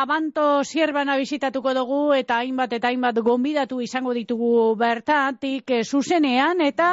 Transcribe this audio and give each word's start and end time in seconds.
abanto 0.00 0.64
sierbana 0.64 1.16
bizitatuko 1.20 1.74
dugu 1.76 1.98
eta 2.16 2.38
hainbat 2.40 2.72
eta 2.72 2.88
hainbat 2.88 3.18
gonbidatu 3.26 3.80
izango 3.84 4.14
ditugu 4.16 4.74
bertatik 4.80 5.72
e, 5.76 5.82
zuzenean 5.84 6.62
eta 6.64 6.88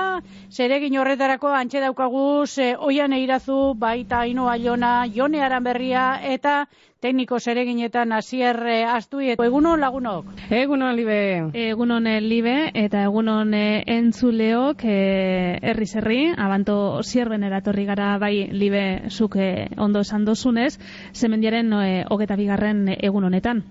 zeregin 0.51 0.97
horretarako 0.99 1.53
antxe 1.59 1.79
daukagu 1.79 2.43
oian 2.89 3.13
eirazu 3.13 3.73
baita 3.79 4.25
ino 4.27 4.49
aiona, 4.49 5.07
jone 5.15 5.39
berria 5.63 6.19
eta 6.21 6.65
tekniko 6.99 7.37
zereginetan 7.39 8.11
hasier 8.11 8.57
eh, 8.65 8.85
astu 8.89 9.19
egunon 9.21 9.79
lagunok 9.79 10.31
egunon 10.49 10.95
libe 10.97 11.17
egunon 11.53 12.07
eh, 12.09 12.17
libe 12.21 12.55
eta 12.73 13.03
egunon 13.05 13.53
eh, 13.53 13.83
entzuleok 13.97 14.81
herri 14.87 15.85
zerri 15.85 16.19
abanto 16.33 17.03
sierben 17.03 17.45
eratorri 17.45 17.85
gara 17.85 18.15
bai 18.17 18.49
libe 18.51 18.83
zuk 19.11 19.37
ondo 19.77 20.01
esan 20.01 20.25
dozunez 20.25 20.79
zemendiaren 21.13 21.71
hogeta 22.09 22.35
bigarren 22.35 22.87
egun 22.97 23.29
honetan 23.29 23.61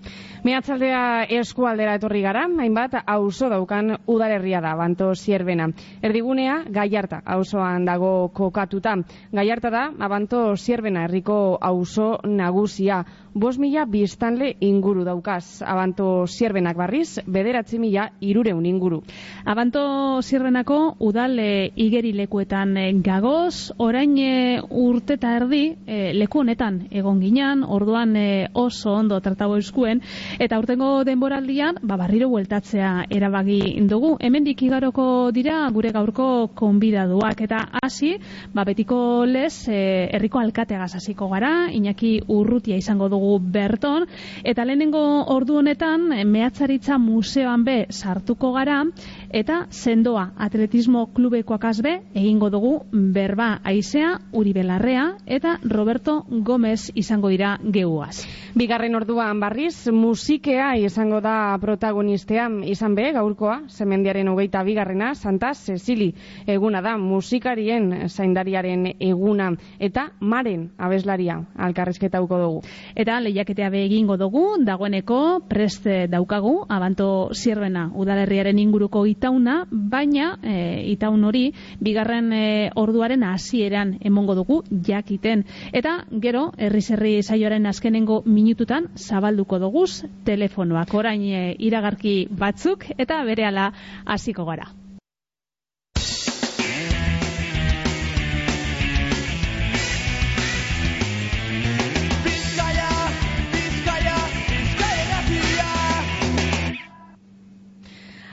Meatzaldea 0.47 1.25
eskualdera 1.41 1.97
etorri 1.97 2.21
gara, 2.23 2.45
hainbat 2.61 2.93
auzo 3.03 3.49
daukan 3.51 3.95
udalerria 4.13 4.61
da, 4.63 4.69
abanto 4.77 5.09
sierbena. 5.17 5.65
Erdigunea, 6.05 6.61
gaiarta, 6.71 7.19
auzoan 7.35 7.87
dago 7.89 8.29
kokatuta. 8.37 8.93
Gaiarta 9.33 9.71
da, 9.73 9.81
abanto 10.07 10.43
sierbena, 10.55 11.03
herriko 11.07 11.57
auzo 11.59 12.13
nagusia 12.23 13.01
bos 13.37 13.57
mila 13.57 13.85
biztanle 13.85 14.55
inguru 14.61 15.03
daukaz. 15.05 15.61
Abanto 15.61 16.25
zierbenak 16.27 16.77
barriz, 16.77 17.19
bederatzi 17.27 17.79
mila 17.79 18.09
irureun 18.21 18.65
inguru. 18.65 19.01
Abanto 19.45 20.21
zierbenako 20.21 20.97
udale 20.99 21.71
igeri 21.75 22.13
lekuetan 22.17 22.75
eh, 22.77 22.93
gagoz, 23.03 23.71
orain 23.77 24.17
e, 24.17 24.59
urte 24.61 25.17
eta 25.17 25.35
erdi 25.37 25.61
e, 25.85 26.13
leku 26.17 26.41
honetan 26.41 26.81
egon 26.91 27.21
ginean, 27.21 27.63
orduan 27.63 28.15
oso 28.57 28.93
ondo 28.93 29.19
tratabo 29.21 29.57
eskuen, 29.57 30.01
eta 30.39 30.57
urtengo 30.59 31.03
denboraldian, 31.07 31.79
ba, 31.81 31.97
barriro 31.97 32.29
bueltatzea 32.29 33.07
erabagi 33.13 33.77
dugu. 33.89 34.15
Hemen 34.19 34.47
igaroko 34.47 35.29
dira 35.31 35.67
gure 35.73 35.91
gaurko 35.91 36.49
konbidaduak, 36.55 37.41
eta 37.45 37.63
hasi, 37.81 38.15
ba, 38.53 38.65
betiko 38.65 39.25
lez, 39.25 39.67
e, 39.69 40.09
herriko 40.13 40.39
alkateagaz 40.39 40.95
hasiko 40.95 41.29
gara, 41.29 41.53
Iñaki 41.77 42.17
urrutia 42.31 42.77
izango 42.79 43.09
dugu 43.09 43.26
berton, 43.39 44.07
eta 44.47 44.65
lehenengo 44.67 45.01
ordu 45.35 45.59
honetan, 45.61 46.07
mehatzaritza 46.31 46.97
museoan 47.01 47.65
be 47.67 47.77
sartuko 47.91 48.53
gara, 48.55 48.81
eta 49.29 49.67
sendoa 49.71 50.31
atletismo 50.37 51.07
klubekoak 51.13 51.65
azbe, 51.65 51.93
egingo 52.15 52.49
dugu 52.49 52.73
berba 52.91 53.59
aizea, 53.63 54.13
uri 54.33 54.53
belarrea, 54.53 55.17
eta 55.25 55.57
Roberto 55.63 56.23
Gomez 56.29 56.91
izango 56.95 57.29
dira 57.29 57.57
geuaz. 57.63 58.25
Bigarren 58.57 58.95
orduan 58.95 59.39
barriz, 59.39 59.89
musikea 59.91 60.75
izango 60.77 61.19
da 61.21 61.57
protagonistea 61.61 62.47
izan 62.65 62.95
be, 62.95 63.11
gaurkoa, 63.13 63.61
zemendiaren 63.69 64.27
hogeita 64.27 64.63
bigarrena, 64.63 65.13
Santa 65.15 65.53
Cecili 65.53 66.13
eguna 66.47 66.81
da, 66.81 66.97
musikarien 66.97 68.09
zaindariaren 68.09 68.87
eguna, 68.99 69.51
eta 69.79 70.09
maren 70.19 70.69
abeslaria, 70.77 71.41
alkarrizketauko 71.55 72.39
dugu. 72.41 72.61
Eta 72.95 73.19
lehiaketea 73.21 73.69
be 73.69 73.83
egingo 73.85 74.17
dugu, 74.17 74.45
dagoeneko 74.65 75.41
preste 75.49 76.07
daukagu, 76.07 76.65
abanto 76.69 77.29
zierbena 77.33 77.89
udalerriaren 77.95 78.59
inguruko 78.59 79.03
itauna, 79.17 79.65
baina 79.71 80.37
e, 80.43 80.55
itaun 80.93 81.25
hori 81.25 81.49
bigarren 81.81 82.31
e, 82.33 82.69
orduaren 82.77 83.25
hasieran 83.25 83.97
emongo 84.05 84.37
dugu 84.37 84.61
jakiten. 84.89 85.45
Eta 85.73 85.97
gero, 86.23 86.51
herri 86.57 86.81
zerri 86.81 87.13
saioaren 87.23 87.65
azkenengo 87.65 88.21
minututan 88.25 88.91
zabalduko 88.95 89.59
dugu 89.59 89.85
telefonoak 90.25 90.93
orain 90.93 91.23
e, 91.27 91.45
iragarki 91.59 92.17
batzuk 92.29 92.91
eta 92.97 93.23
berehala 93.25 93.71
hasiko 94.05 94.45
gara. 94.45 94.69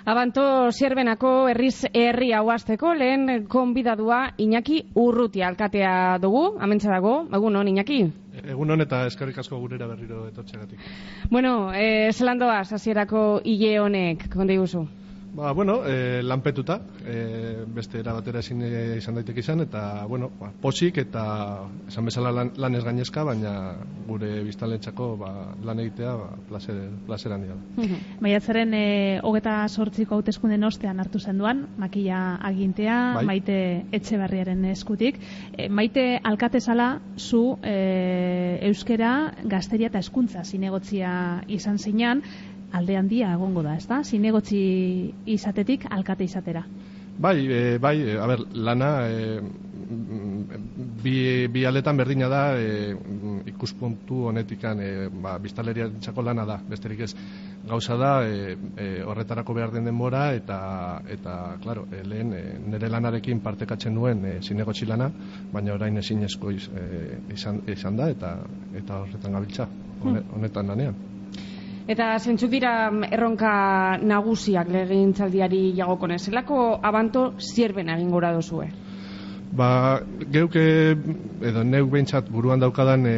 Abanto 0.04 0.70
zierbenako 0.70 1.30
herriz 1.48 1.86
herri 1.96 2.26
hauazteko 2.36 2.90
lehen 2.94 3.46
konbidadua 3.48 4.18
Iñaki 4.36 4.82
Urruti 5.00 5.40
alkatea 5.42 6.18
dugu, 6.20 6.42
amentsa 6.60 6.90
dago, 6.92 7.14
egun 7.38 7.56
hon 7.56 7.70
Iñaki? 7.72 8.02
Egun 8.42 8.74
hon 8.74 8.84
eta 8.84 9.06
eskerrik 9.08 9.38
asko 9.40 9.56
gurera 9.62 9.88
berriro 9.88 10.26
etortxegatik. 10.28 10.84
Bueno, 11.30 11.72
eh, 11.72 12.12
zelandoa, 12.12 12.60
hasierako 12.60 13.24
hile 13.44 13.78
honek, 13.80 14.28
konde 14.36 14.58
guzu? 14.60 14.84
Ba, 15.34 15.50
bueno, 15.50 15.84
e, 15.84 16.22
lanpetuta, 16.22 16.80
e, 17.04 17.64
beste 17.66 17.98
erabatera 17.98 18.38
ezin 18.38 18.60
eh, 18.62 18.98
izan 19.00 19.16
daiteke 19.18 19.42
izan, 19.42 19.64
eta, 19.64 20.04
bueno, 20.06 20.28
ba, 20.38 20.52
posik 20.62 21.00
eta 21.02 21.24
esan 21.88 22.06
bezala 22.06 22.30
lan, 22.30 22.52
lan 22.54 22.78
ez 22.78 22.84
gainezka, 22.86 23.24
baina 23.26 23.54
gure 24.06 24.30
biztalentzako 24.46 25.08
ba, 25.18 25.32
lan 25.66 25.82
egitea 25.82 26.12
ba, 26.20 26.28
placer, 26.46 26.78
placer 27.08 27.34
handia 27.34 27.56
da. 27.58 27.98
Maiatzaren 28.22 28.76
e, 28.78 28.84
hogeta 29.26 29.56
sortziko 29.66 30.14
hautezkunden 30.14 30.70
ostean 30.70 31.02
hartu 31.02 31.18
zen 31.18 31.42
duan, 31.42 31.66
makila 31.82 32.38
agintea, 32.52 33.00
bai. 33.18 33.26
maite 33.34 33.58
etxe 33.90 34.22
barriaren 34.22 34.62
eskutik. 34.70 35.18
E, 35.58 35.66
maite 35.68 36.06
alkatezala 36.22 37.00
zu 37.18 37.58
e, 37.58 38.60
euskera, 38.70 39.34
gazteria 39.50 39.90
eta 39.90 39.98
eskuntza 39.98 40.46
zinegotzia 40.46 41.42
izan 41.50 41.82
zinean, 41.82 42.22
alde 42.74 42.96
handia 42.98 43.32
egongo 43.36 43.62
da, 43.62 43.76
ezta? 43.78 44.02
Zinegotzi 44.02 44.64
izatetik 45.36 45.86
alkate 45.90 46.26
izatera. 46.26 46.64
Bai, 47.14 47.46
e, 47.46 47.78
bai, 47.78 48.00
e, 48.02 48.18
a 48.18 48.26
ber, 48.26 48.40
lana 48.54 48.90
e, 49.06 49.38
bi, 51.04 51.46
bi 51.46 51.62
aletan 51.64 51.96
berdina 51.96 52.26
da 52.28 52.42
e, 52.58 52.90
ikuspuntu 53.52 54.24
honetikan 54.32 54.80
e, 54.82 54.90
ba, 55.22 55.36
biztaleria 55.38 55.86
txako 56.00 56.24
lana 56.26 56.46
da, 56.48 56.58
besterik 56.68 57.04
ez 57.06 57.12
gauza 57.68 57.96
da 58.00 58.12
e, 58.26 58.56
e, 58.76 58.88
horretarako 59.06 59.54
behar 59.54 59.76
den 59.76 59.86
denbora 59.86 60.24
eta, 60.34 60.58
eta 61.06 61.38
claro, 61.62 61.86
e, 61.92 62.02
lehen 62.02 62.34
e, 62.34 62.42
nire 62.66 62.90
lanarekin 62.90 63.40
partekatzen 63.46 63.94
nuen 63.94 64.26
e, 64.26 64.36
zinegotzi 64.42 64.90
lana, 64.90 65.12
baina 65.52 65.78
orain 65.78 66.02
ezin 66.02 66.26
esko 66.26 66.50
e, 66.50 66.86
izan, 67.38 67.62
izan 67.70 68.02
da 68.02 68.10
eta, 68.10 68.36
eta 68.74 69.02
horretan 69.04 69.38
gabiltza, 69.38 69.70
hmm. 70.02 70.22
honetan 70.34 70.74
lanean. 70.74 71.13
Eta 71.84 72.14
zentzuk 72.16 72.48
dira 72.48 72.88
mm, 72.88 73.12
erronka 73.12 73.52
nagusiak 74.00 74.70
legintzaldiari 74.72 75.66
jagokon 75.76 76.16
zelako 76.18 76.80
abanto 76.82 77.34
zierben 77.38 77.90
egin 77.92 78.10
gora 78.10 78.32
dozue? 78.32 78.70
Ba, 79.54 80.00
geuke, 80.34 80.62
edo 81.46 81.62
neuk 81.62 81.90
behintzat 81.92 82.30
buruan 82.32 82.58
daukadan 82.58 83.04
e, 83.06 83.12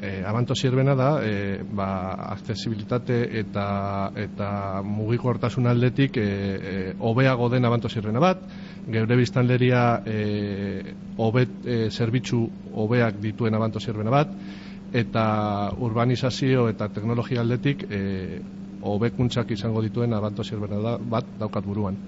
e, 0.00 0.10
abanto 0.26 0.56
zierbena 0.56 0.96
da, 0.98 1.10
e, 1.22 1.60
ba, 1.62 1.88
accesibilitate 2.32 3.20
eta, 3.38 3.66
eta 4.18 4.48
mugiko 4.82 5.28
hortasun 5.30 5.68
aldetik 5.70 6.16
e, 6.16 6.24
e, 6.24 6.74
obeago 6.98 7.50
den 7.52 7.68
abanto 7.68 7.92
zierbena 7.92 8.24
bat, 8.24 8.42
geure 8.88 9.20
biztanleria 9.20 9.84
e, 10.02 10.96
obet, 11.22 11.60
e, 11.62 11.78
zerbitzu 11.90 12.42
obeak 12.74 13.20
dituen 13.22 13.54
abanto 13.54 13.78
zierbena 13.78 14.10
bat, 14.10 14.34
eta 14.96 15.24
urbanizazio 15.86 16.68
eta 16.72 16.88
teknologia 16.88 17.42
aldetik 17.42 17.84
e, 17.90 18.00
hobekuntzak 18.80 19.50
izango 19.56 19.82
dituen 19.84 20.14
abanto 20.16 20.42
da, 20.42 20.96
bat 20.98 21.26
daukat 21.38 21.64
buruan. 21.64 21.98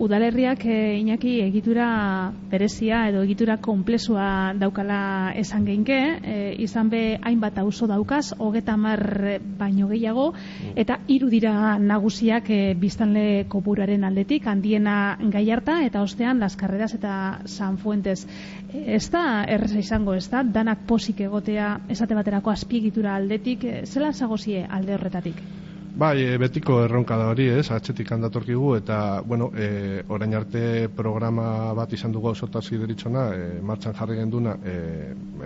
Udalerriak 0.00 0.64
e, 0.64 0.96
Iñaki 0.96 1.42
egitura 1.44 2.32
berezia 2.48 3.02
edo 3.10 3.20
egitura 3.26 3.58
konplexua 3.60 4.54
daukala 4.56 5.34
esan 5.36 5.66
geinke, 5.68 5.98
e, 6.24 6.36
izan 6.64 6.88
be 6.88 7.18
hainbat 7.20 7.60
auzo 7.60 7.84
daukaz, 7.90 8.32
hogeta 8.38 8.78
mar 8.80 9.02
baino 9.60 9.90
gehiago, 9.92 10.30
eta 10.72 10.96
hiru 11.06 11.28
dira 11.28 11.76
nagusiak 11.76 12.48
e, 12.48 12.60
biztanle 12.80 13.44
kopuraren 13.52 14.08
aldetik, 14.08 14.48
handiena 14.48 15.18
gai 15.20 15.44
harta, 15.52 15.82
eta 15.84 16.00
ostean 16.08 16.40
Las 16.40 16.56
Carreras 16.56 16.94
eta 16.96 17.42
San 17.44 17.76
Fuentes. 17.76 18.24
Ez 18.72 19.04
da, 19.12 19.44
erreza 19.44 19.84
izango, 19.84 20.16
ez 20.16 20.30
da, 20.32 20.42
danak 20.42 20.86
posik 20.88 21.20
egotea 21.28 21.74
esate 21.92 22.16
baterako 22.16 22.56
azpiegitura 22.56 23.18
aldetik, 23.20 23.68
e, 23.68 23.82
zela 23.84 24.14
zagozie 24.16 24.64
alde 24.64 24.96
horretatik? 24.96 25.44
Bai, 25.90 26.22
e, 26.22 26.36
betiko 26.38 26.76
erronka 26.84 27.16
da 27.18 27.26
hori, 27.32 27.48
ez, 27.50 27.66
atxetik 27.74 28.12
handatorkigu, 28.14 28.76
eta, 28.78 29.20
bueno, 29.26 29.50
e, 29.58 30.02
orain 30.08 30.36
arte 30.38 30.62
programa 30.96 31.74
bat 31.74 31.92
izan 31.92 32.14
dugu 32.14 32.30
ausotaz 32.30 32.62
ideritzona, 32.70 33.26
e, 33.34 33.48
martxan 33.60 33.96
jarri 33.98 34.20
genduna, 34.20 34.54
e, 34.62 34.76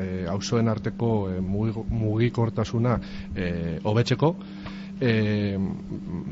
e, 0.05 0.06
ausoen 0.29 0.69
arteko 0.69 1.11
e, 1.32 1.41
mugikortasuna 1.41 2.99
e, 3.35 3.49
hobetzeko, 3.82 4.35
e, 5.00 5.56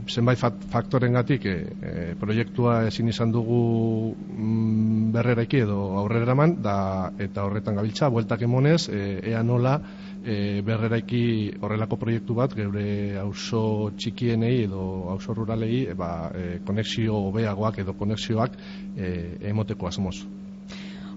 zenbait 0.08 0.38
faktoren 0.70 1.16
gatik 1.16 1.46
e, 1.46 1.56
e, 1.80 2.14
proiektua 2.20 2.82
ezin 2.90 3.08
izan 3.08 3.32
dugu 3.32 4.14
mm, 4.14 5.10
berreraiki 5.16 5.64
edo 5.64 5.80
aurrera 6.02 6.36
eman, 6.36 6.58
da, 6.62 6.76
eta 7.18 7.46
horretan 7.48 7.80
gabiltza, 7.80 8.12
bueltak 8.12 8.44
emonez, 8.44 8.88
e, 8.88 9.20
ea 9.32 9.42
nola, 9.42 9.78
e, 10.24 10.62
berreraiki 10.66 11.24
horrelako 11.60 11.98
proiektu 12.00 12.36
bat 12.38 12.54
geure 12.56 13.18
auzo 13.20 13.90
txikienei 13.96 14.64
edo 14.64 14.82
auzo 15.12 15.34
ruralei 15.34 15.86
e, 15.88 15.96
ba, 15.98 16.30
e, 16.34 16.60
konexio 16.66 17.18
hobeagoak 17.28 17.82
edo 17.84 17.96
konexioak 17.98 18.56
e, 18.96 19.12
emoteko 19.50 19.90
asmoz. 19.90 20.16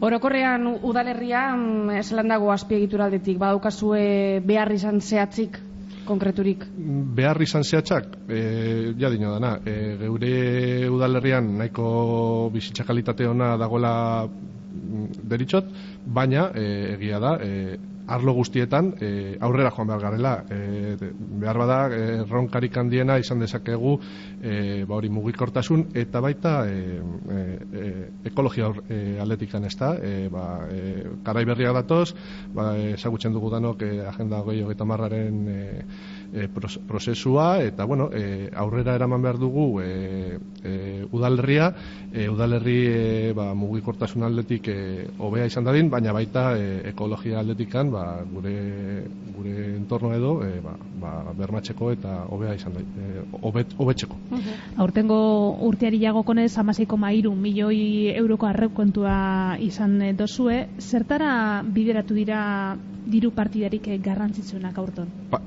Orokorrean 0.06 0.68
udalerria 0.84 1.46
esalan 2.00 2.34
dago 2.34 2.52
azpiegituraldetik 2.52 3.40
badaukazue 3.40 4.42
behar 4.44 4.74
izan 4.75 5.00
zehatzik 5.00 5.62
konkreturik? 6.06 6.66
Behar 7.18 7.42
izan 7.42 7.66
zehatzak, 7.66 8.08
e, 8.30 8.94
ja 9.00 9.10
dino 9.10 9.34
dana, 9.34 9.56
e, 9.66 9.96
geure 10.00 10.90
udalerrian 10.94 11.50
nahiko 11.60 12.50
bizitza 12.54 12.86
kalitate 12.86 13.28
ona 13.28 13.56
dagoela 13.58 13.94
mm, 14.28 15.25
deritzot, 15.31 15.72
baina 16.06 16.51
e, 16.54 16.68
egia 16.96 17.19
da, 17.24 17.36
e, 17.42 17.78
arlo 18.07 18.34
guztietan 18.34 18.94
e, 19.02 19.38
aurrera 19.42 19.72
joan 19.72 19.88
behar 19.88 20.02
garela. 20.02 20.34
E, 20.50 20.96
behar 21.42 21.57
bada, 21.57 21.80
e, 21.90 22.24
ronkarik 22.30 22.78
handiena 22.78 23.18
izan 23.19 23.42
dezakegu 23.42 23.96
e, 24.42 24.84
ba 24.88 24.98
hori 25.00 25.10
mugikortasun 25.10 25.88
eta 25.96 26.22
baita 26.22 26.56
e, 26.69 27.00
e, 27.00 27.94
ekologia 28.31 28.72
e, 28.90 29.00
atletikan 29.22 29.66
ez 29.66 29.75
da. 29.80 29.96
E, 29.98 30.28
ba, 30.31 30.46
e, 30.69 31.06
karai 31.25 31.46
berriak 31.46 31.75
datoz, 31.81 32.13
ba, 32.54 32.74
ezagutzen 32.96 33.34
dugu 33.34 33.52
danok 33.54 33.81
e, 33.81 33.92
agenda 34.06 34.42
goi 34.46 34.62
hogeita 34.63 34.86
marraren 34.86 35.42
e, 35.50 35.60
e, 36.33 36.48
prozesua 36.88 37.62
eta 37.63 37.86
bueno, 37.86 38.10
e, 38.13 38.50
aurrera 38.56 38.95
eraman 38.95 39.22
behar 39.22 39.38
dugu 39.38 39.81
e, 39.81 40.39
e, 40.63 41.06
udalerria 41.12 41.74
e, 42.13 42.27
udalerri 42.30 42.77
e, 42.88 43.33
ba, 43.33 43.54
mugikortasun 43.54 44.24
aldetik 44.24 44.68
e, 44.68 45.07
hobea 45.19 45.45
izan 45.45 45.66
dadin, 45.66 45.89
baina 45.89 46.13
baita 46.13 46.57
e, 46.57 46.89
ekologia 46.92 47.39
aldetikan 47.39 47.92
ba, 47.92 48.06
gure, 48.31 48.56
gure 49.36 49.56
entorno 49.75 50.13
edo 50.16 50.36
e, 50.45 50.60
ba, 50.63 50.75
ba, 51.01 51.13
bermatzeko 51.38 51.92
eta 51.95 52.24
hobea 52.30 52.56
izan 52.56 52.77
da 52.77 52.83
e, 52.83 53.25
obet. 53.42 53.75
Aurtengo 54.77 55.18
urteari 55.68 56.00
jagokonez 56.01 56.51
amaseiko 56.57 56.98
mairu 56.98 57.33
milioi 57.36 58.13
euroko 58.16 58.48
arreukontua 58.48 59.57
izan 59.60 60.00
dozue, 60.18 60.66
zertara 60.80 61.63
bideratu 61.66 62.16
dira 62.18 62.39
diru 63.06 63.31
partidarik 63.36 63.88
garrantzitsuenak 64.04 64.77
aurton? 64.81 65.12
Pa, 65.30 65.42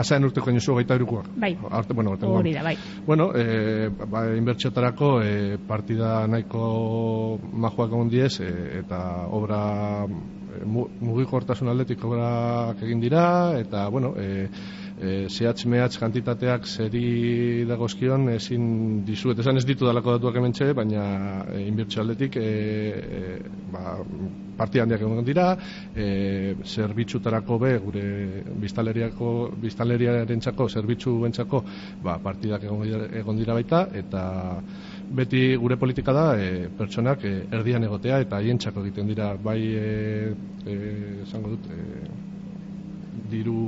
Pasaen 0.00 0.24
urteko 0.24 0.48
inozu 0.48 0.78
gaita 0.78 0.96
erukoak. 0.96 1.26
Bai. 1.36 1.50
Arte, 1.68 1.92
bueno, 1.92 2.16
Hori 2.16 2.54
da, 2.54 2.62
bai. 2.64 2.76
Bueno, 3.06 3.30
e, 3.36 3.90
ba, 4.08 4.22
inbertxotarako 4.32 5.10
e, 5.20 5.58
partida 5.68 6.26
nahiko 6.26 7.38
majoak 7.52 7.92
egon 7.92 8.08
diez, 8.08 8.32
e, 8.40 8.50
eta 8.80 9.00
obra 9.36 9.60
e, 10.06 10.64
mugiko 10.64 11.36
hortasun 11.36 11.68
atletik 11.68 12.04
obrak 12.08 12.80
egin 12.86 13.02
dira, 13.04 13.24
eta, 13.60 13.88
bueno, 13.92 14.14
e, 14.16 14.48
e, 15.00 15.28
zehatz 15.28 15.64
mehatz 15.66 15.96
kantitateak 15.98 16.66
zeri 16.68 17.64
dagozkion 17.68 18.28
ezin 18.34 18.66
dizuet, 19.06 19.38
esan 19.40 19.56
ez 19.56 19.64
ditu 19.68 19.88
dalako 19.88 20.18
datuak 20.18 20.36
hemen 20.36 20.54
baina 20.76 21.04
e, 21.48 21.66
inbertsio 21.66 22.02
aldetik 22.02 22.36
e, 22.36 22.42
e, 22.42 23.38
ba, 23.72 23.96
partia 24.60 24.84
handiak 24.84 25.00
egon 25.00 25.24
dira. 25.24 25.46
E, 25.96 26.54
zerbitzutarako 26.64 27.58
be 27.58 27.72
gure 27.84 28.04
biztaleriako 28.60 29.50
biztaleriaren 29.62 30.40
txako, 30.40 30.68
zerbitzu 30.68 31.16
bentsako 31.24 31.62
ba, 32.04 32.18
partidak 32.22 32.64
egon 32.64 33.36
dira, 33.40 33.54
baita. 33.54 33.86
Eta 33.94 34.24
beti 35.10 35.56
gure 35.56 35.76
politika 35.76 36.12
da 36.12 36.26
e, 36.38 36.68
pertsonak 36.78 37.24
e, 37.24 37.36
erdian 37.50 37.84
egotea 37.88 38.20
eta 38.26 38.36
haien 38.36 38.60
egiten 38.60 39.08
dira. 39.08 39.34
Bai 39.36 39.60
e, 39.64 40.34
e, 40.66 40.76
esango 41.24 41.56
dut 41.56 41.70
e, 41.72 41.80
diru 43.30 43.60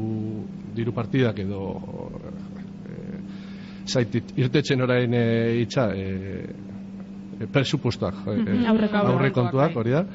diru 0.74 0.92
partidak 0.92 1.38
edo 1.44 1.62
e, 2.86 3.18
zaitit 3.86 4.32
irtetzen 4.36 4.82
orain 4.82 5.14
e, 5.14 5.24
itxa 5.62 5.88
e, 5.94 6.06
e, 7.40 7.46
presupustoak 7.46 8.22
e, 8.26 8.38
mhm. 8.38 8.94
aurre 9.02 9.32
kontuak 9.32 9.76
hori 9.76 9.98
da 9.98 10.06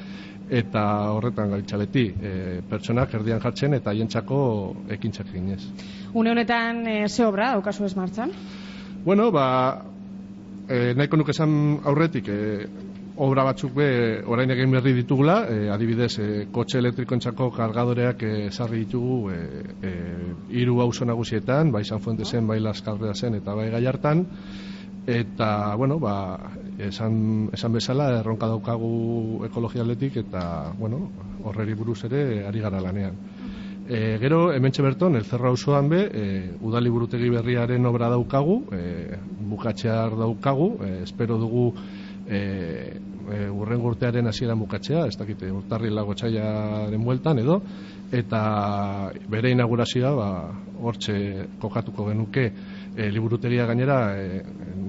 eta 0.48 0.82
horretan 1.12 1.50
gaitza 1.52 1.76
beti 1.76 2.06
e, 2.08 2.32
pertsonak 2.68 3.14
erdian 3.20 3.40
jartzen 3.40 3.76
eta 3.76 3.92
hientzako 3.92 4.40
ekintzak 4.96 5.28
ginez 5.32 5.60
Une 6.14 6.30
honetan 6.32 6.86
e, 6.86 7.08
ze 7.08 7.24
obra 7.26 7.52
daukazu 7.52 7.84
ez 7.84 7.94
martzan? 7.96 8.30
Bueno, 9.04 9.30
ba, 9.30 9.84
e, 10.68 10.94
nahiko 10.96 11.18
nuke 11.20 11.34
esan 11.36 11.80
aurretik 11.84 12.28
e, 12.28 12.38
obra 13.18 13.44
batzuk 13.48 13.74
be 13.74 13.88
orain 14.26 14.50
egin 14.54 14.70
berri 14.70 14.92
ditugula, 14.94 15.40
e, 15.50 15.68
adibidez, 15.74 16.12
e, 16.22 16.28
kotxe 16.54 16.78
elektrikoentzako 16.78 17.50
kargadoreak 17.56 18.22
esarri 18.46 18.84
ditugu 18.84 19.30
e, 19.34 19.38
e, 19.82 19.92
iru 20.62 20.80
auzo 20.84 21.04
nagusietan, 21.08 21.72
bai 21.74 21.84
San 21.84 22.00
Fuentesen, 22.00 22.46
bai 22.46 22.60
Las 22.60 22.82
zen 23.14 23.34
eta 23.34 23.54
bai 23.54 23.70
Gallartan, 23.70 24.26
eta, 25.08 25.74
bueno, 25.74 25.98
ba, 25.98 26.38
esan, 26.78 27.48
esan 27.52 27.72
bezala, 27.72 28.10
erronka 28.20 28.46
daukagu 28.46 29.44
ekologia 29.46 29.82
atletik, 29.82 30.18
eta, 30.24 30.72
bueno, 30.78 31.08
horreri 31.44 31.74
buruz 31.74 32.04
ere, 32.04 32.44
ari 32.46 32.60
gara 32.60 32.80
lanean. 32.80 33.16
E, 33.88 34.18
gero, 34.20 34.52
hemen 34.52 34.72
berton, 34.84 35.16
el 35.16 35.24
zerra 35.24 35.50
osoan 35.50 35.88
be, 35.88 36.02
e, 36.12 36.50
udali 36.60 36.90
burutegi 36.90 37.30
berriaren 37.30 37.86
obra 37.86 38.10
daukagu, 38.12 38.66
e, 38.70 39.16
bukatxear 39.48 40.12
daukagu, 40.12 40.76
e, 40.84 41.02
espero 41.04 41.38
dugu, 41.38 41.72
e, 42.28 43.00
e, 43.32 43.48
urren 43.50 43.84
urtearen 43.84 44.28
hasiera 44.28 44.56
bukatzea, 44.58 45.06
ez 45.08 45.16
dakite, 45.18 45.50
urtarri 45.52 45.90
lago 45.90 46.14
txaiaren 46.14 47.04
bueltan 47.04 47.40
edo, 47.42 47.60
eta 48.12 48.42
bere 49.28 49.52
inaugurazioa 49.52 50.12
ba, 50.16 50.28
hortxe 50.78 51.16
kokatuko 51.60 52.08
genuke 52.10 52.50
e, 52.98 53.10
liburuteria 53.14 53.66
gainera 53.70 53.98
e, 54.18 54.42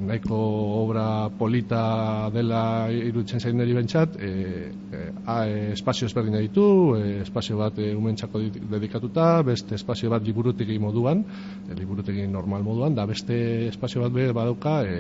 nahiko 0.10 0.38
obra 0.82 1.30
polita 1.38 2.30
dela 2.34 2.90
irutzen 2.90 3.40
zain 3.40 3.58
neri 3.62 3.76
bentsat 3.78 4.18
e, 4.18 4.32
e, 4.98 5.72
espazio 5.76 6.10
ezberdin 6.10 6.40
ditu 6.42 6.66
e, 6.98 7.22
espazio 7.22 7.60
bat 7.62 7.78
e, 7.78 7.92
umentzako 7.96 8.42
dedikatuta 8.74 9.30
beste 9.46 9.78
espazio 9.78 10.10
bat 10.10 10.26
liburutegi 10.26 10.80
moduan 10.82 11.22
e, 11.22 11.78
liburutegi 11.78 12.26
normal 12.28 12.66
moduan 12.66 12.98
da 12.98 13.06
beste 13.06 13.38
espazio 13.70 14.02
bat 14.02 14.16
be 14.18 14.32
badauka 14.34 14.80
e, 14.90 15.00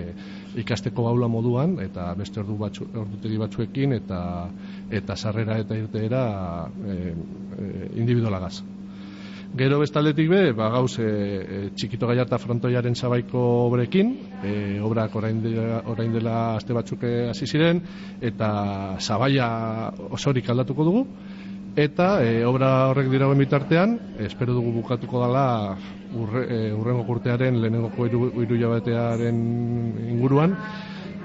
ikasteko 0.61 1.09
gaula 1.09 1.27
moduan 1.27 1.79
eta 1.81 2.11
beste 2.19 2.44
ordu 2.44 2.57
batzu, 2.61 2.91
ordutegi 2.94 3.41
batzuekin 3.41 3.97
eta 3.97 4.19
eta 5.01 5.15
sarrera 5.15 5.57
eta 5.63 5.77
irteera 5.77 6.25
e, 6.85 6.99
e, 7.57 7.89
individualagaz. 7.97 8.59
Gero 9.57 9.79
bestaldetik 9.81 10.27
be, 10.29 10.41
ba, 10.53 10.68
gauz 10.69 10.99
e, 11.01 11.06
e, 11.09 11.59
txikito 11.73 12.06
gaiarta 12.06 12.37
frontoiaren 12.37 12.94
zabaiko 12.94 13.41
obrekin, 13.65 14.11
e, 14.45 14.51
obrak 14.85 15.15
orain 15.18 15.39
dela, 15.41 15.79
orain 15.89 16.13
dela 16.13 16.35
aste 16.59 16.75
batzuk 16.77 17.01
hasi 17.31 17.47
ziren, 17.49 17.81
eta 18.21 18.49
zabaia 19.01 19.47
osorik 20.13 20.49
aldatuko 20.53 20.85
dugu, 20.85 21.01
eta 21.75 22.19
e, 22.21 22.44
obra 22.45 22.91
horrek 22.91 23.09
dira 23.09 23.31
bitartean, 23.33 23.97
espero 24.19 24.53
dugu 24.53 24.71
bukatuko 24.83 25.25
dela 25.25 25.47
urre, 26.13 26.45
e, 26.45 26.73
urrengo 26.73 27.07
kurtearen 27.09 27.57
lehenengoko 27.59 28.06
iru, 28.06 28.29
iru 28.45 28.61
jabetearen 28.61 29.41
inguruan, 30.13 30.53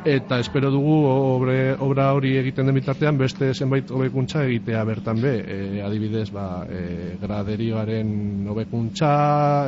eta 0.05 0.39
espero 0.39 0.71
dugu 0.71 0.95
obre, 1.09 1.73
obra 1.81 2.11
hori 2.13 2.35
egiten 2.37 2.69
den 2.69 2.77
bitartean 2.77 3.17
beste 3.17 3.49
zenbait 3.55 3.89
hobekuntza 3.91 4.43
egitea 4.45 4.83
bertan 4.85 5.21
be 5.23 5.33
e, 5.41 5.81
adibidez 5.81 6.29
ba, 6.33 6.67
e, 6.69 7.17
graderioaren 7.21 8.45
hobekuntza 8.53 9.11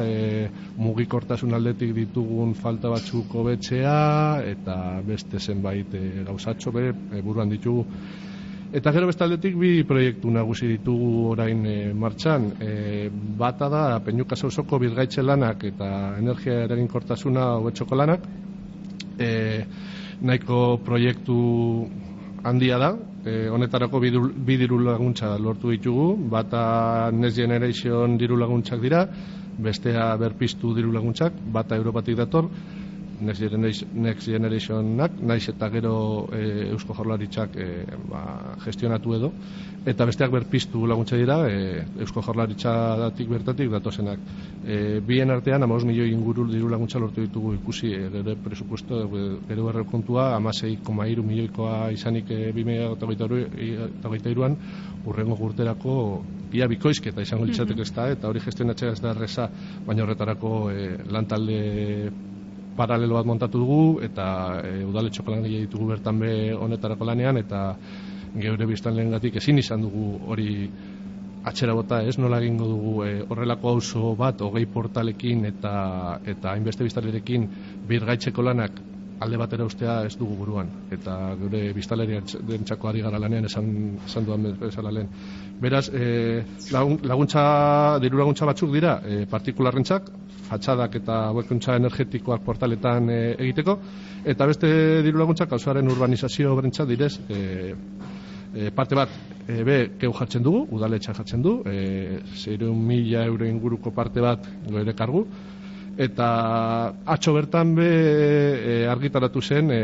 e, 0.05 0.49
mugikortasun 0.77 1.57
aldetik 1.57 1.95
ditugun 1.97 2.53
falta 2.55 2.93
batzuk 2.93 3.33
hobetzea 3.33 3.97
eta 4.45 4.77
beste 5.07 5.41
zenbait 5.41 5.95
e, 5.95 6.05
gauzatxo 6.29 6.73
be 6.73 6.91
e, 6.93 7.23
buruan 7.25 7.49
ditugu 7.49 7.87
Eta 8.77 8.91
gero 8.91 9.07
bestaldetik 9.07 9.55
bi 9.57 9.85
proiektu 9.87 10.29
nagusi 10.29 10.67
ditugu 10.69 11.31
orain 11.31 11.61
e, 11.71 11.77
martxan. 11.95 12.49
E, 12.61 13.09
bata 13.39 13.69
da, 13.71 13.83
Peñuka 14.05 14.37
Zauzoko 14.37 14.81
birgaitxe 14.83 15.23
lanak 15.23 15.63
eta 15.71 15.89
energia 16.19 16.65
eraginkortasuna 16.65 17.47
hobetxoko 17.61 17.97
lanak. 17.97 18.27
E, 19.17 19.31
nahiko 20.21 20.79
proiektu 20.85 21.37
handia 22.45 22.79
da, 22.79 22.91
e, 23.25 23.49
honetarako 23.49 24.01
bi 24.01 24.57
diru 24.57 24.79
laguntza 24.79 25.37
lortu 25.39 25.71
ditugu, 25.71 26.15
bata 26.31 27.11
Next 27.13 27.37
Generation 27.37 28.17
diru 28.19 28.37
laguntzak 28.37 28.81
dira, 28.81 29.07
bestea 29.59 30.17
berpiztu 30.17 30.75
diru 30.77 30.93
laguntzak, 30.93 31.33
bata 31.53 31.77
Europatik 31.77 32.17
dator, 32.17 32.49
Next, 33.21 33.41
Generation, 33.41 33.89
Next 33.95 34.29
Generationak, 34.29 35.17
naiz 35.23 35.49
eta 35.49 35.69
gero 35.73 36.29
e, 36.33 36.71
Eusko 36.73 36.95
Jorlaritzak 36.95 37.57
e, 37.57 37.67
ba, 38.11 38.57
gestionatu 38.65 39.15
edo, 39.17 39.31
eta 39.87 40.07
besteak 40.09 40.33
berpiztu 40.35 40.87
laguntza 40.87 41.17
dira, 41.17 41.39
e, 41.49 41.85
Eusko 42.05 42.23
Jorlaritzatik 42.27 43.29
bertatik 43.31 43.71
datozenak. 43.73 44.21
E, 44.67 45.01
bien 45.01 45.31
artean, 45.31 45.65
amaus 45.65 45.85
milioi 45.89 46.11
inguru 46.13 46.47
diru 46.51 46.69
laguntza 46.69 47.01
lortu 47.01 47.25
ditugu 47.25 47.55
ikusi, 47.57 47.95
e, 47.95 48.11
gero 48.13 48.37
presupuesto, 48.45 49.03
gero 49.49 49.69
erre 49.71 49.85
kontua, 49.89 50.35
amasei 50.37 50.77
koma 50.85 51.09
iru 51.09 51.25
milioikoa 51.25 51.91
izanik 51.97 52.31
e, 52.31 52.53
bimea 52.53 52.93
eta 52.93 54.11
gaita 54.11 54.31
iruan, 54.31 54.57
urrengo 55.07 55.37
gurterako 55.37 55.97
ia 56.53 56.69
bikoizketa 56.71 57.23
izango 57.23 57.47
litzatek 57.49 57.83
ez 57.83 57.91
da, 57.95 58.09
eta 58.13 58.29
hori 58.31 58.41
gestionatzea 58.45 58.95
ez 58.95 59.03
da 59.03 59.13
erreza, 59.15 59.49
baina 59.87 60.05
horretarako 60.05 60.57
e, 60.71 60.89
lantalde 61.11 61.61
paralelo 62.77 63.17
bat 63.19 63.27
montatu 63.27 63.63
dugu, 63.63 63.81
eta 64.05 64.27
e, 64.65 64.85
udaletxoko 64.85 65.33
lan 65.33 65.47
ditugu 65.47 65.89
bertan 65.95 66.21
be 66.21 66.53
honetarako 66.55 67.09
lanean, 67.09 67.41
eta 67.41 67.63
geure 68.37 68.67
biztan 68.69 68.97
lehen 68.97 69.15
gatik 69.17 69.37
ezin 69.41 69.59
izan 69.59 69.83
dugu 69.83 70.21
hori 70.29 70.51
atxera 71.47 71.77
bota, 71.79 72.03
ez? 72.03 72.17
Nola 72.19 72.41
egingo 72.43 72.69
dugu 72.69 72.95
e, 73.07 73.13
horrelako 73.29 73.77
auzo 73.77 74.15
bat, 74.19 74.43
hogei 74.43 74.67
portalekin 74.67 75.47
eta 75.53 75.73
eta 76.27 76.53
hainbeste 76.53 76.85
biztalerekin 76.85 77.49
birgaitzeko 77.89 78.43
lanak 78.43 78.83
alde 79.21 79.37
batera 79.41 79.65
ustea 79.65 79.97
ez 80.05 80.17
dugu 80.19 80.35
buruan 80.37 80.69
eta 80.93 81.35
gure 81.41 81.61
biztaleria 81.77 82.21
dentsako 82.49 82.89
ari 82.91 83.03
gara 83.05 83.19
lanean 83.19 83.49
esan, 83.49 83.69
esan 84.07 84.27
duan 84.27 84.45
bezala 84.61 84.93
lehen. 84.93 85.09
Beraz, 85.61 85.89
e, 85.89 86.43
laguntza, 86.73 87.45
diru 88.03 88.19
laguntza 88.21 88.49
batzuk 88.49 88.73
dira, 88.75 88.99
e, 89.05 89.25
partikularrentzak, 89.31 90.11
fatxadak 90.51 90.99
eta 91.01 91.21
huekuntza 91.33 91.79
energetikoak 91.81 92.45
portaletan 92.45 93.09
e, 93.11 93.21
egiteko, 93.47 93.79
eta 94.25 94.47
beste 94.53 94.69
diru 95.07 95.23
laguntzak 95.23 95.57
auzoaren 95.57 95.89
urbanizazio 95.89 96.55
berentza 96.59 96.85
direz, 96.85 97.15
e, 97.31 97.75
e, 98.55 98.71
parte 98.71 98.95
bat, 99.01 99.17
e, 99.49 99.63
be, 99.65 99.79
keu 100.01 100.13
jartzen 100.13 100.45
dugu, 100.45 100.67
udaletxa 100.77 101.17
jartzen 101.17 101.43
du, 101.43 101.59
e, 101.65 102.21
zeireun 102.37 102.79
mila 102.87 103.25
euro 103.25 103.49
inguruko 103.49 103.93
parte 103.97 104.21
bat 104.21 104.45
goere 104.69 104.95
kargu, 104.95 105.27
eta 105.97 106.93
atxo 107.09 107.33
bertan 107.33 107.73
be 107.75 107.89
e, 107.89 108.75
argitaratu 108.89 109.41
zen 109.41 109.71
e, 109.73 109.81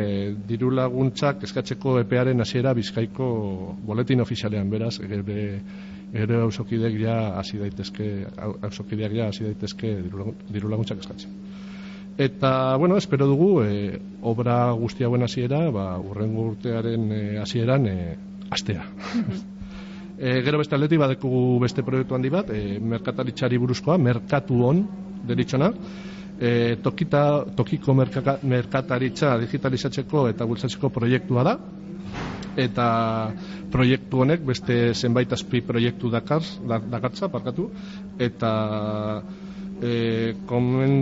diru 0.49 0.71
laguntzak 0.71 1.47
eskatzeko 1.49 1.99
epearen 2.02 2.40
hasiera 2.45 2.75
bizkaiko 2.76 3.28
boletin 3.87 4.21
ofizialean 4.21 4.69
beraz 4.71 4.99
gere 5.00 5.47
gero 6.12 6.42
ausokideak 6.45 6.99
ja 7.00 7.16
hasi 7.40 7.59
daitezke 7.59 8.09
ausokideak 8.69 9.14
ja 9.16 9.28
hasi 9.33 9.47
daitezke 9.47 9.95
diru 10.52 10.69
laguntzak 10.69 11.00
eskatzen. 11.00 11.33
Eta 12.21 12.76
bueno 12.76 12.99
espero 13.00 13.26
dugu 13.26 13.62
e, 13.62 13.99
obra 14.21 14.73
guztia 14.76 15.09
buen 15.09 15.23
hasiera 15.23 15.71
ba 15.71 15.97
urrengo 15.99 16.50
urtearen 16.50 17.09
e, 17.12 17.23
hasieran 17.40 17.87
e, 17.87 17.97
astea 18.50 18.85
e, 20.19 20.42
gero 20.45 20.61
beste 20.61 20.76
aldetik 20.76 21.00
badekugu 21.00 21.59
beste 21.64 21.83
proiektu 21.83 22.14
handi 22.14 22.28
bat 22.28 22.52
e, 22.52 22.78
merkataritzari 22.78 23.57
buruzkoa 23.57 23.97
merkatu 23.97 24.61
on 24.69 24.85
deritzona, 25.28 25.72
e, 26.40 26.76
tokita, 26.82 27.44
tokiko 27.56 27.94
merkaka, 27.94 28.38
merkataritza 28.42 29.36
digitalizatzeko 29.44 30.26
eta 30.32 30.48
bultzatzeko 30.48 30.90
proiektua 30.90 31.46
da, 31.46 31.56
eta 32.56 32.86
proiektu 33.72 34.24
honek 34.24 34.42
beste 34.44 34.92
zenbait 34.94 35.32
azpi 35.32 35.62
proiektu 35.64 36.10
dakar, 36.12 36.44
dakartza, 36.68 37.30
parkatu, 37.32 37.70
eta 38.20 38.52
e, 39.82 40.34
komen, 40.46 40.92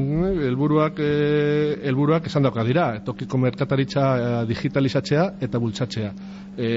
elburuak, 0.47 1.01
e, 1.03 1.81
elburuak 1.91 2.29
esan 2.31 2.47
dauka 2.47 2.65
dira, 2.65 2.87
tokiko 3.05 3.41
merkataritza 3.41 4.45
digitalizatzea 4.49 5.27
eta 5.43 5.59
bultzatzea. 5.59 6.13
E, 6.57 6.71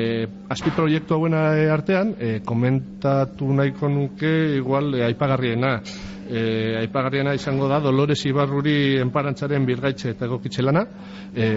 azpi 0.50 0.74
proiektu 0.76 1.18
hauena 1.18 1.46
artean, 1.74 2.16
e, 2.20 2.40
komentatu 2.46 3.54
nahiko 3.54 3.92
nuke 3.92 4.34
igual 4.58 4.94
e, 4.96 5.06
aipagarriena, 5.12 5.78
e, 6.30 6.76
aipagarriena 6.80 7.34
izango 7.34 7.68
da 7.68 7.80
Dolores 7.80 8.20
Ibarruri 8.26 8.98
enparantzaren 9.02 9.66
birgaitze 9.66 10.14
eta 10.14 10.26
egokitze 10.26 10.64
lana. 10.64 10.86
E, 11.34 11.48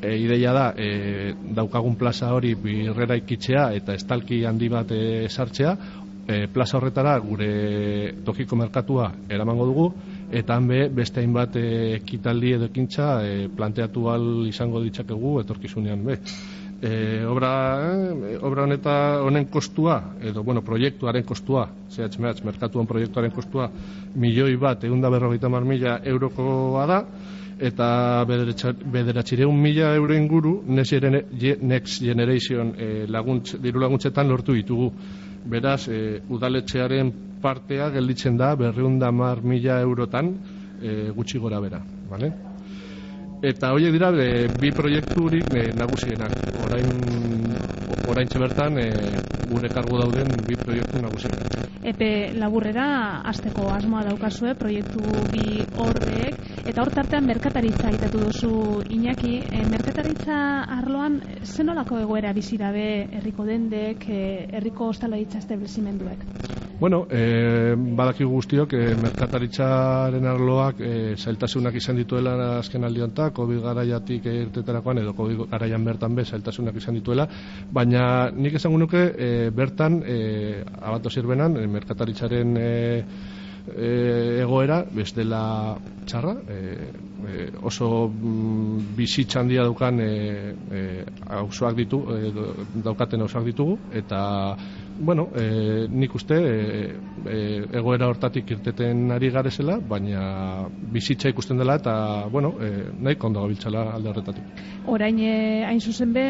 e, 0.00 0.16
ideia 0.18 0.52
da 0.52 0.66
e, 0.76 1.34
daukagun 1.54 1.96
plaza 1.96 2.32
hori 2.34 2.54
birrera 2.54 3.16
ikitzea 3.20 3.70
eta 3.78 3.96
estalki 3.98 4.44
handi 4.44 4.68
bat 4.72 4.92
e, 4.92 5.28
sartzea. 5.28 5.76
E, 6.22 6.46
plaza 6.54 6.78
horretara 6.78 7.16
gure 7.18 7.52
tokiko 8.24 8.54
merkatua 8.56 9.08
eramango 9.28 9.66
dugu 9.66 9.86
eta 10.30 10.54
hanbe 10.54 10.84
beste 10.94 11.20
hainbat 11.20 11.56
ekitaldi 11.58 12.52
edo 12.56 12.68
ekintza 12.70 13.08
e, 13.26 13.48
planteatu 13.50 14.06
al 14.08 14.28
izango 14.46 14.84
ditzakegu 14.84 15.40
etorkizunean 15.42 16.04
be 16.06 16.20
e, 16.82 17.24
obra, 17.24 17.50
e, 18.26 18.36
obra 18.42 18.64
honeta 18.64 19.22
honen 19.22 19.46
kostua, 19.46 20.16
edo, 20.20 20.42
bueno, 20.42 20.64
proiektuaren 20.66 21.24
kostua, 21.24 21.68
zehatz 21.88 22.18
mehatz, 22.18 22.42
merkatuan 22.44 22.88
proiektuaren 22.90 23.30
kostua, 23.30 23.70
milioi 24.18 24.56
bat, 24.58 24.82
egun 24.84 25.00
da 25.00 25.10
berrogeita 25.10 25.48
mar 25.48 25.64
mila 25.64 26.00
eurokoa 26.02 26.86
da, 26.90 26.98
eta 27.62 27.88
bederatxireun 28.26 29.54
mila 29.62 29.94
euro 29.94 30.16
inguru 30.18 30.56
Next 30.66 32.02
Generation 32.02 32.74
e, 32.76 33.06
laguntz, 33.06 33.54
diru 33.62 33.80
laguntzetan 33.80 34.28
lortu 34.28 34.56
ditugu. 34.58 34.90
Beraz, 35.46 35.86
e, 35.88 36.20
udaletxearen 36.30 37.12
partea 37.42 37.90
gelditzen 37.94 38.36
da 38.38 38.54
berreunda 38.56 39.10
mar 39.12 39.42
mila 39.42 39.78
eurotan 39.80 40.34
e, 40.82 41.10
gutxi 41.14 41.38
gora 41.38 41.60
bera. 41.60 41.82
Vale? 42.10 42.51
Eta 43.42 43.72
horiek 43.74 43.90
dira 43.90 44.12
e, 44.22 44.46
bi 44.60 44.70
proiekturik 44.70 45.48
e, 45.58 45.62
nagusienak. 45.74 46.30
Orain 46.62 46.86
orain 48.12 48.28
bertan 48.38 48.78
e, 48.78 48.86
gure 49.50 49.70
kargu 49.72 49.98
dauden 49.98 50.30
bi 50.46 50.54
proiektu 50.60 51.02
nagusienak. 51.02 51.58
Epe 51.82 52.10
laburrera 52.38 52.86
azteko 53.26 53.66
asmoa 53.74 54.04
daukazue 54.06 54.54
proiektu 54.54 55.02
bi 55.32 55.58
horrek 55.74 56.61
eta 56.64 56.82
hor 56.82 56.90
tartean 56.94 57.26
merkataritza 57.26 57.88
aitatu 57.88 58.20
duzu 58.22 58.54
Iñaki, 58.94 59.34
e, 59.42 59.64
merkataritza 59.70 60.36
arloan 60.78 61.20
zenolako 61.42 61.98
egoera 62.04 62.32
bizi 62.32 62.58
dabe 62.58 62.86
herriko 63.18 63.44
dendek, 63.44 64.06
herriko 64.08 64.92
ostalaritza 64.94 65.38
establezimenduek? 65.42 66.26
Bueno, 66.82 67.06
e, 67.08 67.76
badaki 67.76 68.24
guztiok, 68.26 68.72
e, 68.74 68.94
merkataritzaren 68.98 70.24
arloak 70.26 70.80
e, 70.82 70.94
zailtasunak 71.14 71.76
izan 71.78 72.00
dituela 72.00 72.32
azken 72.56 72.82
aldionta, 72.88 73.28
COVID 73.36 73.60
garaiatik 73.62 74.26
irteterakoan 74.26 74.98
edo 74.98 75.12
COVID 75.14 75.44
garaian 75.52 75.84
bertan 75.86 76.16
be 76.18 76.24
zailtasunak 76.24 76.80
izan 76.82 76.98
dituela, 76.98 77.28
baina 77.70 78.32
nik 78.34 78.58
esango 78.58 78.80
nuke 78.82 79.04
e, 79.14 79.28
bertan 79.54 80.00
e, 80.02 80.18
abato 80.80 81.10
zirbenan, 81.10 81.54
e, 81.60 81.68
merkataritzaren 81.70 82.56
e, 82.58 82.72
e, 83.66 84.40
egoera, 84.42 84.82
bez 84.92 85.12
dela 85.14 85.78
txarra, 86.06 86.34
e, 86.50 86.90
e, 87.28 87.46
oso 87.62 88.08
mm, 88.08 88.94
bizitza 88.98 89.40
handia 89.40 89.66
daukan 89.68 90.00
e, 90.02 90.10
e, 90.70 90.82
ditu, 91.78 92.02
e, 92.10 92.32
daukaten 92.82 93.22
hausuak 93.22 93.46
ditugu, 93.46 93.78
eta 94.02 94.22
bueno, 95.02 95.28
e, 95.34 95.86
nik 95.90 96.14
uste 96.14 96.36
e, 96.38 96.82
e, 97.26 97.38
egoera 97.74 98.06
hortatik 98.08 98.50
irteten 98.54 99.10
ari 99.10 99.30
garezela, 99.34 99.78
baina 99.78 100.68
bizitza 100.94 101.30
ikusten 101.32 101.58
dela 101.58 101.76
eta, 101.80 101.94
bueno, 102.30 102.54
e, 102.62 102.70
nahi 103.02 103.18
kondo 103.18 103.42
gabiltzala 103.42 103.82
alde 103.96 104.12
horretatik. 104.12 104.62
Orain, 104.86 105.18
e, 105.18 105.64
hain 105.66 105.80
zuzen 105.80 106.12
be, 106.14 106.26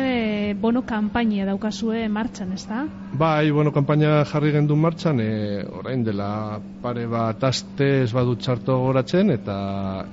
bono 0.60 0.82
kampainia 0.88 1.44
daukazue 1.48 2.06
martxan, 2.08 2.54
ez 2.56 2.64
da? 2.68 2.86
Bai, 3.20 3.50
bono 3.52 3.74
kampaina 3.76 4.22
jarri 4.32 4.54
gendun 4.56 4.80
martxan, 4.80 5.20
e, 5.20 5.60
orain 5.82 6.04
dela 6.04 6.32
pare 6.82 7.06
bat 7.06 7.44
aste 7.44 7.90
ez 8.06 8.10
badut 8.16 8.40
txarto 8.40 8.78
goratzen, 8.86 9.34
eta, 9.36 9.58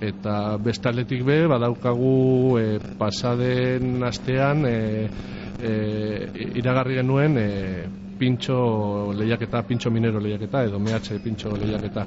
eta 0.03 0.35
bestaletik 0.63 1.23
be, 1.25 1.45
badaukagu 1.47 2.59
e, 2.59 2.67
pasaden 2.99 4.03
astean, 4.03 4.67
e, 4.67 5.39
e, 5.63 5.73
iragarri 6.59 6.99
genuen 6.99 7.39
e, 7.39 7.49
pintxo 8.19 9.13
lehiaketa, 9.15 9.63
pintxo 9.63 9.91
minero 9.91 10.19
lehiaketa, 10.19 10.65
edo 10.67 10.79
mehatxe 10.79 11.19
pintxo 11.23 11.55
lehiaketa 11.55 12.05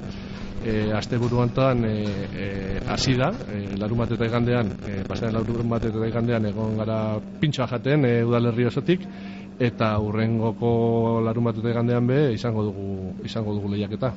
e, 0.63 0.91
azte 0.93 1.17
buru 1.17 1.41
antoan 1.41 1.83
e, 1.85 1.95
e, 2.33 2.79
hasi 2.87 3.15
da, 3.19 3.31
e, 3.51 3.75
larun 3.77 4.03
bat 4.03 4.11
eta 4.15 4.25
egandean, 4.25 4.71
e, 4.87 5.03
pasaren 5.07 5.35
larun 5.35 5.69
bat 5.69 5.85
eta 5.89 6.05
egandean 6.07 6.47
egon 6.49 6.77
gara 6.79 6.99
pintxoa 7.41 7.67
jaten 7.75 8.07
e, 8.07 8.13
udalerri 8.23 8.67
osotik, 8.69 9.05
eta 9.59 9.93
urrengoko 10.01 11.21
larun 11.25 11.49
bat 11.49 11.59
eta 11.59 11.73
egandean 11.75 12.07
be 12.07 12.19
izango 12.33 12.63
dugu, 12.69 12.87
izango 13.25 13.53
dugu 13.59 13.75
lehiaketa. 13.75 14.13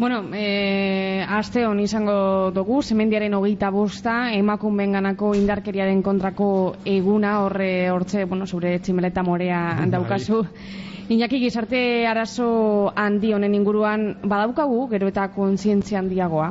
Bueno, 0.00 0.24
e, 0.32 1.22
aste 1.28 1.66
hon 1.66 1.78
izango 1.84 2.50
dugu, 2.56 2.78
semendiaren 2.80 3.34
hogeita 3.36 3.68
bosta, 3.68 4.14
emakun 4.32 4.78
benganako 4.80 5.34
indarkeriaren 5.36 6.00
kontrako 6.00 6.46
eguna, 6.88 7.34
horre 7.44 7.90
hortze, 7.92 8.24
bueno, 8.24 8.46
zure 8.46 8.78
tximeleta 8.80 9.20
morea 9.22 9.58
bai. 9.82 9.90
daukazu. 9.92 10.40
Iñaki 11.12 11.42
gizarte 11.44 11.82
arazo 12.08 12.94
handi 12.96 13.34
honen 13.36 13.58
inguruan 13.60 14.14
badaukagu, 14.24 14.86
gero 14.88 15.12
eta 15.12 15.28
kontzientzia 15.36 16.00
handiagoa? 16.00 16.48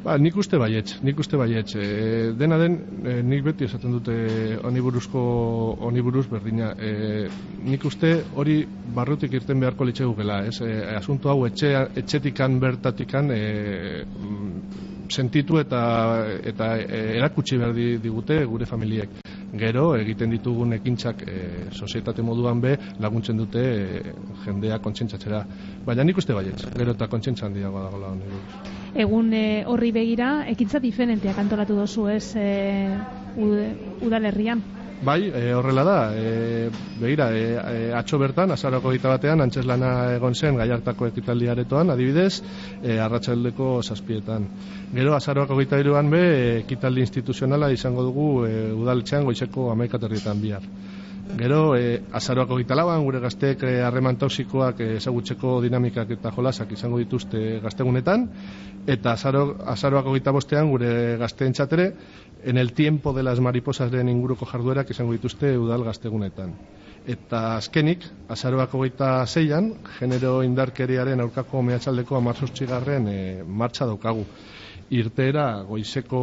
Ba, 0.00 0.14
nik 0.16 0.36
uste 0.40 0.56
baietz, 0.56 0.94
nik 1.04 1.18
uste 1.20 1.36
baietz. 1.36 1.74
E, 1.76 2.32
dena 2.40 2.56
den, 2.56 2.76
e, 3.04 3.18
nik 3.20 3.42
beti 3.44 3.66
esaten 3.66 3.92
dute 3.92 4.14
oniburuzko 4.64 5.20
oniburuz 5.90 6.24
berdina. 6.30 6.70
E, 6.80 7.26
nik 7.68 7.84
uste 7.84 8.14
hori 8.40 8.62
barrutik 8.96 9.36
irten 9.36 9.60
beharko 9.60 9.84
litxe 9.84 10.08
gukela, 10.08 10.40
ez? 10.48 10.56
E, 10.64 10.78
asunto 10.96 11.28
hau 11.28 11.44
etxe, 11.44 11.74
etxetikan 12.00 12.56
bertatikan 12.64 13.28
e, 13.36 13.42
sentitu 15.12 15.60
eta 15.60 15.84
eta 16.48 16.72
e, 16.80 17.04
erakutsi 17.20 17.60
behar 17.60 17.76
digute 18.00 18.40
gure 18.48 18.72
familiek. 18.72 19.20
Gero, 19.60 19.90
egiten 20.00 20.32
ditugun 20.32 20.78
ekintzak 20.80 21.26
e, 21.28 21.40
sozietate 21.76 22.24
moduan 22.24 22.64
be 22.64 22.76
laguntzen 23.04 23.36
dute 23.36 23.68
e, 23.68 24.04
jendea 24.46 24.80
kontsentsatzera. 24.80 25.44
Baina 25.84 26.08
nik 26.08 26.24
uste 26.24 26.32
baietz, 26.32 26.62
gero 26.72 26.96
eta 26.96 27.10
kontsentsan 27.12 27.52
diagoa 27.52 27.90
dagoela 27.90 28.14
oniburuz 28.16 28.79
egun 28.94 29.32
e, 29.34 29.64
horri 29.66 29.92
begira 29.92 30.46
ekintza 30.50 30.80
diferenteak 30.80 31.38
antolatu 31.38 31.76
dozu 31.78 32.08
ez 32.08 32.34
e, 32.36 32.50
udalerrian? 34.02 34.62
Bai, 35.02 35.32
e, 35.32 35.54
horrela 35.54 35.82
da, 35.82 36.12
e, 36.12 36.68
begira, 37.00 37.30
e, 37.32 37.88
atxo 37.96 38.18
bertan, 38.20 38.52
azarako 38.52 38.92
gita 38.92 39.08
batean, 39.08 39.40
antxeslana 39.40 40.12
egon 40.18 40.34
zen 40.36 40.60
gaiartako 40.60 41.08
ekitaldi 41.08 41.48
aretoan, 41.48 41.88
adibidez, 41.94 42.42
e, 42.82 42.98
arratsaldeko 43.00 43.80
zazpietan. 43.80 44.44
Gero, 44.92 45.14
azarako 45.16 45.56
gita 45.62 45.80
iruan 45.80 46.12
be, 46.12 46.24
ekitaldi 46.58 47.00
instituzionala 47.06 47.72
izango 47.72 48.04
dugu 48.04 48.28
e, 48.44 48.56
udaltxean 48.76 49.24
goizeko 49.24 49.70
amaikaterrietan 49.72 50.42
bihar. 50.42 50.68
Gero, 51.38 51.76
e, 51.76 52.02
azaroako 52.12 52.58
gita 52.60 52.76
lauan, 52.76 53.04
gure 53.06 53.20
gazteek 53.22 53.62
harreman 53.86 54.18
toksikoak 54.20 54.80
ezagutzeko 54.98 55.60
dinamikak 55.64 56.10
eta 56.16 56.32
jolasak 56.34 56.72
izango 56.76 56.98
dituzte 56.98 57.60
gaztegunetan, 57.62 58.28
eta 58.86 59.12
azaro, 59.12 59.56
azaroako 59.66 60.14
gita 60.14 60.32
bostean 60.32 60.70
gure 60.70 61.16
gazteen 61.20 61.52
txatere, 61.52 61.92
en 62.44 62.58
el 62.58 62.72
tiempo 62.72 63.12
de 63.12 63.22
las 63.22 63.40
mariposas 63.40 63.90
den 63.90 64.08
inguruko 64.08 64.46
jarduerak 64.46 64.90
izango 64.90 65.12
dituzte 65.12 65.56
udal 65.58 65.84
gaztegunetan. 65.84 66.54
Eta 67.06 67.56
azkenik, 67.56 68.04
azaroako 68.28 68.82
gita 68.84 69.26
zeian, 69.26 69.74
genero 69.98 70.42
indarkeriaren 70.44 71.20
aurkako 71.20 71.62
mehatxaldeko 71.62 72.16
amarzostxigarren 72.16 73.08
e, 73.08 73.18
martxa 73.44 73.86
daukagu. 73.88 74.24
Irteera 74.90 75.62
goizeko 75.68 76.20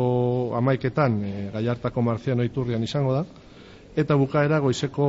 amaiketan 0.58 1.22
e, 1.24 1.34
gaiartako 1.54 2.02
marziano 2.02 2.46
iturrian 2.46 2.84
izango 2.84 3.14
da, 3.14 3.24
eta 3.98 4.16
bukaera 4.16 4.60
goizeko 4.62 5.08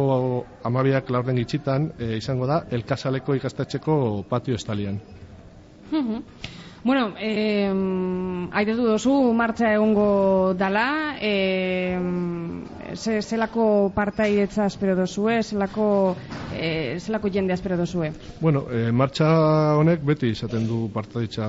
amabiak 0.65 1.11
laurden 1.11 1.37
gitxitan 1.43 1.91
e, 1.99 2.17
izango 2.17 2.47
da 2.49 2.63
elkasaleko 2.71 3.37
ikastetxeko 3.37 4.25
patio 4.29 4.57
estalian. 4.57 5.01
Bueno, 6.85 7.15
eh, 7.19 7.69
aidetu 8.53 8.87
dozu, 8.87 9.33
martxa 9.35 9.73
egongo 9.75 10.55
dala, 10.55 11.17
eh, 11.21 11.99
ze, 12.95 13.23
zelako 13.23 13.91
partaidetza 13.95 14.67
espero 14.67 14.95
dozue, 14.97 15.43
zelako, 15.43 16.17
eh, 16.55 16.97
zelako 17.01 17.29
jende 17.29 17.55
espero 17.55 17.77
dozue? 17.77 18.13
Bueno, 18.41 18.65
eh, 18.71 18.93
martxa 18.93 19.77
honek 19.77 20.05
beti 20.05 20.31
izaten 20.31 20.67
du 20.69 20.89
partaidetza 20.95 21.49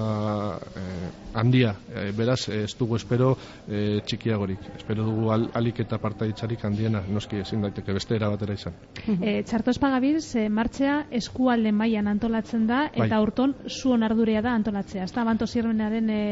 eh, 0.76 1.10
handia, 1.34 1.76
eh, 1.94 2.12
beraz 2.18 2.50
ez 2.50 2.76
dugu 2.78 2.96
espero 2.98 3.36
eh, 3.68 4.02
txikiagorik, 4.06 4.60
espero 4.78 5.06
dugu 5.06 5.32
al, 5.32 5.50
alik 5.54 5.80
eta 5.86 6.00
partaidetzarik 6.02 6.66
handiena, 6.66 7.04
noski 7.08 7.40
ezin 7.44 7.62
daiteke 7.62 7.94
beste 7.94 8.16
erabatera 8.18 8.54
izan. 8.58 8.74
Eh, 9.22 9.44
txarto 9.46 9.72
espagabiz, 9.72 10.36
eh, 10.36 10.50
martxa 10.50 11.06
eskualde 11.12 11.72
mailan 11.72 12.08
antolatzen 12.08 12.68
da, 12.68 12.88
eta 12.94 13.16
bai. 13.16 13.24
urton 13.24 13.56
zuon 13.68 14.04
ardurea 14.04 14.42
da 14.42 14.54
antolatzea, 14.58 15.04
ez 15.04 15.14
da 15.20 15.28
banto 15.28 15.48
zirrenaren 15.48 16.10
e, 16.10 16.24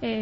e, 0.00 0.12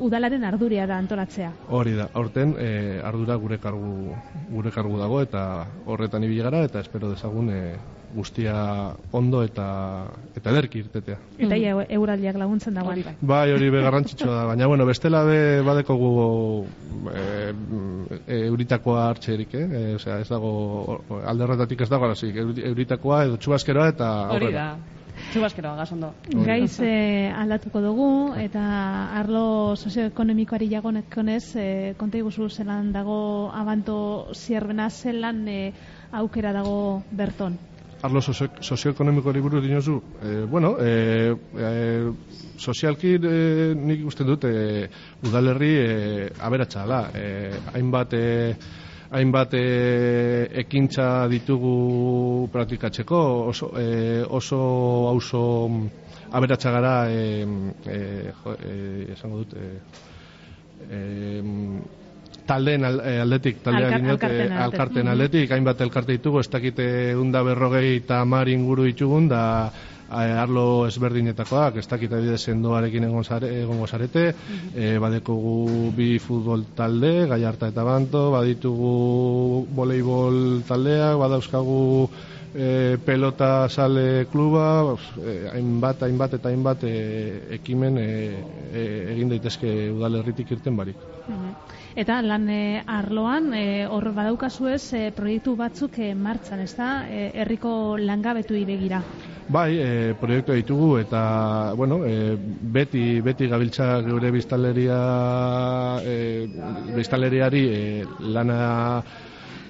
udalaren 0.00 0.44
ardurea 0.48 0.88
da 0.88 0.98
antolatzea. 0.98 1.52
Hori 1.68 1.94
da, 1.98 2.08
aurten 2.16 2.56
e, 2.58 3.00
ardura 3.04 3.36
gure 3.36 3.60
kargu, 3.62 4.16
gure 4.50 4.74
kargu 4.74 4.98
dago 5.00 5.22
eta 5.22 5.46
horretan 5.86 6.24
ibili 6.24 6.44
gara 6.48 6.64
eta 6.66 6.80
espero 6.80 7.12
dezagun 7.12 7.50
e, 7.52 7.62
guztia 8.14 8.54
ondo 9.12 9.42
eta 9.46 9.66
eta 10.34 10.50
ederki 10.50 10.80
irtetea. 10.84 11.18
Eta 11.38 11.56
ia 11.56 11.74
mm. 11.76 11.90
euraldiak 11.98 12.38
laguntzen 12.40 12.74
dagoen. 12.74 13.02
Bai. 13.06 13.14
bai, 13.32 13.52
hori 13.54 13.70
be 13.70 13.82
garrantzitsua 13.84 14.30
da, 14.32 14.44
baina 14.50 14.66
bueno, 14.70 14.86
bestela 14.88 15.22
be 15.28 15.40
badeko 15.66 15.96
gu 16.00 16.12
e, 17.12 17.24
e, 18.26 18.40
euritakoa 18.50 19.08
hartzerik, 19.10 19.54
eh? 19.54 19.66
E, 19.66 19.84
osea, 20.00 20.20
ez 20.24 20.28
dago 20.30 21.02
alderretatik 21.20 21.86
ez 21.86 21.90
dago, 21.92 22.10
euritakoa 22.72 23.24
edo 23.28 23.38
txubaskeroa 23.38 23.92
eta 23.94 24.10
Hori 24.34 24.52
da. 24.54 24.70
Txubaskero, 25.30 25.76
gazondo. 25.78 26.08
Gaiz 26.42 26.80
eh, 26.82 27.30
aldatuko 27.30 27.78
dugu, 27.84 28.06
eta 28.42 28.62
arlo 29.20 29.76
sozioekonomikoari 29.78 30.66
jagonekonez, 30.72 31.44
eh, 31.54 31.94
konta 31.98 32.18
iguzu 32.18 32.48
zelan 32.50 32.90
dago 32.90 33.50
abanto 33.54 33.94
zierbena 34.34 34.88
zelan 34.90 35.44
eh, 35.46 35.72
aukera 36.10 36.50
dago 36.52 37.04
berton. 37.12 37.58
Arlo 38.02 38.20
sozioekonomikoari 38.24 39.40
buruz 39.44 39.62
dinozu, 39.62 40.00
eh, 40.24 40.44
bueno, 40.50 40.74
eh, 40.80 41.36
eh, 41.58 42.10
sozialki 42.58 43.14
eh, 43.14 43.72
nik 43.76 44.00
ikusten 44.02 44.26
dut 44.26 44.44
eh, 44.50 44.88
udalerri 45.22 45.72
eh, 45.78 46.30
aberatsa 46.40 46.86
eh, 47.14 47.60
hainbat 47.74 48.18
eh, 48.18 48.56
hainbat 49.10 49.54
e, 49.58 49.64
ekintza 50.62 51.26
ditugu 51.30 52.48
praktikatzeko 52.52 53.20
oso 53.50 53.72
e, 53.78 54.22
oso 54.28 54.60
auzo 55.10 55.42
aberatsa 56.30 56.70
gara 56.70 56.94
e, 57.10 57.46
e, 57.86 57.98
esango 59.16 59.42
dut 59.42 59.56
e, 59.58 59.66
e, 60.90 61.00
taldeen 62.46 62.84
aldetik 62.86 63.62
taldea 63.64 63.90
alkarten, 64.14 64.52
alkarten 64.66 65.08
aldetik. 65.10 65.50
hainbat 65.54 65.80
elkarte 65.86 66.16
ditugu 66.16 66.40
ez 66.40 66.48
dakite 66.50 66.86
unda 67.18 67.42
berrogei 67.46 67.96
eta 67.98 68.24
mar 68.24 68.48
inguru 68.48 68.86
ditugun 68.90 69.28
da 69.28 69.42
arlo 70.10 70.86
ezberdinetakoak, 70.88 71.76
ez 71.78 71.86
dakit 71.88 72.12
adibidez 72.12 72.40
sendoarekin 72.50 73.06
egon 73.06 73.24
egongo 73.46 73.86
zarete, 73.86 74.34
e, 74.74 74.98
badekogu 74.98 75.92
bi 75.96 76.18
futbol 76.18 76.64
talde, 76.76 77.26
Gaiarta 77.30 77.68
eta 77.70 77.84
Banto, 77.84 78.30
baditugu 78.34 79.66
voleibol 79.74 80.62
taldeak, 80.66 81.16
badauzkagu 81.18 81.80
e, 82.54 82.98
pelota 83.04 83.68
sale 83.68 84.26
kluba, 84.26 84.96
e, 85.18 85.48
hainbat, 85.52 86.02
hainbat 86.02 86.34
eta 86.34 86.48
hainbat 86.48 86.84
e, 86.84 86.94
ekimen 87.60 87.98
e, 87.98 88.08
e, 88.72 88.86
egin 89.14 89.30
daitezke 89.30 89.90
udalerritik 89.94 90.50
irten 90.56 90.76
barik. 90.76 90.96
Eta 91.98 92.20
lan 92.22 92.48
e, 92.50 92.82
arloan, 92.86 93.52
e, 93.54 93.86
hor 93.86 94.10
badaukazu 94.14 94.70
ez, 94.70 94.92
e, 94.94 95.10
proiektu 95.14 95.56
batzuk 95.58 95.98
e, 95.98 96.14
martxan, 96.14 96.62
ez 96.66 96.74
da, 96.76 96.90
herriko 97.10 97.96
langabetu 97.98 98.58
begira. 98.66 99.02
Bai, 99.50 99.70
e, 99.82 100.14
proiektu 100.14 100.54
ditugu 100.54 100.92
eta, 101.00 101.20
bueno, 101.74 102.04
e, 102.06 102.36
beti, 102.38 103.18
beti 103.20 103.48
gabiltza 103.50 103.96
geure 104.06 104.30
biztaleria, 104.30 104.98
e, 106.06 106.14
biztaleriari 106.94 107.64
e, 107.66 107.80
lana 108.30 108.60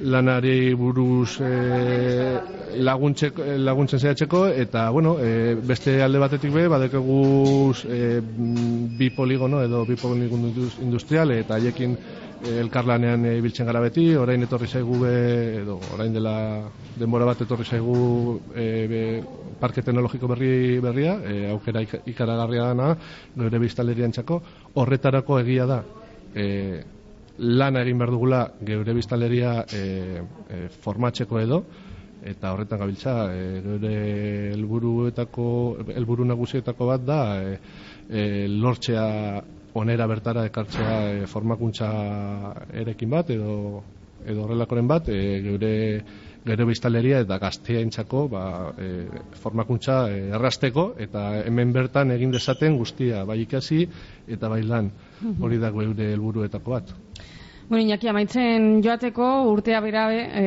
lanari 0.00 0.72
buruz 0.74 1.40
e, 1.44 2.40
laguntzen 2.80 4.00
zehatzeko 4.00 4.46
eta 4.48 4.88
bueno, 4.90 5.16
e, 5.20 5.54
beste 5.54 6.00
alde 6.02 6.18
batetik 6.18 6.52
be 6.54 6.66
badekegu 6.68 7.72
e, 7.84 8.20
bi 9.00 9.10
poligono 9.16 9.62
edo 9.62 9.84
bi 9.84 9.96
poligono 10.00 10.52
industrial 10.80 11.32
eta 11.36 11.58
haiekin 11.58 11.96
elkarlanean 12.40 13.26
ibiltzen 13.34 13.66
gara 13.68 13.82
beti, 13.84 14.06
orain 14.16 14.42
etorri 14.46 14.68
zaigu 14.68 15.00
be, 15.02 15.14
edo 15.60 15.78
orain 15.94 16.14
dela 16.14 16.34
denbora 16.96 17.26
bat 17.28 17.42
etorri 17.44 17.64
zaigu 17.64 18.40
e, 18.56 19.20
parke 19.60 19.82
teknologiko 19.82 20.30
berri 20.30 20.78
berria, 20.80 21.18
e, 21.20 21.50
aukera 21.50 21.82
ikaragarria 21.84 22.70
dana, 22.72 22.94
gure 23.36 23.60
biztalerian 23.60 24.16
txako, 24.16 24.40
horretarako 24.80 25.38
egia 25.42 25.68
da, 25.68 25.82
e, 26.34 26.48
lana 27.40 27.80
egin 27.82 27.98
behar 27.98 28.12
dugula 28.12 28.40
geure 28.66 28.94
biztaleria 28.94 29.52
e, 29.72 29.84
e, 30.48 30.58
formatzeko 30.84 31.40
edo 31.40 31.62
eta 32.30 32.50
horretan 32.52 32.82
gabiltza 32.82 33.14
e, 33.32 33.46
geure 33.64 33.94
helburuetako 34.52 35.46
helburu 35.94 36.26
nagusietako 36.28 36.90
bat 36.92 37.06
da 37.06 37.20
e, 37.40 37.56
e, 38.10 38.24
lortzea 38.48 39.06
onera 39.74 40.06
bertara 40.06 40.44
ekartzea 40.48 40.96
e, 41.12 41.26
formakuntza 41.30 41.88
erekin 42.82 43.10
bat 43.10 43.30
edo 43.30 43.82
edo 44.26 44.44
horrelakoren 44.44 44.88
bat 44.88 45.08
e, 45.08 45.20
geure 45.44 45.74
gero 46.44 46.66
biztaleria 46.68 47.20
eta 47.24 47.36
gazteaintzako 47.40 48.24
ba, 48.32 48.44
e, 48.78 48.88
formakuntza 49.42 50.00
e, 50.10 50.22
errasteko 50.36 50.90
eta 50.98 51.26
hemen 51.44 51.72
bertan 51.72 52.10
egin 52.16 52.32
dezaten 52.32 52.76
guztia 52.80 53.24
bai 53.28 53.42
ikasi 53.44 53.86
eta 54.28 54.48
bai 54.48 54.62
lan. 54.62 54.90
Hori 55.40 55.60
da 55.60 55.72
geure 55.74 56.12
helburuetako 56.14 56.76
bat 56.76 56.92
Bueno, 57.70 57.84
Iñaki, 57.84 58.08
amaitzen 58.10 58.80
joateko 58.82 59.24
urtea 59.46 59.78
berabe, 59.80 60.24
e, 60.26 60.46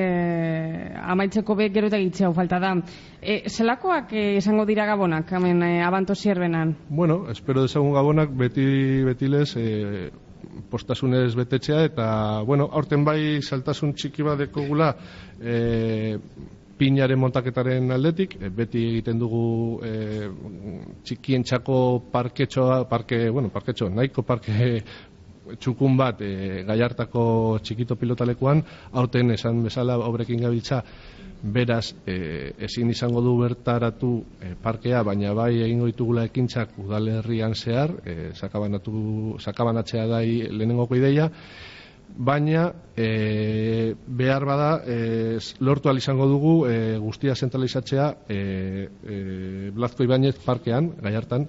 amaitzeko 1.08 1.56
be 1.56 1.70
gero 1.72 1.88
eta 1.88 1.96
gitzea 2.02 2.34
falta 2.36 2.58
da. 2.60 2.74
E, 3.22 3.38
zelakoak 3.48 4.12
e, 4.12 4.24
izango 4.42 4.66
dira 4.68 4.84
gabonak, 4.90 5.32
hemen 5.32 5.64
e, 5.64 5.70
abanto 5.88 6.18
zierbenan? 6.20 6.74
Bueno, 6.90 7.30
espero 7.32 7.64
dezagun 7.64 7.94
gabonak 7.96 8.34
beti 8.36 8.66
betilez 9.08 9.56
e, 9.56 10.10
postasunez 10.70 11.30
betetzea 11.40 11.86
eta, 11.86 12.10
bueno, 12.44 12.68
aurten 12.74 13.08
bai 13.08 13.40
saltasun 13.40 13.96
txiki 13.96 14.28
bat 14.28 14.44
dekogula 14.44 14.92
e, 15.40 16.18
pinaren 16.76 17.24
montaketaren 17.24 17.88
aldetik, 17.96 18.36
beti 18.52 18.84
egiten 18.98 19.24
dugu 19.24 19.80
e, 19.80 20.28
txikientzako 21.08 21.80
parketxoa, 22.12 22.84
parke, 22.92 23.30
bueno, 23.30 23.48
parketxo, 23.48 23.88
nahiko 23.88 24.28
parke 24.28 24.84
txukun 25.60 25.97
bat 25.97 26.21
e, 26.21 26.63
gaiartako 26.67 27.23
txikito 27.63 27.97
pilotalekuan, 27.99 28.63
aurten 28.93 29.34
esan 29.36 29.63
bezala 29.65 29.97
obrekin 30.08 30.41
gabiltza, 30.43 30.84
beraz 31.43 31.91
e, 32.08 32.53
ezin 32.63 32.89
izango 32.93 33.21
du 33.21 33.36
bertaratu 33.41 34.13
e, 34.39 34.53
parkea, 34.63 35.03
baina 35.03 35.34
bai 35.36 35.51
egingo 35.65 35.89
ditugula 35.91 36.23
ekintzak 36.29 36.77
udalerrian 36.79 37.56
zehar, 37.56 37.91
e, 38.06 38.32
sakabanatu, 38.34 39.38
sakabanatzea 39.43 40.08
da 40.08 40.23
lehenengoko 40.23 40.95
ideia, 40.95 41.29
baina 42.15 42.71
e, 42.95 43.95
behar 44.08 44.45
bada 44.45 44.71
e, 44.86 45.39
lortu 45.60 45.91
izango 45.97 46.27
dugu 46.27 46.67
e, 46.67 46.97
guztia 46.97 47.36
zentralizatzea 47.36 48.15
e, 48.29 48.89
e, 49.03 49.71
Blazko 49.73 50.03
Ibanez 50.03 50.38
parkean, 50.45 50.93
gaiartan, 51.01 51.47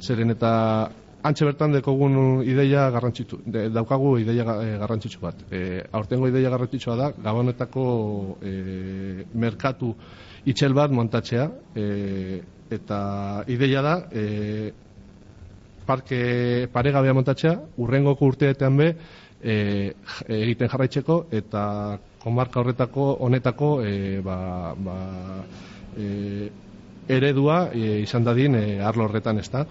zeren 0.00 0.30
eta 0.30 0.90
Antxe 1.22 1.46
bertan 1.46 1.70
dekogun 1.70 2.42
ideia 2.42 2.88
garrantzitsu, 2.90 3.38
de, 3.46 3.68
daukagu 3.70 4.16
ideia 4.18 4.42
e, 4.42 4.70
garrantzitsu 4.80 5.20
bat. 5.22 5.44
E, 5.54 5.78
aurtengo 5.94 6.26
ideia 6.26 6.50
garrantzitsua 6.50 6.96
da, 6.98 7.10
gabonetako 7.14 7.84
e, 8.42 8.54
merkatu 9.38 9.92
itxel 10.50 10.74
bat 10.74 10.90
montatzea, 10.90 11.44
e, 11.78 12.40
eta 12.74 12.98
ideia 13.54 13.84
da, 13.86 13.94
e, 14.10 14.72
parke 15.86 16.66
paregabea 16.74 17.14
montatzea, 17.14 17.54
urrengoko 17.78 18.26
urteetan 18.32 18.82
be, 18.82 18.90
e, 19.38 19.54
egiten 20.26 20.74
jarraitzeko, 20.74 21.22
eta 21.30 21.64
komarka 22.22 22.64
horretako, 22.64 23.08
honetako, 23.22 23.72
e, 23.86 24.18
ba, 24.26 24.40
ba, 24.74 24.98
e, 25.94 26.50
eredua 27.06 27.68
e, 27.70 28.00
izan 28.02 28.26
dadin 28.26 28.58
e, 28.58 28.66
arlo 28.82 29.06
horretan 29.06 29.38
ez 29.38 29.50
da. 29.54 29.66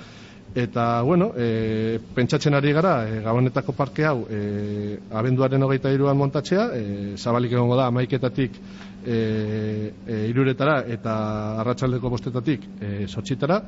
Eta, 0.54 1.02
bueno, 1.02 1.32
e, 1.38 2.00
pentsatzen 2.14 2.54
ari 2.54 2.74
gara, 2.76 3.08
e, 3.08 3.22
gabonetako 3.24 3.72
parke 3.72 4.04
hau, 4.04 4.26
e, 4.28 5.00
abenduaren 5.16 5.64
hogeita 5.64 5.94
iruan 5.96 6.18
montatzea, 6.20 6.66
e, 6.76 7.16
zabalik 7.16 7.54
egongo 7.56 7.78
da, 7.80 7.88
maiketatik 7.96 8.58
e, 9.06 9.16
e, 10.06 10.18
iruretara 10.28 10.82
eta 10.92 11.16
arratsaldeko 11.64 12.12
bostetatik 12.12 12.68
e, 12.82 12.92
sotxitara. 13.08 13.62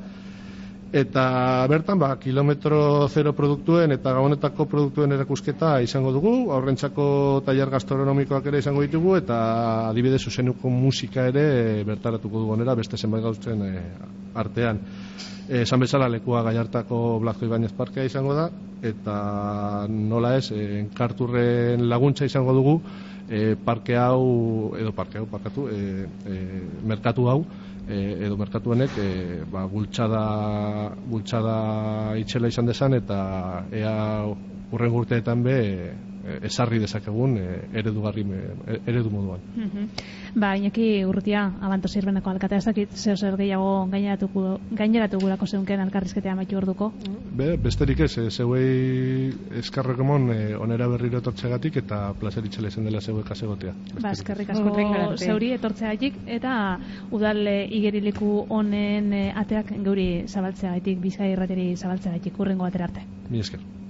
Eta 0.94 1.66
bertan, 1.66 1.98
ba, 1.98 2.12
kilometro 2.22 3.08
zero 3.10 3.32
produktuen 3.34 3.90
eta 3.96 4.12
gabonetako 4.14 4.68
produktuen 4.70 5.10
erakusketa 5.16 5.80
izango 5.82 6.12
dugu, 6.14 6.34
aurrentzako 6.54 7.06
tailer 7.46 7.72
gastronomikoak 7.72 8.46
ere 8.46 8.60
izango 8.62 8.84
ditugu, 8.86 9.16
eta 9.18 9.38
adibidez 9.88 10.20
zuzenuko 10.22 10.70
musika 10.70 11.26
ere 11.32 11.82
bertaratuko 11.88 12.44
dugu 12.44 12.54
onera, 12.54 12.76
beste 12.78 13.00
zenbait 13.00 13.26
gautzen 13.26 13.66
e, 13.66 13.72
artean. 14.38 14.78
Eh, 15.48 15.64
esan 15.64 15.82
bezala 15.82 16.06
lekua 16.08 16.44
gaiartako 16.46 17.18
Blazko 17.20 17.50
Ibanez 17.50 17.72
parkea 17.76 18.06
izango 18.06 18.38
da 18.38 18.46
eta 18.84 19.16
nola 19.90 20.36
ez 20.38 20.46
eh, 20.54 20.78
enkarturren 20.78 21.88
laguntza 21.90 22.24
izango 22.24 22.54
dugu 22.56 22.78
e, 23.28 23.56
parke 23.66 23.96
hau 23.98 24.72
edo 24.78 24.92
parke 24.96 25.18
hau 25.18 25.26
parkatu 25.28 25.66
e, 25.68 26.06
e, 26.06 26.40
merkatu 26.86 27.28
hau 27.28 27.42
e, 27.88 28.26
edo 28.26 28.36
merkatu 28.36 28.72
honek 28.72 28.96
e, 28.98 29.44
ba, 29.50 29.66
bultxada 29.68 30.24
bultxada 31.10 31.56
itxela 32.20 32.48
izan 32.48 32.66
desan 32.66 32.94
eta 33.00 33.20
ea 33.72 33.94
urren 34.72 34.98
urteetan 35.00 35.42
be 35.44 35.58
esarri 36.42 36.78
dezakegun 36.80 37.36
e, 37.38 37.46
eredugarri 37.80 38.24
e, 38.24 38.78
eredu 38.86 39.10
moduan. 39.10 39.40
Mm 39.56 39.70
-hmm. 39.72 39.88
Ba, 40.34 40.56
Iñaki 40.56 41.04
Urrutia, 41.04 41.52
Abanto 41.60 41.88
Sirbeneko 41.88 42.30
alkatea 42.30 42.58
ez 42.58 42.64
dakit 42.64 42.90
zeo 42.92 43.16
zer 43.16 43.36
gehiago 43.36 43.86
gaineratuko 43.90 44.60
gaineratu 44.70 45.18
gurako 45.18 45.46
zeunken 45.46 45.80
alkarrizketea 45.80 46.32
amaitu 46.32 46.56
orduko. 46.56 46.92
Be, 47.36 47.56
besterik 47.56 48.00
ez, 48.00 48.18
e, 48.18 48.30
zeuei 48.30 49.32
eskarrek 49.58 49.98
emon 49.98 50.30
e, 50.30 50.56
onera 50.56 50.88
berriro 50.88 51.18
etortzegatik 51.18 51.76
eta 51.76 52.14
placer 52.20 52.44
itxela 52.44 52.68
izan 52.68 52.84
dela 52.84 53.00
zeuek 53.00 53.30
asegotea. 53.30 53.74
Ba, 54.00 54.10
eskerrik 54.10 54.50
asko 54.50 54.70
oh, 54.70 55.16
zeuri 55.16 55.52
etortzeagatik 55.52 56.14
eta 56.26 56.78
udal 57.10 57.46
igeriliku 57.70 58.46
honen 58.48 59.12
ateak 59.34 59.72
geuri 59.84 60.24
zabaltzeagatik, 60.26 60.98
bizkai 61.00 61.32
irrateri 61.32 61.76
zabaltzeagatik, 61.76 62.38
urrengo 62.40 62.64
aterarte. 62.64 63.02
Mi 63.30 63.38
esker. 63.38 63.83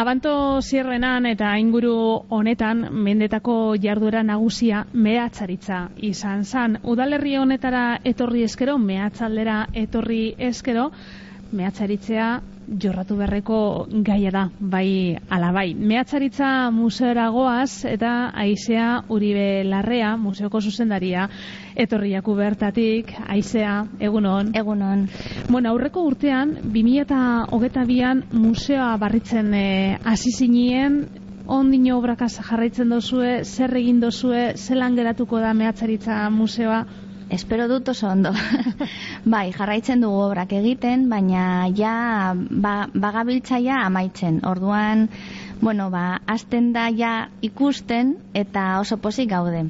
Abanto 0.00 0.62
zierrenan 0.64 1.26
eta 1.28 1.48
inguru 1.60 1.92
honetan 2.32 2.86
mendetako 3.04 3.56
jarduera 3.82 4.22
nagusia 4.24 4.86
mehatzaritza 5.06 5.80
izan 6.08 6.46
zan. 6.48 6.78
Udalerri 6.88 7.34
honetara 7.36 7.82
etorri 8.12 8.46
eskero, 8.46 8.78
mehatzaldera 8.80 9.58
etorri 9.82 10.22
eskero, 10.48 10.86
mehatzaritzea 11.52 12.40
jorratu 12.78 13.16
berreko 13.18 13.86
gaia 14.06 14.30
da, 14.30 14.44
bai 14.60 15.16
alabai. 15.28 15.74
Mehatzaritza 15.74 16.70
museora 16.70 17.28
goaz 17.34 17.84
eta 17.88 18.30
aizea 18.44 19.02
uribe 19.10 19.64
larrea, 19.64 20.16
museoko 20.16 20.60
zuzendaria, 20.60 21.28
etorriaku 21.74 22.34
bertatik, 22.38 23.10
aizea, 23.26 23.84
egunon. 23.98 24.52
Egunon. 24.54 25.08
Bueno, 25.48 25.72
aurreko 25.72 26.04
urtean, 26.06 26.56
2008an 26.70 28.24
museoa 28.32 28.96
barritzen 29.02 29.52
e, 29.54 29.98
azizinien, 30.04 31.02
ondino 31.50 31.98
obrakaz 31.98 32.36
jarraitzen 32.38 32.90
dozue, 32.94 33.40
zer 33.44 33.74
egin 33.76 33.98
dozue, 34.00 34.52
zelan 34.56 34.94
geratuko 34.94 35.40
da 35.42 35.54
mehatzaritza 35.54 36.28
museoa, 36.30 36.84
Espero 37.30 37.68
dut 37.68 37.88
oso 37.88 38.08
ondo. 38.10 38.32
bai, 39.32 39.52
jarraitzen 39.54 40.00
dugu 40.02 40.18
obrak 40.24 40.50
egiten, 40.58 41.04
baina 41.12 41.68
ja 41.78 42.34
ba, 42.34 42.88
bagabiltzaia 42.90 43.76
amaitzen. 43.84 44.40
Orduan, 44.50 45.04
bueno, 45.60 45.90
ba, 45.94 46.20
azten 46.26 46.72
da 46.74 46.88
ja 46.90 47.28
ikusten 47.46 48.16
eta 48.34 48.64
oso 48.80 48.96
pozik 48.98 49.30
gaude. 49.30 49.60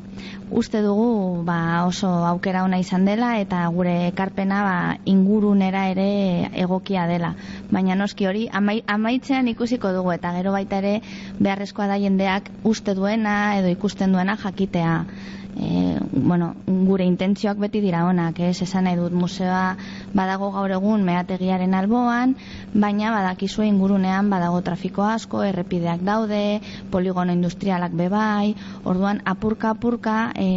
Uste 0.51 0.81
dugu 0.81 1.43
ba, 1.45 1.85
oso 1.85 2.09
aukera 2.31 2.63
ona 2.65 2.79
izan 2.81 3.05
dela 3.05 3.35
eta 3.43 3.67
gure 3.75 4.07
ekarpena 4.07 4.63
ba, 4.65 4.79
ingurunera 5.05 5.83
ere 5.93 6.07
egokia 6.65 7.05
dela. 7.11 7.35
Baina 7.69 7.99
noski 7.99 8.31
hori 8.31 8.47
amaitzean 8.55 9.53
ikusiko 9.53 9.93
dugu 9.93 10.15
eta 10.17 10.33
gero 10.39 10.57
baita 10.57 10.81
ere 10.81 11.03
beharrezkoa 11.39 11.91
da 11.93 12.01
jendeak 12.01 12.49
uste 12.65 12.97
duena 12.97 13.37
edo 13.61 13.69
ikusten 13.69 14.17
duena 14.17 14.39
jakitea 14.41 14.95
e, 15.57 15.99
bueno, 16.13 16.55
gure 16.67 17.05
intentzioak 17.05 17.59
beti 17.59 17.81
dira 17.81 18.05
onak, 18.07 18.39
ez? 18.41 18.63
Esan 18.63 18.85
nahi 18.87 18.97
dut 18.99 19.13
museoa 19.17 19.77
badago 20.15 20.51
gaur 20.55 20.71
egun 20.77 21.05
meategiaren 21.07 21.75
alboan, 21.75 22.37
baina 22.75 23.13
badakizue 23.15 23.67
ingurunean 23.67 24.31
badago 24.31 24.61
trafiko 24.67 25.05
asko, 25.07 25.43
errepideak 25.45 26.05
daude, 26.07 26.61
poligono 26.91 27.33
industrialak 27.33 27.97
bebai, 27.97 28.55
orduan 28.85 29.23
apurka 29.25 29.75
apurka 29.75 30.19
e, 30.37 30.51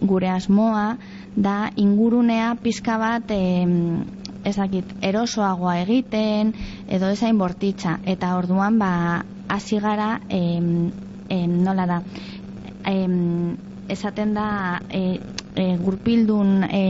gure 0.00 0.30
asmoa 0.30 0.96
da 1.36 1.70
ingurunea 1.76 2.54
pizka 2.62 2.98
bat 2.98 3.30
e, 3.30 3.42
ezakit, 4.44 4.96
erosoagoa 5.02 5.76
egiten 5.84 6.54
edo 6.88 7.12
ezain 7.14 7.38
bortitza. 7.38 7.98
Eta 8.04 8.34
orduan 8.36 8.78
ba 8.80 9.24
hasi 9.48 9.78
gara 9.78 10.16
nola 11.30 11.86
da 11.86 12.02
esaten 13.92 14.34
da 14.34 14.46
e, 14.88 15.20
e, 15.54 15.76
gurpildun 15.76 16.64
e, 16.64 16.82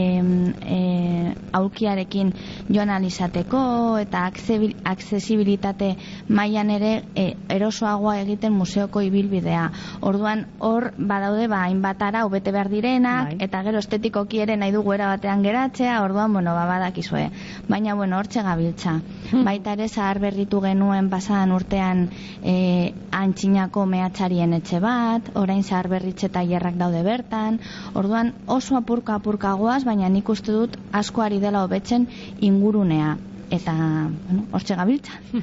e, 0.62 1.35
aulkiarekin 1.53 2.33
joan 2.72 2.90
alizateko 2.90 3.62
eta 4.01 4.25
aksesibilitate 4.29 5.90
mailan 6.29 6.70
ere 6.77 6.92
e, 7.14 7.27
erosoagoa 7.53 8.18
egiten 8.22 8.55
museoko 8.57 9.03
ibilbidea. 9.03 9.68
Orduan 10.01 10.46
hor 10.61 10.92
badaude 10.96 11.48
ba 11.48 11.64
hainbat 11.66 12.03
ara 12.03 12.25
hobete 12.27 12.53
behar 12.53 12.70
direnak 12.72 13.33
Bai. 13.33 13.37
eta 13.48 13.62
gero 13.66 13.83
estetikoki 13.83 14.42
ere 14.46 14.57
nahi 14.57 14.72
dugu 14.72 14.94
era 14.94 15.11
batean 15.11 15.42
geratzea, 15.42 16.01
orduan 16.03 16.33
bueno, 16.33 16.55
ba 16.55 16.66
badakizue. 16.66 17.29
Baina 17.68 17.94
bueno, 17.94 18.18
hortxe 18.18 18.42
gabiltza. 18.42 19.01
Baita 19.33 19.72
ere 19.72 19.88
zahar 19.88 20.20
berritu 20.20 20.61
genuen 20.61 21.09
pasadan 21.11 21.53
urtean 21.53 22.09
e, 22.44 22.94
antxinako 23.12 23.85
mehatxarien 23.87 24.53
etxe 24.57 24.81
bat, 24.81 25.31
orain 25.38 25.62
zahar 25.62 25.88
berritxe 25.88 26.29
tailerrak 26.33 26.77
daude 26.81 27.03
bertan. 27.03 27.61
Orduan 27.94 28.33
oso 28.53 28.77
apurka 28.77 29.17
apurka 29.19 29.53
goaz, 29.59 29.83
baina 29.88 30.09
nik 30.12 30.29
uste 30.29 30.53
dut 30.53 30.79
asko 30.93 31.23
ari 31.25 31.41
dela 31.41 31.65
hobetzen 31.65 32.09
ingurunea 32.41 33.17
eta 33.53 33.73
bueno, 33.73 34.47
hortxe 34.53 34.77
gabiltza. 34.77 35.12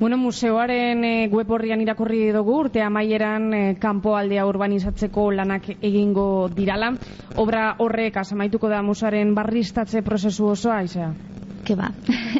Bueno, 0.00 0.16
museoaren 0.16 1.04
e, 1.04 1.28
web 1.28 1.50
horrian 1.52 1.82
irakurri 1.84 2.30
dugu 2.32 2.54
urte 2.62 2.80
amaieran 2.80 3.50
e, 3.52 3.60
kanpoaldea 3.80 4.46
urbanizatzeko 4.48 5.26
lanak 5.36 5.68
egingo 5.76 6.48
dirala. 6.56 6.94
Obra 7.36 7.74
horrek 7.84 8.16
asamaituko 8.16 8.70
da 8.72 8.80
museoaren 8.80 9.34
barristatze 9.36 10.00
prozesu 10.00 10.48
osoa, 10.54 10.80
izea? 10.88 11.10
Ke 11.70 11.76
ba. 11.78 11.92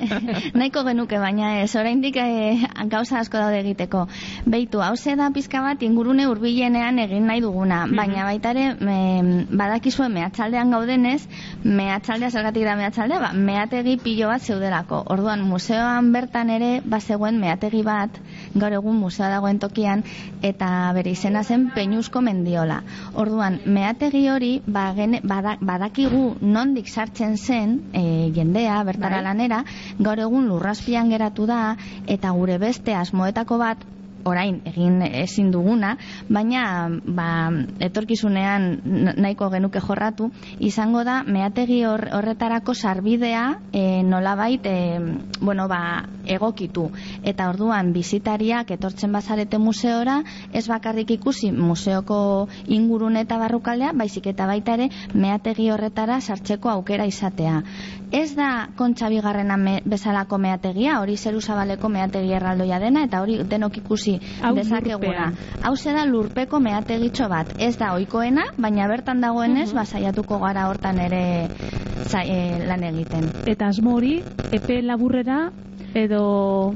Nahiko 0.59 0.83
genuke 0.83 1.19
baina 1.23 1.61
ez, 1.63 1.71
oraindik 1.79 2.17
eh, 2.19 2.67
gauza 2.91 3.21
asko 3.21 3.39
daude 3.39 3.61
egiteko. 3.61 4.09
Beitu, 4.43 4.81
hau 4.83 4.97
da 5.21 5.29
pizka 5.31 5.61
bat 5.63 5.83
ingurune 5.87 6.25
hurbilenean 6.27 6.99
egin 6.99 7.29
nahi 7.31 7.41
duguna, 7.41 7.85
baina 7.87 8.25
baita 8.27 8.51
ere 8.51 8.65
em, 8.75 9.29
badakizue 9.55 10.09
mehatxaldean 10.11 10.75
gaudenez, 10.75 11.29
mehatxaldea 11.63 12.31
zergatik 12.31 12.65
da 12.67 12.75
mehatxaldea, 12.81 13.21
ba, 13.23 13.31
mehategi 13.33 13.99
pilo 14.03 14.33
bat 14.33 14.43
zeudelako. 14.43 15.05
Orduan, 15.15 15.45
museoan 15.47 16.11
bertan 16.11 16.51
ere 16.51 16.73
bazegoen 16.83 17.39
mehategi 17.39 17.85
bat, 17.87 18.19
gaur 18.57 18.75
egun 18.81 18.99
museoa 18.99 19.31
dagoen 19.37 19.63
tokian, 19.63 20.03
eta 20.43 20.91
bere 20.99 21.15
izena 21.15 21.45
zen 21.45 21.69
Peñuzko 21.77 22.19
Mendiola. 22.19 22.81
Orduan, 23.15 23.61
mehategi 23.65 24.27
hori 24.29 24.53
ba, 24.67 24.89
gene, 24.99 25.23
bada, 25.23 25.55
badakigu 25.61 26.35
nondik 26.43 26.91
sartzen 26.91 27.39
zen 27.39 27.79
e, 27.95 28.05
jendea 28.35 28.83
bertara. 28.83 29.20
Lanera, 29.21 29.63
gaur 29.99 30.23
egun 30.27 30.49
lurraspian 30.49 31.11
geratu 31.15 31.47
da, 31.47 31.77
eta 32.07 32.35
gure 32.41 32.59
beste 32.59 32.95
asmoetako 32.95 33.59
bat 33.63 33.87
orain 34.25 34.61
egin 34.69 35.01
ezin 35.03 35.51
duguna, 35.53 35.97
baina 36.29 36.89
ba, 37.05 37.29
etorkizunean 37.81 38.69
nahiko 39.17 39.51
genuke 39.53 39.81
jorratu, 39.81 40.31
izango 40.59 41.05
da 41.05 41.23
meategi 41.25 41.83
hor, 41.89 42.07
horretarako 42.17 42.75
sarbidea 42.75 43.45
e, 43.73 44.03
nolabait 44.03 44.67
e, 44.67 44.77
bueno, 45.41 45.69
ba, 45.69 46.09
egokitu. 46.27 46.89
Eta 47.25 47.49
orduan 47.51 47.93
bizitariak 47.93 48.71
etortzen 48.77 49.13
bazarete 49.13 49.59
museora, 49.59 50.21
ez 50.53 50.67
bakarrik 50.69 51.11
ikusi 51.17 51.51
museoko 51.53 52.49
ingurune 52.69 53.25
eta 53.27 53.39
barrukaldea, 53.41 53.93
baizik 53.97 54.31
eta 54.33 54.47
baita 54.51 54.77
ere 54.79 54.91
meategi 55.15 55.71
horretara 55.71 56.21
sartzeko 56.21 56.71
aukera 56.71 57.07
izatea. 57.09 57.63
Ez 58.11 58.35
da 58.35 58.69
kontxa 58.77 59.09
bigarrena 59.09 59.57
me, 59.57 59.77
bezalako 59.87 60.39
meategia, 60.43 60.99
hori 61.01 61.17
zeru 61.17 61.41
zabaleko 61.41 61.89
meategi 61.89 62.33
erraldoia 62.35 62.81
dena, 62.83 63.05
eta 63.07 63.21
hori 63.23 63.39
denok 63.47 63.77
ikusi 63.85 64.10
Hau 64.43 64.55
dezakeguna. 64.57 65.31
Hau 65.63 65.75
da 65.85 66.05
lurpeko 66.09 66.61
meategitxo 66.61 67.29
bat. 67.29 67.55
Ez 67.59 67.77
da 67.79 67.93
ohikoena, 67.95 68.47
baina 68.59 68.89
bertan 68.91 69.21
dagoenez, 69.21 69.71
ba, 69.77 69.85
saiatuko 69.85 70.39
gara 70.43 70.69
hortan 70.71 70.99
ere 70.99 71.25
za, 72.07 72.23
e, 72.25 72.67
lan 72.67 72.85
egiten. 72.91 73.31
Eta 73.47 73.71
asmo 73.71 73.97
hori, 73.99 74.21
epe 74.53 74.81
laburrera 74.83 75.51
edo 75.95 76.75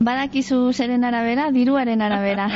Badakizu 0.00 0.72
zeren 0.72 1.02
arabera, 1.04 1.50
diruaren 1.52 2.00
arabera. 2.00 2.46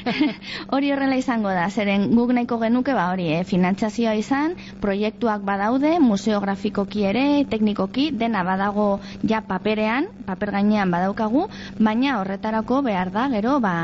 hori 0.74 0.88
horrela 0.90 1.14
izango 1.20 1.52
da, 1.54 1.68
zeren 1.70 2.08
guk 2.18 2.32
nahiko 2.34 2.58
genuke 2.58 2.96
ba 2.96 3.04
hori, 3.12 3.28
eh, 3.36 3.44
finantzazioa 3.46 4.16
izan, 4.18 4.56
proiektuak 4.82 5.44
badaude, 5.46 5.92
museografikoki 6.02 7.06
ere, 7.12 7.24
teknikoki, 7.52 8.08
dena 8.24 8.42
badago 8.48 8.88
ja 9.22 9.44
paperean, 9.46 10.10
paper 10.26 10.56
gainean 10.58 10.90
badaukagu, 10.90 11.46
baina 11.78 12.18
horretarako 12.18 12.82
behar 12.90 13.14
da, 13.14 13.28
gero, 13.36 13.60
ba, 13.62 13.76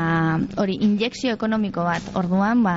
hori, 0.59 0.75
injekzio 0.91 1.39
ekonomiko 1.39 1.87
bat, 1.87 2.11
orduan, 2.19 2.67
ba, 2.67 2.75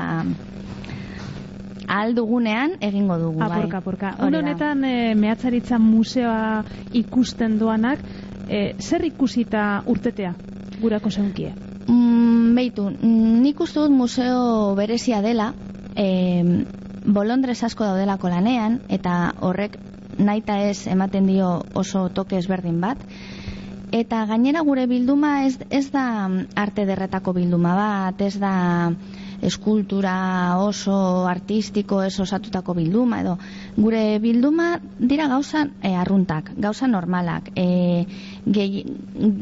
ahal 1.88 2.14
dugunean 2.14 2.77
egingo 2.81 3.18
dugu, 3.18 3.38
bai. 3.38 3.51
apurka, 3.51 3.79
apurka. 3.79 4.14
Hori 4.18 4.27
Une 4.27 4.33
da. 4.33 4.38
honetan 4.38 4.85
e, 4.85 5.14
mehatzaritza 5.14 5.79
museoa 5.79 6.64
ikusten 6.92 7.59
doanak, 7.59 8.01
e, 8.49 8.75
zer 8.81 9.05
ikusita 9.05 9.83
urtetea 9.87 10.35
gurako 10.83 11.11
zeunkie? 11.11 11.53
Mm, 11.87 12.55
beitu, 12.59 12.88
mm, 12.90 13.40
nik 13.42 13.61
uste 13.61 13.81
dut 13.81 13.95
museo 13.95 14.75
berezia 14.79 15.23
dela, 15.23 15.53
e, 15.97 16.64
bolondrez 17.07 17.62
asko 17.62 17.85
daudelako 17.85 18.31
lanean, 18.31 18.81
eta 18.88 19.35
horrek 19.40 19.79
naita 20.18 20.59
ez 20.68 20.87
ematen 20.87 21.27
dio 21.27 21.62
oso 21.75 22.09
toke 22.09 22.38
ezberdin 22.38 22.81
bat. 22.81 22.99
Eta 23.92 24.25
gainera 24.27 24.62
gure 24.64 24.87
bilduma 24.88 25.42
ez, 25.47 25.59
ez 25.71 25.90
da 25.92 26.29
mm, 26.29 26.55
arte 26.57 26.87
derretako 26.88 27.35
bilduma 27.37 27.75
bat, 27.77 28.21
ez 28.21 28.38
da 28.40 28.55
eskultura 29.42 30.57
oso 30.62 31.26
artistiko 31.26 32.00
ez 32.07 32.14
osatutako 32.22 32.74
bilduma 32.78 33.20
edo. 33.22 33.37
Gure 33.76 34.18
bilduma 34.22 34.76
dira 34.98 35.26
gauza 35.28 35.66
e, 35.83 35.94
arruntak, 35.98 36.52
gauza 36.57 36.87
normalak 36.87 37.50
e, 37.57 38.07
gehi, 38.46 38.85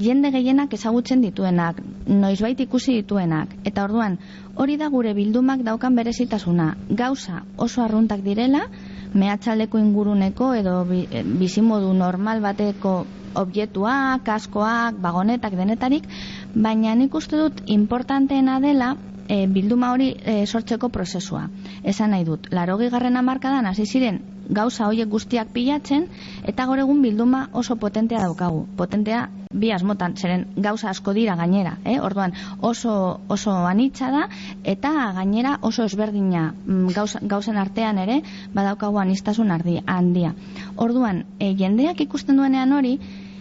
jende 0.00 0.32
gehienak 0.32 0.72
ezagutzen 0.74 1.20
dituenak 1.20 1.82
noizbait 2.08 2.60
ikusi 2.64 2.96
dituenak. 3.02 3.52
Eta 3.64 3.84
orduan 3.84 4.18
hori 4.56 4.78
da 4.80 4.88
gure 4.88 5.12
bildumak 5.14 5.62
daukan 5.68 5.94
berezitasuna. 6.00 6.72
Gauza 6.90 7.44
oso 7.56 7.84
arruntak 7.84 8.24
direla 8.24 8.64
mehatxaldeko 9.12 9.78
inguruneko 9.78 10.54
edo 10.56 10.82
e, 10.88 11.22
bizimodu 11.24 11.92
normal 11.92 12.40
bateko 12.40 13.02
objektuak, 13.34 14.24
kaskoak, 14.26 14.96
bagonetak 14.98 15.54
denetarik, 15.54 16.06
baina 16.54 16.96
nik 16.98 17.14
uste 17.14 17.38
dut 17.38 17.62
importanteena 17.70 18.58
dela 18.58 18.96
e, 19.30 19.46
bilduma 19.46 19.92
hori 19.94 20.10
e, 20.18 20.42
sortzeko 20.46 20.90
prozesua. 20.90 21.46
Esan 21.94 22.10
nahi 22.16 22.26
dut, 22.26 22.50
larogi 22.50 22.90
garren 22.90 23.16
amarkadan 23.20 23.70
hasi 23.70 23.86
ziren 23.86 24.20
gauza 24.50 24.88
hoiek 24.90 25.08
guztiak 25.08 25.52
pilatzen, 25.54 26.08
eta 26.50 26.66
gaur 26.66 26.80
egun 26.82 27.02
bilduma 27.04 27.44
oso 27.54 27.76
potentea 27.78 28.24
daukagu. 28.24 28.64
Potentea 28.76 29.28
bi 29.50 29.70
asmotan, 29.74 30.16
zeren 30.16 30.44
gauza 30.62 30.90
asko 30.90 31.14
dira 31.14 31.36
gainera, 31.38 31.76
eh? 31.84 31.96
orduan 32.02 32.34
oso, 32.66 32.92
oso 33.28 33.54
anitza 33.66 34.10
da, 34.10 34.26
eta 34.74 34.92
gainera 35.16 35.56
oso 35.66 35.86
ezberdina 35.86 36.50
mm, 36.52 36.90
gauza, 36.94 37.22
gauzen 37.22 37.58
artean 37.62 37.98
ere, 38.02 38.20
badaukagu 38.54 38.98
anistasun 39.02 39.50
ardi, 39.54 39.78
handia. 39.86 40.34
Orduan, 40.76 41.24
e, 41.38 41.54
jendeak 41.58 42.02
ikusten 42.06 42.38
duenean 42.38 42.74
hori, 42.74 42.96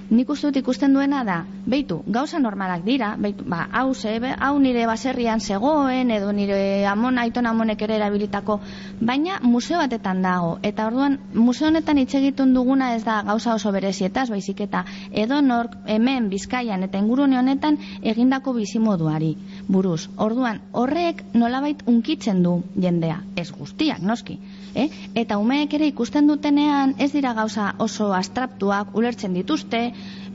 nik 0.09 0.29
uste 0.29 0.49
dut 0.49 0.57
ikusten 0.57 0.93
duena 0.93 1.23
da, 1.23 1.43
beitu, 1.69 1.99
gauza 2.07 2.39
normalak 2.39 2.83
dira, 2.85 3.11
beitu, 3.19 3.45
ba, 3.45 3.67
hau, 3.71 3.93
ze, 3.93 4.15
hau 4.39 4.53
nire 4.59 4.85
baserrian 4.89 5.39
zegoen, 5.39 6.11
edo 6.11 6.31
nire 6.33 6.85
amon, 6.89 7.19
aiton 7.21 7.45
amonek 7.45 7.81
ere 7.85 7.97
erabilitako, 7.99 8.59
baina 9.01 9.39
museo 9.43 9.77
batetan 9.77 10.21
dago, 10.25 10.57
eta 10.63 10.87
orduan, 10.89 11.19
museo 11.33 11.67
honetan 11.69 12.01
hitz 12.01 12.13
egiten 12.19 12.53
duguna 12.53 12.93
ez 12.95 13.03
da 13.05 13.21
gauza 13.27 13.53
oso 13.53 13.71
berezietaz, 13.75 14.29
baizik 14.33 14.61
eta 14.65 14.83
edo 15.11 15.41
nork 15.41 15.77
hemen 15.85 16.29
bizkaian 16.29 16.83
eta 16.83 16.97
ingurune 16.97 17.37
honetan 17.37 17.77
egindako 18.01 18.55
bizimoduari 18.57 19.35
buruz. 19.67 20.09
Orduan, 20.17 20.63
horrek 20.73 21.23
nolabait 21.33 21.85
unkitzen 21.87 22.41
du 22.43 22.59
jendea, 22.75 23.21
ez 23.35 23.51
guztiak, 23.51 24.01
noski. 24.01 24.39
Eh? 24.75 24.89
Eta 25.15 25.37
umeek 25.41 25.73
ere 25.73 25.87
ikusten 25.89 26.27
dutenean 26.29 26.93
ez 26.99 27.11
dira 27.11 27.33
gauza 27.33 27.73
oso 27.79 28.11
abstraktuak 28.13 28.95
ulertzen 28.97 29.33
dituzte, 29.33 29.81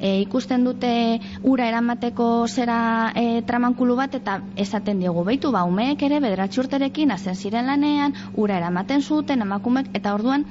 e, 0.01 0.21
ikusten 0.23 0.65
dute 0.65 1.21
ura 1.43 1.69
eramateko 1.71 2.47
zera 2.49 3.13
e, 3.15 3.43
tramankulu 3.47 3.97
bat 3.97 4.15
eta 4.19 4.41
esaten 4.57 5.01
diogu 5.01 5.25
beitu 5.25 5.53
ba 5.55 5.65
umeek 5.65 6.03
ere 6.03 6.21
bederatzi 6.21 6.61
urterekin 6.65 7.15
hazen 7.15 7.37
ziren 7.37 7.67
lanean, 7.71 8.15
ura 8.35 8.59
eramaten 8.59 9.03
zuten 9.03 9.43
emakumek 9.47 9.93
eta 9.95 10.15
orduan 10.15 10.47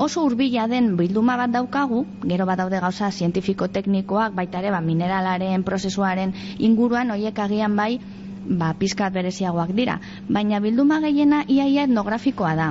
oso 0.00 0.24
hurbila 0.24 0.66
den 0.66 0.96
bilduma 0.96 1.36
bat 1.36 1.52
daukagu, 1.52 2.06
gero 2.24 2.46
bat 2.48 2.58
daude 2.58 2.80
gauza 2.80 3.10
zientifiko-teknikoak, 3.12 4.32
baita 4.34 4.62
ere 4.62 4.70
ba, 4.72 4.80
mineralaren 4.80 5.62
prozesuaren 5.62 6.32
inguruan, 6.58 7.12
hoiek 7.12 7.38
agian 7.38 7.76
bai, 7.76 8.00
ba, 8.48 8.72
pizkat 8.80 9.12
bereziagoak 9.12 9.74
dira. 9.76 9.98
Baina 10.28 10.60
bilduma 10.64 11.02
gehiena 11.04 11.44
iaia 11.48 11.84
etnografikoa 11.84 12.54
da. 12.56 12.70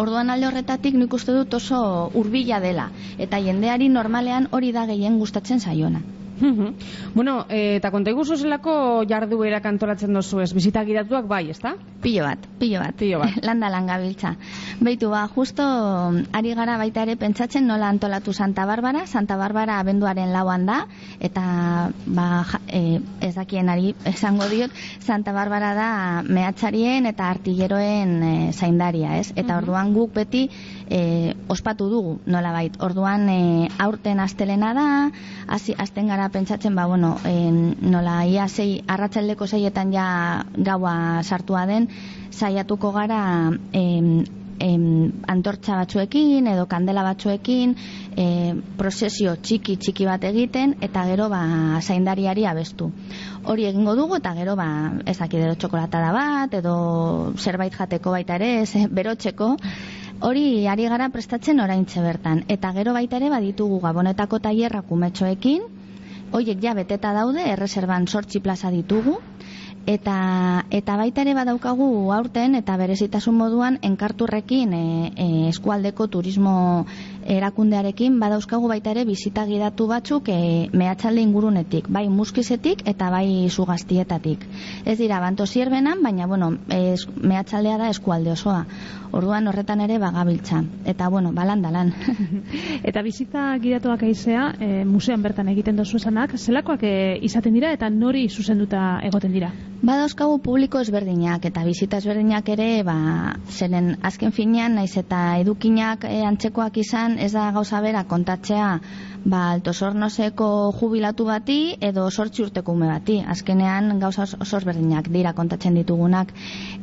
Orduan 0.00 0.30
alde 0.34 0.46
horretatik 0.48 0.94
nik 1.00 1.16
uste 1.18 1.34
dut 1.38 1.56
oso 1.58 1.80
hurbila 2.20 2.60
dela 2.66 2.86
eta 3.26 3.42
jendeari 3.48 3.88
normalean 3.98 4.48
hori 4.58 4.72
da 4.78 4.86
gehien 4.92 5.18
gustatzen 5.24 5.60
zaiona. 5.68 6.02
Mhm. 6.40 6.74
bueno, 7.14 7.46
e, 7.48 7.76
eta 7.76 7.90
konta 7.90 8.10
iguzu 8.10 8.36
zelako 8.36 9.04
jarduera 9.08 9.60
kantolatzen 9.60 10.12
dozu 10.12 10.40
ez, 10.40 10.52
bizita 10.54 10.84
gidatuak 10.84 11.26
bai, 11.28 11.50
ezta? 11.50 11.74
Pilo 12.02 12.24
bat, 12.24 12.46
pilo 12.58 12.80
bat. 12.80 12.94
Pilo 12.98 13.20
bat. 13.20 13.36
landa 13.48 13.68
langa 13.70 13.98
biltza. 13.98 14.34
Beitu, 14.80 15.10
ba, 15.10 15.28
justo 15.28 15.62
ari 16.32 16.54
gara 16.58 16.76
baita 16.80 17.04
ere 17.06 17.16
pentsatzen 17.16 17.66
nola 17.66 17.88
antolatu 17.88 18.32
Santa 18.32 18.66
Barbara. 18.66 19.06
Santa 19.06 19.36
Barbara 19.36 19.78
abenduaren 19.80 20.32
lauan 20.32 20.66
da, 20.66 20.86
eta 21.20 21.90
ba, 22.06 22.28
ja, 22.50 22.60
e, 22.66 23.00
ez 23.20 23.34
dakien 23.34 23.68
ari 23.68 23.94
esango 24.08 24.48
diot, 24.50 24.72
Santa 25.00 25.32
Barbara 25.32 25.74
da 25.78 25.90
mehatxarien 26.26 27.06
eta 27.06 27.30
artilleroen 27.30 28.16
e, 28.22 28.34
zaindaria, 28.52 29.18
ez? 29.20 29.32
Eta 29.36 29.60
orduan 29.62 29.92
guk 29.94 30.14
beti 30.16 30.48
e, 30.92 31.34
ospatu 31.48 31.88
dugu, 31.88 32.18
nola 32.26 32.52
bait. 32.52 32.76
Orduan 32.84 33.24
e, 33.32 33.68
aurten 33.80 34.20
astelena 34.20 34.74
da, 34.76 34.88
hasi 35.48 35.74
azten 35.78 36.12
gara 36.12 36.28
pentsatzen, 36.34 36.76
ba, 36.76 36.84
bueno, 36.90 37.16
e, 37.24 37.48
nola 37.94 38.20
ia 38.28 38.46
sei, 38.48 38.82
arratsaldeko 38.86 39.48
seietan 39.48 39.94
ja 39.96 40.06
gaua 40.52 41.22
sartua 41.24 41.64
den, 41.70 41.88
saiatuko 42.30 42.92
gara 42.92 43.22
em, 43.72 44.24
em, 44.60 44.84
antortxa 45.32 45.78
batzuekin 45.80 46.46
edo 46.52 46.66
kandela 46.70 47.04
batzuekin 47.06 47.74
e, 48.16 48.26
prozesio 48.78 49.34
txiki 49.40 49.78
txiki 49.80 50.06
bat 50.08 50.24
egiten 50.28 50.76
eta 50.84 51.06
gero 51.08 51.28
ba 51.32 51.42
zaindariari 51.80 52.46
abestu. 52.46 52.90
Hori 53.48 53.66
egingo 53.70 53.96
dugu 53.98 54.20
eta 54.20 54.34
gero 54.38 54.56
ba 54.60 54.68
ez 55.06 55.16
dakit 55.18 55.40
edo 55.40 55.56
txokolatada 55.56 56.12
bat 56.14 56.54
edo 56.60 56.76
zerbait 57.38 57.74
jateko 57.74 58.14
baita 58.14 58.38
ere, 58.40 58.54
ez, 58.62 58.86
berotzeko 58.92 59.56
Hori 60.22 60.68
ari 60.70 60.84
gara 60.86 61.08
prestatzen 61.10 61.58
oraintxe 61.62 62.02
bertan 62.02 62.44
eta 62.54 62.68
gero 62.76 62.92
baita 62.94 63.18
ere 63.18 63.30
baditugu 63.32 63.80
gabonetako 63.82 64.38
tailerrak 64.44 64.92
umetxoekin. 64.96 65.64
Hoiek 66.32 66.60
ja 66.62 66.74
beteta 66.78 67.10
daude, 67.16 67.42
erreserban 67.54 68.06
sortzi 68.06 68.40
plaza 68.44 68.70
ditugu 68.70 69.16
eta 69.86 70.64
eta 70.70 70.96
baita 70.96 71.24
ere 71.26 71.34
badaukagu 71.34 71.88
aurten 72.14 72.54
eta 72.54 72.76
berezitasun 72.78 73.34
moduan 73.34 73.78
enkarturrekin 73.82 74.74
e, 74.78 74.84
e, 75.16 75.26
eskualdeko 75.48 76.06
turismo 76.06 76.86
erakundearekin 77.26 78.18
badauzkagu 78.20 78.68
baita 78.68 78.92
ere 78.92 79.04
bizita 79.04 79.44
gidatu 79.46 79.86
batzuk 79.90 80.28
e, 80.28 80.68
mehatxalde 80.72 81.22
ingurunetik, 81.22 81.88
bai 81.88 82.08
muskizetik 82.08 82.82
eta 82.88 83.10
bai 83.10 83.48
sugaztietatik. 83.50 84.46
Ez 84.84 84.98
dira 84.98 85.20
banto 85.20 85.46
zierbenan, 85.46 86.02
baina 86.02 86.26
bueno, 86.26 86.52
es, 86.68 87.06
mehatxaldea 87.16 87.78
da 87.78 87.88
eskualde 87.88 88.32
osoa. 88.32 88.64
Orduan 89.12 89.48
horretan 89.48 89.82
ere 89.84 89.98
bagabiltza. 90.00 90.62
Eta 90.88 91.08
bueno, 91.12 91.32
balan 91.36 91.62
dalan. 91.62 91.92
Eta 92.88 93.02
bizita 93.02 93.58
gidatuak 93.60 94.06
aizea, 94.08 94.46
e, 94.58 94.84
musean 94.88 95.22
bertan 95.22 95.50
egiten 95.52 95.76
dozu 95.76 95.98
esanak, 96.00 96.38
zelakoak 96.38 96.86
e, 96.88 96.94
izaten 97.28 97.52
dira 97.52 97.72
eta 97.76 97.90
nori 97.92 98.24
zuzenduta 98.28 99.00
egoten 99.04 99.32
dira? 99.36 99.52
Badauzkagu 99.82 100.38
publiko 100.44 100.80
ezberdinak 100.80 101.44
eta 101.48 101.64
bizita 101.66 101.98
ezberdinak 101.98 102.48
ere, 102.54 102.68
ba, 102.86 102.96
zeren 103.50 103.96
azken 104.06 104.32
finean, 104.32 104.76
naiz 104.78 104.94
eta 104.96 105.22
edukinak 105.42 106.06
e, 106.08 106.22
antzekoak 106.24 106.78
izan, 106.78 107.11
ez 107.18 107.32
da 107.32 107.50
gauza 107.52 107.80
bera 107.80 108.04
kontatzea 108.04 108.80
ba, 109.24 109.50
altosornoseko 109.52 110.72
jubilatu 110.80 111.24
bati 111.28 111.76
edo 111.80 112.08
sortzi 112.10 112.42
urteko 112.42 112.72
ume 112.72 112.88
bati. 112.88 113.20
Azkenean 113.26 113.98
gauza 114.00 114.22
os- 114.22 114.36
oso 114.40 114.56
ezberdinak 114.58 115.08
dira 115.08 115.32
kontatzen 115.32 115.74
ditugunak. 115.74 116.32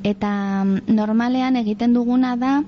Eta 0.03 0.63
mm, 0.63 0.95
normalean 0.95 1.55
egiten 1.55 1.93
duguna 1.93 2.35
da, 2.35 2.61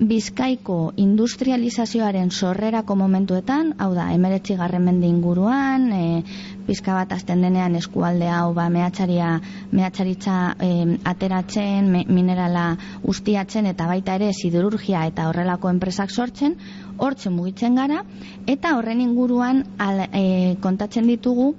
Bizkaiko 0.00 0.94
industrializazioaren 0.96 2.30
sorrerako 2.32 2.94
momentuetan, 2.96 3.74
hau 3.76 3.90
da, 3.92 4.06
emeretzi 4.14 4.54
garren 4.56 4.86
mende 4.86 5.04
inguruan, 5.06 5.90
e, 5.92 6.22
pizka 6.64 6.94
bat 6.96 7.12
azten 7.12 7.42
denean 7.44 7.76
eskualde 7.76 8.30
hau 8.32 8.54
ba, 8.56 8.70
mehatxaria, 8.72 9.34
mehatxaritza 9.76 10.36
e, 10.56 10.70
ateratzen, 11.04 11.90
me, 11.92 12.04
minerala 12.08 12.78
ustiatzen 13.12 13.68
eta 13.74 13.90
baita 13.92 14.16
ere 14.16 14.32
siderurgia 14.32 15.04
eta 15.10 15.28
horrelako 15.28 15.68
enpresak 15.68 16.08
sortzen, 16.16 16.56
hortxe 17.00 17.32
mugitzen 17.32 17.78
gara, 17.80 18.04
eta 18.46 18.76
horren 18.76 19.00
inguruan 19.00 19.64
al, 19.78 20.04
e, 20.12 20.56
kontatzen 20.60 21.08
ditugu 21.10 21.54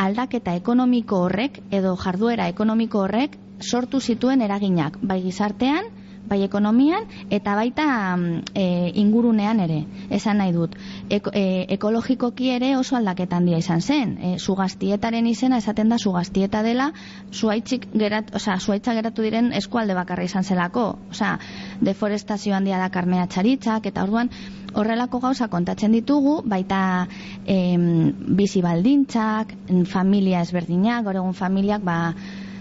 aldaketa 0.00 0.54
ekonomiko 0.56 1.24
horrek 1.26 1.60
edo 1.70 1.94
jarduera 2.00 2.48
ekonomiko 2.48 3.04
horrek 3.04 3.36
sortu 3.60 4.00
zituen 4.00 4.40
eraginak, 4.40 4.96
bai 5.02 5.20
gizartean, 5.22 5.90
bai 6.30 6.44
ekonomian 6.46 7.08
eta 7.30 7.56
baita 7.58 7.86
mm, 8.16 8.54
e, 8.54 8.64
ingurunean 9.02 9.60
ere. 9.64 9.80
Esan 10.14 10.38
nahi 10.38 10.54
dut, 10.54 10.76
eko, 11.10 11.32
e, 11.34 11.66
ekologikoki 11.76 12.52
ere 12.54 12.76
oso 12.78 12.96
aldaketan 12.96 13.40
handia 13.40 13.58
izan 13.58 13.80
zen. 13.82 14.16
E, 14.22 14.32
sugaztietaren 14.38 15.26
izena 15.26 15.58
esaten 15.58 15.90
da 15.90 15.98
sugaztieta 15.98 16.62
dela 16.62 16.90
zuaitzik 17.32 17.88
gerat, 17.94 18.34
osea, 18.36 18.58
zuaitza 18.60 18.94
geratu 18.94 19.26
diren 19.26 19.52
eskualde 19.56 19.96
bakarra 19.98 20.26
izan 20.28 20.44
zelako. 20.44 20.86
Osea, 21.10 21.36
deforestazio 21.80 22.54
handia 22.54 22.78
da 22.78 22.90
karmea 22.94 23.26
txaritzak 23.26 23.90
eta 23.90 24.06
orduan 24.06 24.30
horrelako 24.74 25.20
gauza 25.20 25.48
kontatzen 25.50 25.92
ditugu, 25.96 26.40
baita 26.46 27.08
em, 27.46 28.12
bizi 28.38 28.62
baldintzak, 28.62 29.54
familia 29.90 30.44
ezberdinak, 30.46 31.04
gaur 31.06 31.18
egun 31.22 31.34
familiak 31.34 31.82
ba, 31.82 31.98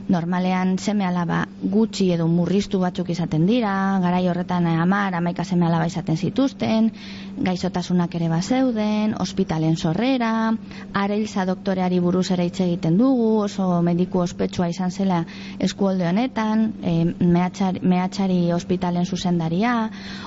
normalean 0.09 0.77
seme 0.81 1.05
alaba 1.05 1.43
gutxi 1.61 2.09
edo 2.15 2.25
murriztu 2.27 2.79
batzuk 2.81 3.11
izaten 3.13 3.45
dira, 3.45 3.71
garai 4.01 4.23
horretan 4.27 4.65
amar, 4.71 5.13
amaika 5.13 5.45
seme 5.45 5.67
alaba 5.67 5.85
izaten 5.87 6.17
zituzten, 6.17 6.89
gaixotasunak 7.45 8.15
ere 8.17 8.29
bazeuden, 8.31 9.13
ospitalen 9.21 9.77
sorrera, 9.77 10.31
areilza 10.93 11.45
doktoreari 11.45 12.01
buruz 12.01 12.25
ere 12.35 12.49
hitz 12.49 12.59
egiten 12.65 12.97
dugu, 12.97 13.29
oso 13.45 13.69
mediku 13.85 14.25
ospetsua 14.25 14.69
izan 14.73 14.91
zela 14.91 15.23
eskuolde 15.59 16.09
honetan, 16.09 16.73
e, 16.81 16.95
mehatxari, 17.21 17.85
mehatxari 17.85 18.41
ospitalen 18.57 19.05
zuzendaria, 19.05 19.77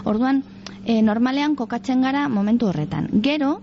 orduan, 0.05 0.45
e, 0.87 1.03
normalean 1.03 1.57
kokatzen 1.59 2.03
gara 2.07 2.29
momentu 2.29 2.71
horretan. 2.71 3.11
Gero, 3.23 3.57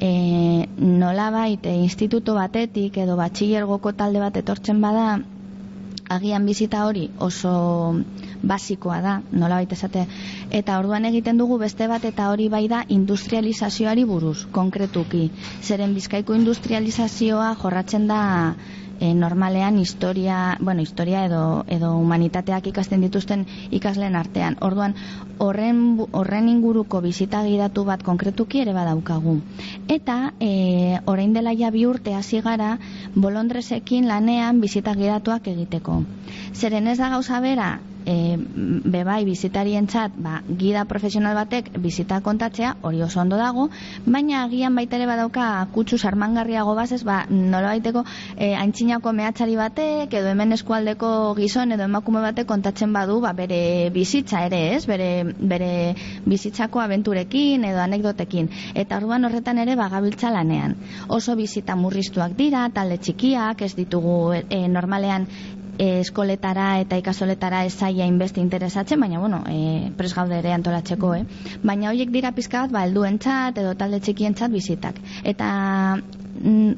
e, 0.00 0.68
nolabait 0.76 1.64
e, 1.66 1.76
instituto 1.80 2.34
batetik 2.34 2.98
edo 2.98 3.16
batxillergoko 3.16 3.92
talde 3.96 4.20
bat 4.20 4.36
etortzen 4.36 4.80
bada 4.82 5.20
agian 6.08 6.46
bizita 6.46 6.84
hori 6.86 7.08
oso 7.18 7.52
basikoa 8.42 9.00
da, 9.00 9.14
nolabait 9.32 9.72
esate 9.72 10.06
eta 10.50 10.78
orduan 10.78 11.04
egiten 11.08 11.38
dugu 11.38 11.58
beste 11.62 11.88
bat 11.88 12.04
eta 12.04 12.28
hori 12.32 12.48
bai 12.48 12.66
da 12.68 12.82
industrializazioari 12.88 14.04
buruz 14.04 14.46
konkretuki, 14.52 15.30
zeren 15.62 15.94
bizkaiko 15.94 16.34
industrializazioa 16.34 17.54
jorratzen 17.62 18.06
da 18.10 18.22
e, 19.02 19.14
normalean 19.14 19.78
historia, 19.78 20.56
bueno, 20.60 20.80
historia 20.80 21.24
edo, 21.26 21.64
edo 21.66 21.96
humanitateak 21.98 22.68
ikasten 22.70 23.02
dituzten 23.02 23.42
ikasleen 23.74 24.14
artean. 24.14 24.56
Orduan, 24.62 24.94
horren, 25.42 25.80
horren 26.12 26.48
inguruko 26.52 27.00
bizita 27.02 27.42
gidatu 27.42 27.82
bat 27.88 28.04
konkretuki 28.06 28.62
ere 28.62 28.76
badaukagu. 28.76 29.40
Eta, 29.90 30.18
e, 30.38 31.00
orain 31.10 31.34
dela 31.34 31.50
ja 31.58 31.72
bi 31.74 31.82
urte 31.90 32.14
hasi 32.14 32.44
gara, 32.46 32.76
bolondresekin 33.16 34.06
lanean 34.06 34.62
bizita 34.62 34.94
gidatuak 34.94 35.50
egiteko. 35.50 36.04
Zeren 36.54 36.86
ez 36.86 37.00
da 37.02 37.10
gauza 37.16 37.42
bera, 37.42 37.72
e, 38.06 38.36
bebai 38.36 39.24
bizitarientzat 39.24 40.16
ba, 40.16 40.40
gida 40.46 40.84
profesional 40.90 41.34
batek 41.36 41.70
bizita 41.82 42.20
kontatzea, 42.20 42.76
hori 42.82 43.02
oso 43.02 43.20
ondo 43.20 43.36
dago, 43.40 43.68
baina 44.06 44.42
agian 44.44 44.74
baita 44.74 44.98
ere 44.98 45.06
badauka 45.10 45.46
kutsu 45.74 45.98
sarmangarriago 45.98 46.74
bazez, 46.74 47.02
ba, 47.04 47.22
nolabaiteko 47.30 48.04
e, 48.36 48.52
aintzinako 48.54 49.12
mehatxari 49.12 49.56
batek, 49.56 50.14
edo 50.20 50.32
hemen 50.32 50.56
eskualdeko 50.58 51.12
gizon 51.38 51.72
edo 51.76 51.86
emakume 51.88 52.22
batek 52.24 52.48
kontatzen 52.48 52.92
badu, 52.92 53.20
ba, 53.24 53.32
bere 53.36 53.90
bizitza 53.94 54.44
ere 54.46 54.62
ez, 54.76 54.84
bere, 54.86 55.10
bere 55.38 55.72
bizitzako 56.26 56.82
abenturekin 56.82 57.64
edo 57.68 57.82
anekdotekin. 57.84 58.50
Eta 58.74 58.98
orduan 59.00 59.24
horretan 59.28 59.62
ere 59.62 59.76
bagabiltza 59.78 60.32
lanean. 60.34 60.76
Oso 61.08 61.36
bizita 61.38 61.76
murriztuak 61.78 62.36
dira, 62.38 62.68
talde 62.74 62.98
txikiak, 63.02 63.62
ez 63.62 63.74
ditugu 63.78 64.16
e, 64.34 64.62
normalean 64.68 65.28
e, 65.82 66.00
eskoletara 66.00 66.68
eta 66.82 66.98
ikasoletara 67.00 67.64
ez 67.66 67.74
zaia 67.74 68.06
inbeste 68.06 68.40
interesatzen, 68.42 69.00
baina 69.02 69.20
bueno, 69.22 69.42
e, 69.50 69.90
pres 69.98 70.12
gaude 70.14 70.38
ere 70.38 70.54
antolatzeko, 70.54 71.14
eh? 71.18 71.24
Baina 71.62 71.90
horiek 71.90 72.12
dira 72.14 72.32
pizka 72.36 72.64
bat, 72.64 72.74
ba, 72.76 72.84
helduentzat 72.86 73.58
edo 73.64 73.74
talde 73.80 74.00
txikientzat 74.04 74.54
bizitak. 74.54 75.00
Eta 75.34 75.50
mm, 75.98 76.72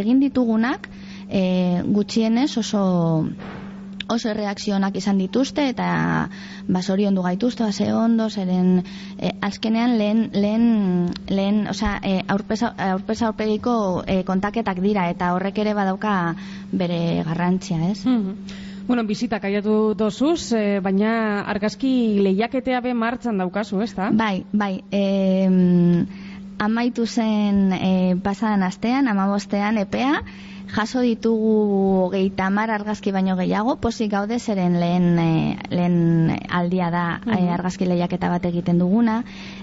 egin 0.00 0.22
ditugunak 0.24 0.88
e, 1.28 1.42
gutxienez 1.98 2.50
oso 2.58 2.82
oso 4.10 4.34
reakzionak 4.34 4.96
izan 4.96 5.18
dituzte 5.18 5.68
eta 5.72 6.28
ba 6.68 6.82
zoriondu 6.82 7.22
gaituzte 7.22 7.64
ba 7.64 7.72
ze 7.72 7.92
ondo 7.92 8.28
zeren 8.30 8.82
e, 9.18 9.32
azkenean 9.40 9.98
lehen 9.98 10.30
lehen 10.32 10.66
lehen, 11.28 11.66
osea, 11.68 12.00
e, 12.02 12.22
aurpesa 12.28 12.74
aurpesa 12.92 13.26
aurpegiko 13.26 14.02
e, 14.06 14.22
kontaketak 14.24 14.80
dira 14.80 15.08
eta 15.10 15.34
horrek 15.34 15.58
ere 15.58 15.74
badauka 15.74 16.34
bere 16.72 17.22
garrantzia, 17.24 17.90
ez? 17.90 18.04
Mhm. 18.06 18.68
Bueno, 18.90 19.04
bizitak 19.06 19.44
aiatu 19.46 19.94
dozuz, 19.94 20.52
eh, 20.52 20.80
baina 20.82 21.42
argazki 21.46 22.18
lehiaketea 22.24 22.80
be 22.82 22.90
martxan 22.94 23.38
daukazu, 23.38 23.78
ez 23.84 23.92
da? 23.94 24.08
Bai, 24.10 24.44
bai. 24.52 24.82
em, 24.90 26.06
amaitu 26.58 27.06
zen 27.06 27.72
e, 27.72 28.16
pasadan 28.24 28.64
astean, 28.66 29.06
amabostean 29.08 29.78
epea, 29.78 30.24
jaso 30.70 31.00
ditugu 31.02 32.10
geita 32.12 32.48
mar 32.50 32.70
argazki 32.70 33.12
baino 33.12 33.34
gehiago, 33.36 33.76
posik 33.82 34.10
gaude 34.12 34.38
zeren 34.38 34.78
lehen, 34.80 35.18
e, 35.18 35.56
lehen 35.70 35.96
aldia 36.48 36.90
da 36.90 37.04
e, 37.26 37.48
argazki 37.50 37.88
lehiaketa 37.88 38.30
bat 38.30 38.46
egiten 38.46 38.78
duguna, 38.78 39.20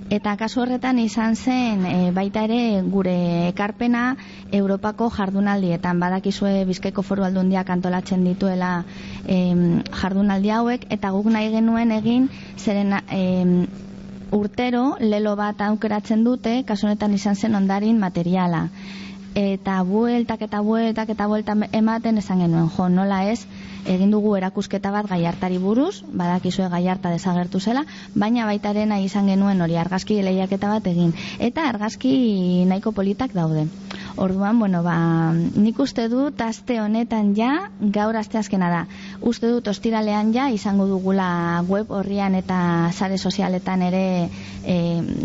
eta 0.10 0.36
kasu 0.38 0.62
horretan 0.64 1.00
izan 1.00 1.36
zen 1.36 1.86
e, 1.86 2.12
baita 2.12 2.44
ere 2.48 2.82
gure 2.84 3.16
ekarpena 3.48 4.18
Europako 4.52 5.10
jardunaldietan, 5.16 6.00
badakizue 6.00 6.66
Bizkaiko 6.68 7.04
foru 7.04 7.26
aldundiak 7.28 7.70
antolatzen 7.70 8.24
dituela 8.28 8.84
e, 9.26 9.42
jardunaldi 10.02 10.54
hauek, 10.60 10.88
eta 10.92 11.12
guk 11.16 11.32
nahi 11.32 11.52
genuen 11.56 11.92
egin 11.96 12.30
zeren 12.58 13.00
e, 13.08 13.68
urtero 14.36 14.98
lelo 15.00 15.38
bat 15.40 15.62
aukeratzen 15.64 16.24
dute, 16.28 16.62
kasu 16.68 16.88
honetan 16.88 17.14
izan 17.16 17.36
zen 17.36 17.56
ondarin 17.56 18.00
materiala 18.00 18.68
eta 19.36 19.82
bueltak 19.84 20.42
eta 20.42 20.62
bueltak 20.62 21.10
eta 21.10 21.28
bueltak 21.28 21.70
ematen 21.72 22.18
esan 22.18 22.40
genuen, 22.46 22.70
jo, 22.78 22.90
nola 22.90 23.24
ez, 23.32 23.40
egin 23.88 24.12
dugu 24.12 24.36
erakusketa 24.38 24.92
bat 24.92 25.08
gaiartari 25.10 25.58
buruz, 25.64 26.04
badakizue 26.08 26.68
gaiarta 26.70 27.12
desagertu 27.14 27.60
zela, 27.60 27.86
baina 28.16 28.46
baitaren 28.46 28.92
izan 29.00 29.28
genuen 29.32 29.62
hori 29.62 29.78
argazki 29.78 30.20
lehiaketa 30.22 30.70
bat 30.76 30.88
egin. 30.92 31.14
Eta 31.40 31.68
argazki 31.70 32.66
nahiko 32.68 32.92
politak 32.92 33.34
daude. 33.34 33.68
Orduan, 34.18 34.58
bueno, 34.60 34.82
ba, 34.82 34.98
nik 35.34 35.80
uste 35.80 36.08
dut 36.10 36.42
aste 36.42 36.80
honetan 36.82 37.36
ja, 37.38 37.70
gaur 37.80 38.18
aste 38.18 38.40
azkena 38.40 38.70
da. 38.74 38.80
Uste 39.22 39.52
dut 39.54 39.70
ostiralean 39.70 40.34
ja, 40.34 40.48
izango 40.50 40.88
dugula 40.90 41.62
web 41.70 41.92
horrian 41.94 42.36
eta 42.36 42.90
sare 42.94 43.18
sozialetan 43.18 43.86
ere 43.86 44.04
e, 44.66 44.78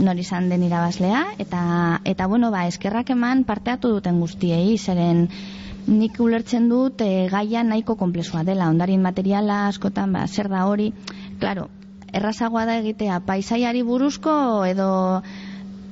nori 0.05 0.27
izan 0.27 0.51
den 0.53 0.69
irabazlea. 0.69 1.25
Eta, 1.41 1.65
eta 2.05 2.29
bueno, 2.29 2.53
ba, 2.53 2.67
eskerrak 2.69 3.15
eman 3.17 3.47
parteatu 3.49 3.95
duten 3.97 4.21
guztiei, 4.21 4.77
zeren 4.77 5.27
nik 5.87 6.18
ulertzen 6.20 6.68
dut 6.70 7.01
e, 7.03 7.28
gaia 7.30 7.62
nahiko 7.66 7.97
komplexua 7.99 8.45
dela, 8.45 8.68
ondarin 8.70 9.03
materiala 9.03 9.66
askotan, 9.68 10.12
ba, 10.12 10.26
zer 10.26 10.49
da 10.53 10.66
hori, 10.66 10.93
claro, 11.41 11.68
errazagoa 12.12 12.66
da 12.68 12.76
egitea 12.83 13.20
paisaiari 13.26 13.83
buruzko 13.83 14.35
edo 14.68 14.91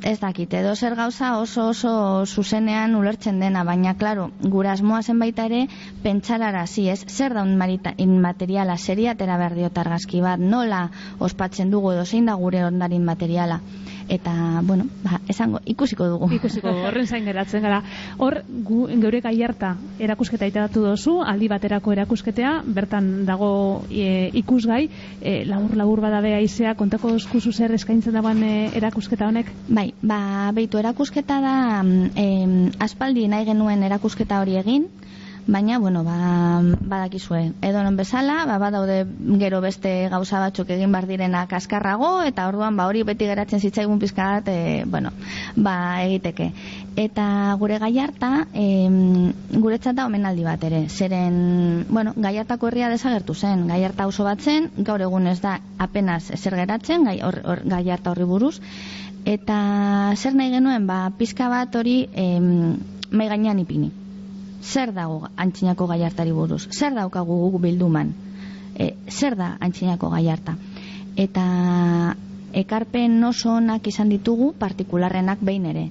ez 0.02 0.18
dakit, 0.20 0.54
edo 0.56 0.72
zer 0.74 0.94
gauza 0.96 1.34
oso 1.38 1.66
oso 1.68 1.90
zuzenean 2.24 2.94
ulertzen 2.96 3.40
dena, 3.40 3.64
baina, 3.68 3.94
klaro, 4.00 4.30
gura 4.40 4.72
asmoa 4.72 5.02
zen 5.02 5.18
baita 5.20 5.44
ere, 5.50 5.66
pentsarara, 6.02 6.66
zi, 6.66 6.88
ez, 6.88 7.04
zer 7.08 7.34
da 7.34 7.42
un 7.42 8.20
materiala, 8.20 8.78
seria 8.78 9.14
tera 9.14 9.36
behar 9.36 9.54
diot 9.58 9.78
argazki 9.78 10.22
bat, 10.24 10.40
nola 10.40 10.88
ospatzen 11.18 11.70
dugu 11.70 11.92
edo 11.92 12.04
zein 12.04 12.26
da 12.26 12.34
gure 12.34 12.64
ondarin 12.64 13.04
materiala 13.04 13.60
eta, 14.10 14.60
bueno, 14.66 14.86
ba, 15.04 15.20
esango, 15.30 15.60
ikusiko 15.64 16.08
dugu. 16.10 16.28
Ikusiko, 16.34 16.72
horren 16.88 17.06
zain 17.06 17.24
geratzen 17.24 17.62
gara. 17.62 17.78
Hor, 18.18 18.40
gu, 18.66 18.82
geure 19.00 19.20
gaiarta 19.22 19.76
erakusketa 20.02 20.48
itatu 20.50 20.82
dozu, 20.84 21.20
aldi 21.22 21.48
baterako 21.52 21.94
erakusketea, 21.94 22.56
bertan 22.66 23.10
dago 23.28 23.52
e, 23.88 24.30
ikusgai, 24.42 24.82
e, 25.22 25.36
labur 25.46 25.78
labur 25.78 26.02
badabea 26.02 26.40
izea, 26.42 26.74
kontako 26.74 27.14
eskuzu 27.20 27.52
zer 27.52 27.76
eskaintzen 27.78 28.18
dagoen 28.18 28.42
e, 28.42 28.54
erakusketa 28.80 29.30
honek? 29.30 29.54
Bai, 29.68 29.92
ba, 30.02 30.50
beitu 30.56 30.82
erakusketa 30.82 31.38
da, 31.44 31.56
e, 32.18 32.26
aspaldi 32.82 33.28
nahi 33.30 33.46
genuen 33.52 33.86
erakusketa 33.86 34.42
hori 34.42 34.58
egin, 34.58 34.90
baina, 35.50 35.78
bueno, 35.78 36.04
ba, 36.04 36.60
badakizue, 36.62 37.52
edo 37.60 37.82
non 37.82 37.96
bezala, 37.98 38.44
ba, 38.46 38.58
badaude 38.62 39.02
gero 39.42 39.60
beste 39.60 40.08
gauza 40.08 40.38
batzuk 40.38 40.70
egin 40.70 40.92
bar 40.94 41.08
direnak 41.10 41.52
askarrago, 41.58 42.22
eta 42.22 42.46
orduan, 42.48 42.76
ba, 42.78 42.86
hori 42.86 43.02
beti 43.02 43.26
geratzen 43.26 43.60
zitzaigun 43.60 43.98
pizkat, 43.98 44.48
e, 44.48 44.84
bueno, 44.86 45.10
ba, 45.56 46.04
egiteke. 46.06 46.52
Eta 46.94 47.56
gure 47.58 47.80
gaiarta, 47.82 48.46
e, 48.54 48.66
guretzat 49.50 49.98
da 49.98 50.06
omenaldi 50.06 50.46
bat 50.46 50.64
ere, 50.70 50.84
zeren, 50.88 51.84
bueno, 51.90 52.14
gaiartako 52.16 52.70
herria 52.70 52.90
desagertu 52.92 53.34
zen, 53.34 53.66
gaiarta 53.68 54.06
oso 54.06 54.24
bat 54.24 54.40
zen, 54.40 54.70
gaur 54.78 55.02
egun 55.02 55.26
ez 55.26 55.40
da 55.42 55.58
apenas 55.78 56.30
ezer 56.30 56.54
geratzen, 56.62 57.08
gai, 57.10 57.18
or, 57.26 57.42
or, 57.44 57.64
gaiarta 57.66 58.14
horri 58.14 58.28
buruz, 58.28 58.60
eta 59.26 59.58
zer 60.16 60.38
nahi 60.38 60.54
genuen, 60.54 60.86
ba, 60.86 61.08
pizka 61.18 61.50
bat 61.50 61.74
hori 61.74 62.04
e, 62.14 62.28
mai 63.10 63.26
gainean 63.26 63.58
ipini 63.58 63.90
zer 64.62 64.92
dago 64.94 65.28
antxinako 65.36 65.86
gaiartari 65.90 66.32
buruz, 66.32 66.66
zer 66.70 66.94
daukagu 66.94 67.36
guk 67.50 67.60
bilduman, 67.62 68.12
e, 68.76 68.94
zer 69.08 69.36
da 69.36 69.56
antxinako 69.60 70.10
gaiarta. 70.10 70.56
Eta 71.16 71.44
ekarpen 72.52 73.22
oso 73.24 73.54
onak 73.56 73.86
izan 73.86 74.10
ditugu, 74.10 74.52
partikularrenak 74.58 75.42
behin 75.42 75.66
ere. 75.70 75.86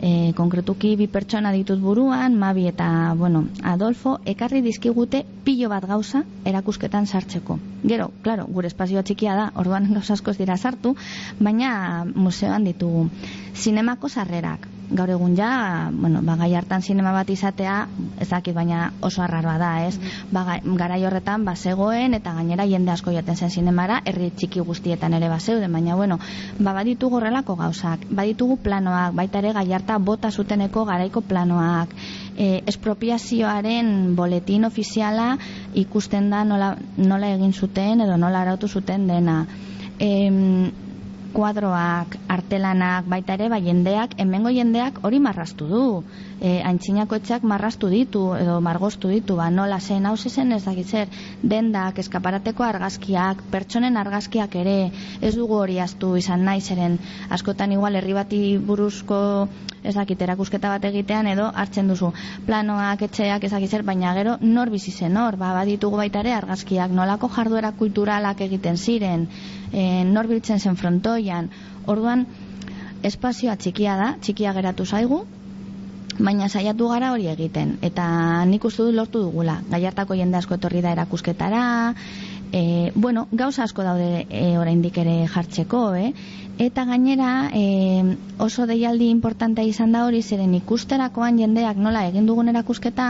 E, 0.00 0.32
konkretuki 0.32 0.94
bi 0.96 1.06
pertsona 1.12 1.50
ditut 1.52 1.80
buruan, 1.80 2.36
Mabi 2.40 2.64
eta 2.70 3.12
bueno, 3.18 3.44
Adolfo, 3.62 4.16
ekarri 4.24 4.62
dizkigute 4.64 5.26
pilo 5.44 5.68
bat 5.68 5.84
gauza 5.84 6.22
erakusketan 6.48 7.06
sartzeko. 7.06 7.58
Gero, 7.84 8.08
claro, 8.24 8.46
gure 8.48 8.70
espazioa 8.72 9.04
txikia 9.04 9.36
da, 9.36 9.50
orduan 9.60 9.90
gauza 9.98 10.16
askoz 10.16 10.38
dira 10.38 10.56
sartu, 10.56 10.94
baina 11.38 12.06
museoan 12.14 12.64
ditugu. 12.64 13.08
Zinemako 13.54 14.08
sarrerak, 14.08 14.66
gaur 14.90 15.10
egun 15.14 15.36
ja, 15.38 15.90
bueno, 15.92 16.20
ba, 16.26 16.34
gai 16.40 16.50
hartan 16.58 16.82
sinema 16.82 17.12
bat 17.14 17.30
izatea, 17.30 17.74
ezakit 18.20 18.54
baina 18.54 18.90
oso 19.06 19.22
arraroa 19.22 19.56
da, 19.60 19.70
ez? 19.86 19.94
Ba, 20.34 20.58
garai 20.64 21.00
horretan, 21.06 21.44
ba, 21.46 21.54
zegoen, 21.56 22.14
eta 22.18 22.34
gainera 22.34 22.66
jende 22.66 22.90
asko 22.90 23.14
jaten 23.14 23.36
zen 23.36 23.52
sinemara, 23.54 24.00
herri 24.04 24.32
txiki 24.34 24.64
guztietan 24.66 25.14
ere 25.14 25.30
bazeuden, 25.30 25.72
baina, 25.72 25.96
bueno, 25.96 26.18
ba, 26.58 26.74
baditugu 26.74 27.20
horrelako 27.20 27.56
gauzak, 27.60 28.06
baditugu 28.10 28.58
planoak, 28.64 29.14
baita 29.14 29.38
ere 29.38 29.54
gai 29.56 29.68
harta 29.72 29.98
bota 29.98 30.30
zuteneko 30.30 30.84
garaiko 30.88 31.22
planoak, 31.22 31.94
e, 32.36 32.62
espropiazioaren 32.66 34.14
boletin 34.16 34.66
ofiziala 34.66 35.36
ikusten 35.74 36.30
da 36.30 36.44
nola, 36.44 36.74
nola 36.96 37.34
egin 37.36 37.52
zuten 37.52 38.00
edo 38.06 38.16
nola 38.16 38.42
arautu 38.42 38.68
zuten 38.68 39.06
dena. 39.10 39.44
E, 40.00 40.10
kuadroak, 41.32 42.16
artelanak, 42.28 43.06
baita 43.10 43.36
ere, 43.38 43.48
bai 43.52 43.60
jendeak, 43.64 44.16
hemengo 44.18 44.52
jendeak 44.54 45.00
hori 45.06 45.20
marrastu 45.22 45.68
du. 45.70 45.84
E, 46.40 46.60
Aintzinako 46.64 47.18
etxeak 47.20 47.44
marrastu 47.44 47.90
ditu, 47.92 48.22
edo 48.36 48.58
margostu 48.64 49.10
ditu, 49.12 49.36
ba, 49.40 49.50
nola 49.50 49.80
zen, 49.80 50.06
hau 50.06 50.16
zen 50.16 50.52
ez 50.56 50.62
dakitzer, 50.64 51.08
dendak, 51.42 51.98
eskaparateko 51.98 52.64
argazkiak, 52.64 53.42
pertsonen 53.52 53.96
argazkiak 54.00 54.56
ere, 54.56 54.78
ez 55.20 55.34
dugu 55.36 55.58
hori 55.60 55.78
aztu 55.80 56.14
izan 56.16 56.44
nahi, 56.44 56.60
zeren 56.60 56.98
askotan 57.30 57.72
igual 57.72 57.96
herri 57.96 58.16
bati 58.16 58.40
buruzko 58.58 59.20
ez 59.82 59.94
dakit 59.94 60.22
erakusketa 60.22 60.68
bat 60.74 60.84
egitean 60.84 61.26
edo 61.30 61.48
hartzen 61.54 61.88
duzu. 61.88 62.12
Planoak, 62.46 63.02
etxeak, 63.08 63.44
ez 63.44 63.52
dakitzer, 63.54 63.84
baina 63.86 64.12
gero 64.18 64.36
nor 64.40 64.70
bizi 64.70 64.92
zen 64.92 65.16
hor, 65.16 65.38
ba, 65.40 65.52
baditugu 65.56 66.00
baita 66.00 66.20
ere 66.24 66.34
argazkiak, 66.36 66.92
nolako 66.92 67.30
jarduera 67.36 67.72
kulturalak 67.78 68.40
egiten 68.46 68.76
ziren, 68.76 69.26
e, 69.72 70.04
nor 70.04 70.28
biltzen 70.30 70.60
zen 70.60 70.76
frontoian, 70.76 71.50
orduan 71.86 72.26
espazioa 73.02 73.56
txikia 73.56 73.96
da, 73.96 74.14
txikia 74.20 74.52
geratu 74.56 74.84
zaigu, 74.84 75.24
baina 76.20 76.48
saiatu 76.48 76.88
gara 76.90 77.12
hori 77.14 77.30
egiten, 77.32 77.78
eta 77.86 78.44
nik 78.44 78.64
uste 78.68 78.84
dut 78.84 78.94
lortu 78.96 79.22
dugula, 79.24 79.60
gaiartako 79.70 80.18
jende 80.18 80.36
asko 80.36 80.58
etorri 80.58 80.82
da 80.84 80.92
erakusketara, 80.92 81.62
e, 82.52 82.92
bueno, 82.94 83.26
gauza 83.32 83.64
asko 83.64 83.86
daude 83.86 84.26
e, 84.28 84.58
oraindik 84.58 84.98
ere 85.00 85.16
jartzeko, 85.32 85.84
eh? 85.96 86.12
Eta 86.60 86.84
gainera 86.84 87.48
e, 87.56 88.16
oso 88.36 88.66
deialdi 88.68 89.06
importantea 89.08 89.64
izan 89.64 89.94
da 89.96 90.02
hori 90.04 90.18
zeren 90.20 90.52
ikusterakoan 90.58 91.38
jendeak 91.40 91.78
nola 91.80 92.02
egin 92.10 92.26
dugun 92.28 92.52
erakusketa 92.52 93.06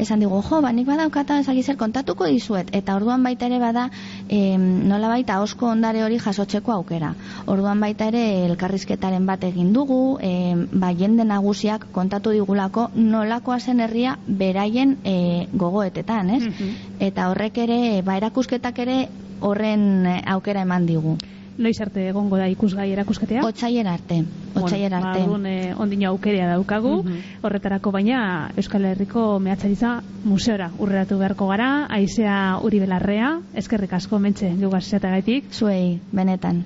esan 0.00 0.24
digu, 0.24 0.38
jo, 0.46 0.60
ba, 0.64 0.70
nik 0.72 0.88
badaukata 0.88 1.36
ezagizer 1.42 1.76
kontatuko 1.76 2.24
dizuet 2.32 2.72
eta 2.72 2.96
orduan 2.96 3.26
baita 3.28 3.50
ere 3.50 3.58
bada 3.60 3.90
e, 4.30 4.56
nola 4.56 5.12
baita 5.12 5.42
osko 5.44 5.68
ondare 5.74 6.06
hori 6.06 6.16
jasotzeko 6.24 6.72
aukera. 6.72 7.12
Orduan 7.44 7.84
baita 7.84 8.08
ere 8.08 8.24
elkarrizketaren 8.46 9.28
bat 9.28 9.44
egin 9.44 9.76
dugu, 9.76 10.00
e, 10.16 10.56
ba, 10.72 10.94
jende 10.96 11.28
nagusiak 11.28 11.90
kontatu 11.92 12.32
digulako 12.32 12.88
nolakoa 12.96 13.60
zen 13.60 13.84
herria 13.84 14.16
beraien 14.26 14.96
e, 15.04 15.16
gogoetetan, 15.52 16.32
ez? 16.40 16.42
Mhm. 16.48 16.74
Eta 17.12 17.28
horrek 17.28 17.60
ere, 17.68 17.80
ba, 18.00 18.16
erakusketak 18.16 18.84
ere 18.88 19.00
horren 19.44 20.06
aukera 20.24 20.64
eman 20.64 20.88
digu. 20.88 21.18
Noiz 21.58 21.80
arte 21.80 22.08
egongo 22.10 22.36
da 22.36 22.48
ikusgai 22.52 22.90
erakusketea? 22.92 23.44
Otsaiera 23.46 23.94
arte. 23.96 24.22
Otsaiera 24.54 24.98
arte. 24.98 25.24
Bueno, 25.26 25.48
eh, 25.48 25.74
ondino 25.76 26.10
aukerea 26.10 26.48
daukagu. 26.52 27.02
Mhm. 27.02 27.42
Horretarako 27.42 27.92
baina 27.92 28.50
Euskal 28.56 28.84
Herriko 28.84 29.38
mehatzaritza 29.40 30.02
museora 30.24 30.70
urreratu 30.78 31.18
beharko 31.18 31.48
gara. 31.48 31.86
Aizea 31.88 32.58
uri 32.62 32.80
belarrea. 32.80 33.40
Eskerrik 33.54 33.92
asko 33.92 34.18
mentxe, 34.18 34.52
gugaz 34.60 34.84
gaitik. 35.00 35.52
Zuei, 35.52 36.00
benetan. 36.12 36.64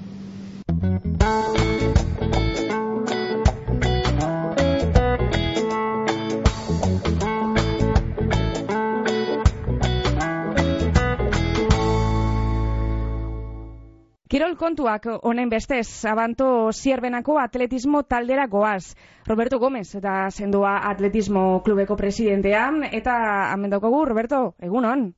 Kontuak 14.57 15.07
honen 15.23 15.49
bestez, 15.51 16.05
abanto 16.05 16.71
zierbenako 16.73 17.39
atletismo 17.39 18.03
taldera 18.03 18.47
goaz. 18.47 18.95
Roberto 19.27 19.59
Gómez, 19.59 19.95
eta 19.95 20.31
zendua 20.31 20.89
atletismo 20.89 21.63
klubeko 21.65 21.97
presidentea, 21.97 22.71
eta 22.93 23.53
hamen 23.53 23.71
daukagu, 23.71 24.05
Roberto, 24.05 24.55
egunon? 24.61 25.15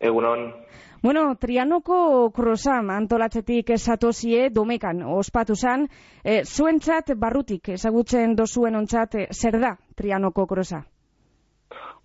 Egunon. 0.00 0.54
Bueno, 1.02 1.34
Trianoko 1.36 2.30
krosam 2.30 2.90
antolatzetik 2.90 3.70
esatozie 3.70 4.50
domekan 4.50 5.02
ospatu 5.02 5.54
zan, 5.54 5.86
e, 6.24 6.42
zuentzat 6.44 7.14
barrutik 7.16 7.68
ezagutzen 7.68 8.34
dozuen 8.36 8.76
ontzat 8.76 9.14
e, 9.14 9.26
zer 9.32 9.60
da 9.60 9.76
Trianoko 9.96 10.46
krosa? 10.46 10.82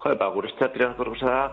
Jo, 0.03 0.15
ba, 0.15 0.29
gurezta 0.31 0.71
Trianoko 0.71 1.03
krosa 1.03 1.25
da, 1.25 1.43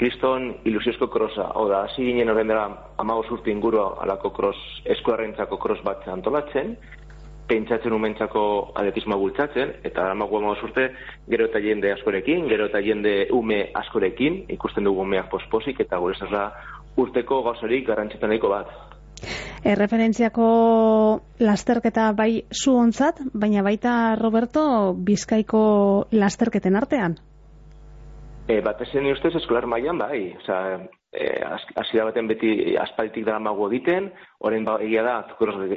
kriston 0.00 0.54
ilusiozko 0.64 1.10
krosa. 1.12 1.50
Oda, 1.60 1.82
hasi 1.84 2.06
ginen 2.06 2.32
horren 2.32 2.48
dela 2.48 2.64
amago 3.02 3.26
zurti 3.28 3.52
inguru 3.52 3.82
alako 4.00 4.30
kros, 4.32 4.56
eskuarrentzako 4.96 5.58
kros 5.60 5.82
bat 5.84 6.08
antolatzen, 6.08 6.72
pentsatzen 7.50 7.92
umentzako 7.92 8.42
atletismoa 8.80 9.18
bultzatzen, 9.20 9.74
eta 9.84 10.08
amago 10.14 10.40
amago 10.40 10.56
zurte, 10.62 10.88
gero 11.28 11.50
eta 11.50 11.60
jende 11.60 11.92
askorekin, 11.92 12.48
gero 12.48 12.70
eta 12.70 12.80
jende 12.86 13.14
ume 13.36 13.60
askorekin, 13.82 14.44
ikusten 14.56 14.88
dugu 14.88 15.04
umeak 15.04 15.28
posposik, 15.34 15.84
eta 15.84 16.00
gure 16.00 16.30
da 16.32 16.46
urteko 16.96 17.42
gauzarik 17.50 17.86
garrantzitan 17.86 18.38
bat. 18.48 18.72
Erreferentziako 19.68 20.46
lasterketa 21.44 22.12
bai 22.16 22.44
zu 22.50 22.78
ontzat, 22.80 23.20
baina 23.34 23.62
baita 23.62 24.16
Roberto 24.16 24.94
Bizkaiko 24.96 26.06
lasterketen 26.12 26.76
artean? 26.76 27.18
E, 28.50 28.58
bat 28.66 28.80
ezen 28.82 29.06
ustez 29.12 29.30
eskolar 29.38 29.66
mailan 29.70 30.00
bai, 30.00 30.32
oza, 30.40 30.56
e, 31.12 31.26
hasi 31.78 31.98
da 31.98 32.06
baten 32.08 32.26
beti 32.30 32.74
aspaltik 32.82 33.26
dara 33.28 33.38
magu 33.38 33.68
egiten, 33.68 34.08
horren 34.42 34.66
ba, 34.66 34.74
egia 34.82 35.04
da, 35.06 35.14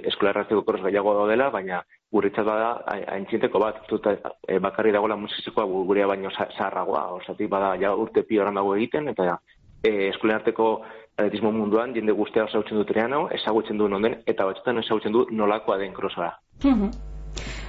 eskolar 0.09 0.39
arteko 0.41 0.63
koros 0.65 0.81
gaiago 0.85 1.13
daudela, 1.19 1.51
baina 1.53 1.83
guretzat 2.13 2.47
bada 2.47 3.03
haintzinteko 3.13 3.61
bat, 3.61 3.83
tuta, 3.91 4.15
e, 4.47 4.57
bakarri 4.63 4.95
dagoela 4.95 5.19
musizikoa 5.21 5.67
gurea 5.91 6.09
baino 6.09 6.33
zaharragoa, 6.33 7.05
osatik 7.19 7.51
bada 7.53 7.75
ja 7.83 7.93
urte 7.93 8.25
pi 8.25 8.41
horren 8.41 8.57
dago 8.57 8.73
egiten, 8.79 9.13
eta 9.13 9.37
e, 9.83 10.09
eskolar 10.09 10.41
arteko 10.41 10.73
atletismo 11.13 11.53
munduan 11.53 11.93
jende 11.93 12.17
guztia 12.17 12.47
ezagutzen 12.49 12.81
du 12.81 12.89
triano, 12.89 13.27
ezagutzen 13.37 13.77
du 13.77 13.89
nonden, 13.89 14.23
eta 14.25 14.49
batzutan 14.49 14.81
ezagutzen 14.81 15.13
du 15.13 15.27
nolakoa 15.29 15.77
den 15.77 15.93
krosora. 15.93 16.33
Mhm. 16.63 17.12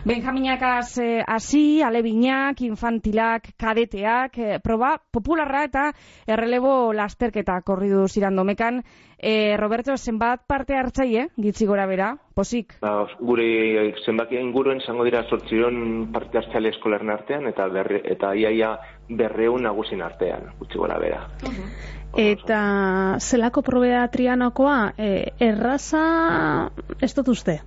Benjaminakaz 0.04 0.98
eh, 0.98 1.22
hasi, 1.26 1.80
alebinak, 1.82 2.60
infantilak, 2.60 3.54
kadeteak, 3.56 4.36
eh, 4.38 4.58
proba 4.60 4.98
popularra 5.10 5.64
eta 5.64 5.84
errelebo 6.26 6.92
lasterketa 6.92 7.60
korridu 7.64 8.06
ziran 8.08 8.36
domekan. 8.36 8.82
Eh, 9.16 9.56
Roberto, 9.56 9.96
zenbat 9.96 10.42
parte 10.46 10.76
hartzaile, 10.76 11.28
gitzi 11.40 11.64
gora 11.64 11.86
bera, 11.86 12.10
posik? 12.34 12.74
Ba, 12.82 13.06
gure 13.20 13.94
zenbakia 14.04 14.42
inguruen 14.44 14.82
zango 14.84 15.06
dira 15.08 15.22
sortziron 15.24 16.10
parte 16.12 16.42
hartzaile 16.42 16.74
eskolaren 16.74 17.10
artean 17.14 17.48
eta, 17.48 17.68
berre, 17.72 18.02
eta 18.04 18.34
iaia 18.36 18.74
berreun 19.08 19.64
nagusin 19.64 20.02
artean, 20.04 20.50
gutxi 20.58 20.78
gora 20.78 20.98
bera. 21.00 21.22
Mhm. 21.42 21.94
Eta 22.14 23.16
zelako 23.18 23.62
probea 23.62 24.04
trianokoa, 24.08 24.92
e, 24.98 25.32
erraza 25.42 26.70
ez 27.00 27.10
dut 27.16 27.32
uste? 27.32 27.58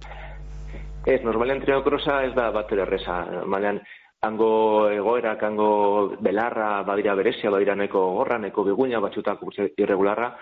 Ez, 1.08 1.22
normalean 1.24 1.62
trianokrosa 1.64 2.18
ez 2.28 2.34
da 2.36 2.50
bat 2.52 2.72
erreza. 2.76 3.22
Normalean, 3.32 3.78
hango 4.28 4.50
egoerak, 4.92 5.44
hango 5.48 5.68
belarra, 6.20 6.82
badira 6.84 7.14
berezia, 7.16 7.52
badira 7.54 7.78
neko 7.80 8.02
gorra, 8.18 8.38
neko 8.44 8.66
biguina, 8.68 9.00
batxutak 9.00 9.46
irregularra, 9.80 10.34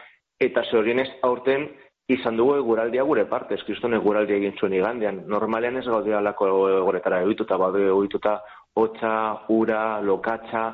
eta 0.41 0.63
zorionez 0.71 1.07
aurten 1.21 1.67
izan 2.09 2.37
dugu 2.41 2.55
eguraldia 2.57 3.05
gure 3.05 3.27
parte, 3.29 3.59
eskriston 3.59 3.93
eguraldia 3.93 4.39
egin 4.41 4.57
zuen 4.57 4.73
igandean. 4.73 5.21
Normalean 5.29 5.77
ez 5.77 5.85
gaudia 5.85 6.21
lako 6.21 6.49
egoretara 6.79 7.21
egituta, 7.27 7.57
badu 7.61 7.85
egituta, 7.85 8.39
hotza, 8.73 9.13
ura, 9.53 10.01
lokatza, 10.01 10.65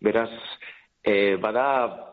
beraz, 0.00 0.30
e, 1.04 1.36
bada 1.36 1.66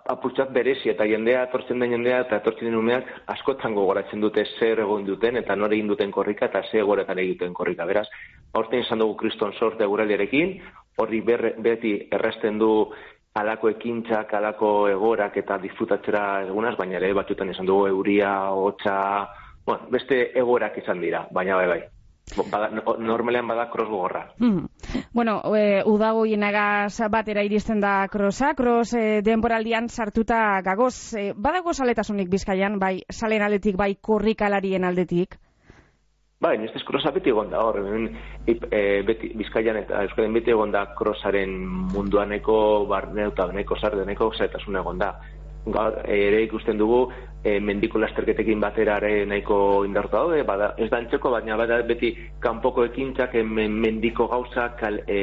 apurtzat 0.08 0.52
berezi 0.56 0.90
eta 0.94 1.06
jendea 1.06 1.44
etortzen 1.48 1.80
den 1.80 1.92
jendea 1.92 2.22
eta 2.24 2.40
etortzen 2.40 2.70
den 2.70 2.80
umeak 2.80 3.10
askotan 3.34 3.76
gogoratzen 3.76 4.22
dute 4.24 4.46
zer 4.60 4.80
egon 4.80 5.06
duten 5.06 5.38
eta 5.42 5.56
nore 5.56 5.76
egin 5.76 5.92
duten 5.92 6.12
korrika 6.12 6.48
eta 6.48 6.64
zer 6.72 6.82
egoretan 6.86 7.20
egiten 7.20 7.54
korrika. 7.54 7.86
Beraz, 7.86 8.08
horten 8.54 8.86
izan 8.86 9.04
dugu 9.04 9.18
kriston 9.20 9.54
sorte 9.60 9.86
guraldiarekin, 9.86 10.56
horri 10.98 11.22
beti 11.22 11.94
erresten 12.12 12.58
du 12.58 12.72
alako 13.38 13.70
ekintzak, 13.70 14.34
alako 14.34 14.72
egorak 14.90 15.38
eta 15.38 15.60
disfrutatzera 15.62 16.24
egunaz, 16.48 16.76
baina 16.78 16.98
ere 16.98 17.14
batzutan 17.14 17.52
izan 17.54 17.68
dugu 17.70 17.92
euria, 17.92 18.32
hotza, 18.50 19.28
bueno, 19.66 19.92
beste 19.94 20.32
egorak 20.40 20.80
izan 20.82 21.04
dira, 21.04 21.28
baina 21.32 21.60
bai 21.60 21.68
bai. 21.76 21.82
Bada, 22.36 22.70
normalean 23.00 23.48
bada 23.48 23.70
cross 23.72 23.88
gogorra. 23.88 24.34
Mm. 24.40 24.66
Bueno, 25.14 25.40
e, 25.56 25.82
udago 25.86 26.26
inagaz 26.26 27.00
batera 27.10 27.44
iristen 27.44 27.80
da 27.80 28.08
crossa, 28.12 28.54
cross 28.54 28.94
e, 28.94 29.22
denboraldian 29.24 29.88
sartuta 29.90 30.62
gagoz. 30.62 31.14
E, 31.16 31.32
badago 31.34 31.74
saletasunik 31.74 32.30
bizkaian, 32.30 32.80
bai 32.80 33.02
salen 33.10 33.42
aldetik, 33.48 33.78
bai 33.80 33.96
korrikalarien 33.96 34.84
aldetik? 34.84 35.40
Bai, 36.40 36.58
nestez 36.62 36.84
crossa 36.86 37.10
beti 37.16 37.32
egon 37.32 37.50
da 37.50 37.64
hor, 37.66 37.80
e, 38.46 38.84
beti, 39.08 39.32
bizkaian 39.40 39.80
eta 39.80 40.04
euskaren 40.06 40.36
beti 40.36 40.54
egon 40.54 40.76
da 40.76 40.84
crossaren 41.00 41.56
munduaneko 41.96 42.86
barneuta, 42.92 43.48
neko 43.56 43.80
sardeneko 43.80 44.30
zaitasun 44.38 44.78
egon 44.84 45.02
da 45.02 45.16
gaur 45.74 46.02
ere 46.06 46.42
ikusten 46.46 46.78
dugu 46.78 47.08
e, 47.44 47.60
mendiko 47.60 48.00
lasterketekin 48.02 48.62
batera 48.62 48.98
ere 49.02 49.26
nahiko 49.30 49.58
indartu 49.88 50.18
daude, 50.18 50.44
bada, 50.48 50.74
ez 50.78 50.90
da 50.92 51.00
antzeko, 51.02 51.32
baina 51.34 51.58
bada 51.60 51.80
beti 51.88 52.14
kanpoko 52.44 52.86
ekintzak 52.90 53.36
e, 53.36 53.44
mendiko 53.44 54.28
gauzak, 54.32 54.84
e, 55.08 55.20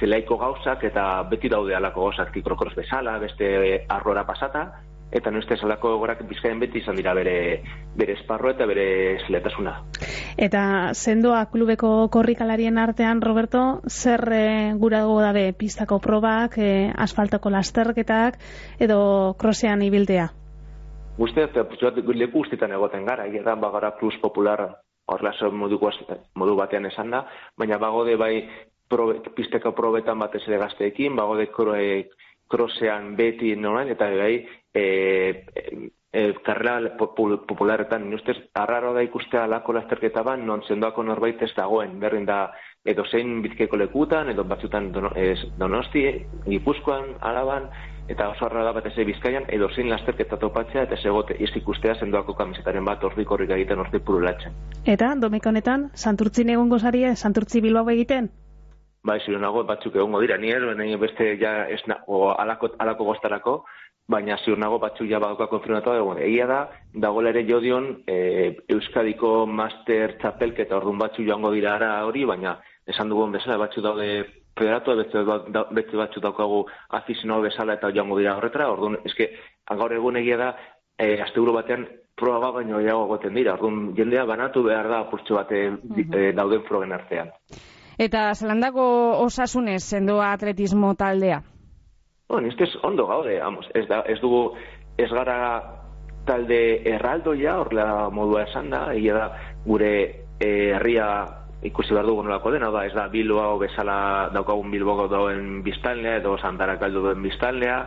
zelaiko 0.00 0.38
gauzak, 0.40 0.84
eta 0.90 1.06
beti 1.30 1.50
daude 1.52 1.76
alako 1.76 2.08
gauzak 2.08 2.32
kikrokros 2.34 2.74
bezala, 2.78 3.18
beste 3.22 3.48
arrora 3.88 4.26
pasata, 4.26 4.66
eta 5.12 5.30
noizte 5.30 5.54
esalako 5.54 5.94
egorak 5.96 6.22
bizkaien 6.28 6.60
beti 6.60 6.80
izan 6.82 6.96
dira 6.98 7.14
bere, 7.14 7.62
bere 7.96 8.16
esparro 8.18 8.50
eta 8.50 8.66
bere 8.66 8.86
zeletasuna. 9.26 9.76
Eta 10.36 10.62
zendoa 10.94 11.44
klubeko 11.52 12.08
korrikalarien 12.12 12.78
artean, 12.78 13.22
Roberto, 13.22 13.80
zer 13.88 14.24
e, 14.32 14.46
gura 14.74 15.02
dugu 15.06 15.20
dabe 15.22 15.52
pistako 15.52 16.00
probak, 16.02 16.58
e, 16.58 16.90
asfaltoko 16.92 17.50
lasterketak, 17.50 18.40
edo 18.80 18.98
krosean 19.38 19.82
ibildea? 19.86 20.28
Guzti, 21.16 21.40
eta 21.40 21.64
leku 22.12 22.42
guztietan 22.42 22.72
egoten 22.76 23.06
gara, 23.06 23.26
egia 23.26 23.54
bagara 23.54 23.94
plus 23.96 24.18
popular 24.20 24.66
horrela 25.06 25.50
modu, 25.50 25.78
modu 26.34 26.56
batean 26.56 26.86
esan 26.86 27.10
da, 27.10 27.24
baina 27.56 27.78
bagode 27.78 28.16
bai 28.16 28.48
probe, 28.88 29.20
pisteko 29.36 29.72
probetan 29.72 30.18
batez 30.18 30.42
ere 30.48 30.58
gazteekin, 30.58 31.16
bagode 31.16 31.48
krosean 32.48 33.14
beti 33.16 33.54
norain, 33.56 33.88
eta 33.88 34.10
bai 34.10 34.46
e, 34.76 35.46
e, 36.12 36.34
karrera 36.44 36.96
popularetan, 36.98 38.12
ustez, 38.14 38.36
arraro 38.54 38.92
da 38.94 39.02
ikustea 39.04 39.44
alako 39.44 39.74
lasterketa 39.76 40.22
ban, 40.22 40.44
non 40.46 40.62
zendoako 40.68 41.04
norbait 41.04 41.42
ez 41.42 41.52
dagoen, 41.56 41.98
berrin 42.00 42.28
da, 42.28 42.52
edo 42.84 43.04
zein 43.10 43.40
bizkeko 43.42 43.76
lekutan, 43.80 44.30
edo 44.32 44.44
batzutan 44.44 44.92
donosti, 45.58 46.06
gipuzkoan, 46.46 47.16
alaban, 47.20 47.68
eta 48.08 48.28
oso 48.30 48.46
arra 48.46 48.62
da 48.64 48.72
bat 48.76 48.86
eze 48.92 49.04
bizkaian, 49.08 49.48
edo 49.52 49.68
zein 49.74 49.90
lasterketa 49.90 50.38
topatzea, 50.38 50.86
eta 50.86 50.98
segote, 51.02 51.36
ez 51.42 51.50
ikustea 51.58 51.96
zendoako 51.98 52.36
kamisetaren 52.38 52.84
bat 52.84 53.04
ordik 53.04 53.30
horrik 53.30 53.52
egiten 53.56 53.82
ordik 53.82 54.04
purulatzen. 54.06 54.54
Eta, 54.84 55.14
domeko 55.20 55.50
honetan, 55.50 55.90
santurtzin 55.94 56.52
egon 56.54 56.70
gozaria, 56.70 57.16
santurtzi 57.16 57.64
bilbao 57.64 57.88
egiten? 57.96 58.30
Bai, 59.06 59.20
zironago, 59.22 59.62
batzuk 59.66 59.94
egongo 59.94 60.18
dira, 60.22 60.36
nier, 60.42 60.64
beste 60.98 61.36
ja, 61.38 61.68
esna, 61.70 62.00
o, 62.06 62.30
alako, 62.34 62.72
alako 62.82 63.04
goztarako, 63.12 63.60
baina 64.08 64.36
ziur 64.44 64.58
nago 64.58 64.78
batzu 64.78 65.06
ja 65.10 65.18
badoka 65.18 65.48
konfirmatu 65.50 65.90
dago. 65.90 66.14
Egia 66.22 66.46
da, 66.46 66.60
dagoela 66.94 67.32
ere 67.34 67.42
jodion 67.48 67.88
e, 68.06 68.56
Euskadiko 68.70 69.46
master 69.46 70.16
txapelketa 70.22 70.76
orduan 70.78 70.98
batzu 71.02 71.26
joango 71.26 71.50
dira 71.54 71.74
ara 71.74 71.90
hori, 72.06 72.24
baina 72.24 72.56
esan 72.86 73.10
dugun 73.10 73.34
bezala 73.34 73.58
batzu 73.64 73.82
daude 73.82 74.08
federatu, 74.56 74.94
beste, 75.02 75.24
beste 75.74 75.98
batzu 75.98 76.22
daukagu 76.22 76.64
afizionago 77.00 77.48
bezala 77.48 77.76
eta 77.76 77.90
joango 77.92 78.18
dira 78.20 78.36
horretara, 78.38 78.70
orduan, 78.72 78.98
eske, 79.04 79.30
gaur 79.68 79.92
egun 79.92 80.22
egia 80.22 80.38
da, 80.40 80.50
e, 80.98 81.16
azte 81.20 81.40
batean 81.40 81.86
proba 82.16 82.52
baino 82.52 82.80
jago 82.80 83.06
goten 83.10 83.34
dira, 83.34 83.58
orduan 83.58 83.92
jendea 83.96 84.24
banatu 84.24 84.62
behar 84.62 84.88
da 84.88 85.00
apurtxo 85.00 85.34
bate 85.34 85.66
e, 85.66 86.32
dauden 86.32 86.62
frogen 86.68 86.92
artean. 86.92 87.34
Eta 87.98 88.30
zelandako 88.34 88.86
osasunez 89.24 89.82
zendoa 89.82 90.32
atletismo 90.32 90.94
taldea? 90.94 91.42
Bueno, 92.28 92.48
ez 92.48 92.76
ondo 92.82 93.06
gaude, 93.06 93.38
vamos, 93.38 93.68
ez, 93.72 93.86
da, 93.86 94.00
ez 94.02 94.18
dugu 94.20 94.56
ez 94.98 95.10
gara 95.14 95.62
talde 96.26 96.58
erraldoia, 96.90 97.60
horrela 97.60 98.08
modua 98.10 98.42
esan 98.48 98.72
da, 98.72 98.80
egia 98.98 99.14
da, 99.14 99.26
gure 99.64 99.90
eh, 100.40 100.72
herria 100.74 101.06
ikusi 101.62 101.94
behar 101.94 102.08
dugu 102.10 102.24
nolako 102.26 102.50
dena, 102.50 102.72
da, 102.74 102.82
ez 102.84 102.94
da, 102.98 103.06
Bilbao 103.12 103.60
bezala 103.62 103.98
daukagun 104.34 104.74
Bilboko 104.74 105.06
dauen 105.12 105.62
biztanlea, 105.62 106.16
edo 106.18 106.34
Santarak 106.42 106.82
galdu 106.82 107.04
duen 107.06 107.22
biztanlea, 107.22 107.78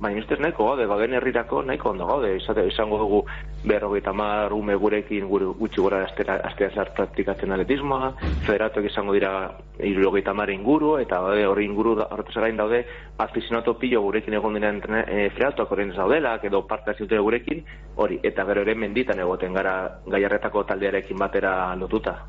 baina 0.00 0.20
ustez 0.20 0.38
nahiko 0.40 0.66
gaude, 0.68 0.86
bagen 0.86 1.14
herrirako 1.16 1.62
nahiko 1.64 1.90
ondo 1.90 2.06
gaude, 2.06 2.34
izate, 2.36 2.66
izango 2.68 2.98
dugu 3.00 3.22
berrogeita 3.64 4.12
mar 4.12 4.52
ume 4.52 4.76
gurekin 4.76 5.28
gure 5.28 5.48
gutxi 5.58 5.80
gora 5.80 6.02
astea, 6.06 6.70
zart 6.74 6.94
praktikatzen 6.96 7.52
atletismoa, 7.52 8.12
federatuak 8.46 8.90
izango 8.90 9.14
dira 9.16 9.32
irurogeita 9.80 10.34
mar 10.34 10.52
inguru, 10.52 10.96
eta 11.00 11.20
daude 11.24 11.46
hori 11.46 11.64
inguru 11.64 11.96
horretaz 12.04 12.36
gain 12.44 12.56
daude 12.60 12.84
afizionato 13.18 13.74
pilo 13.80 14.02
gurekin 14.04 14.36
egon 14.38 14.60
diren 14.60 14.82
e, 15.02 15.28
federatuak 15.34 15.72
horren 15.72 15.92
ez 15.94 15.96
daudela, 15.96 16.36
edo 16.42 16.66
parte 16.66 16.92
hartzen 16.92 17.22
gurekin, 17.22 17.64
hori, 17.96 18.20
eta 18.22 18.44
gero 18.44 18.66
ere 18.66 18.74
menditan 18.74 19.20
egoten 19.20 19.56
gara 19.56 19.76
gaiarretako 20.06 20.64
taldearekin 20.68 21.18
batera 21.18 21.74
lotuta. 21.76 22.20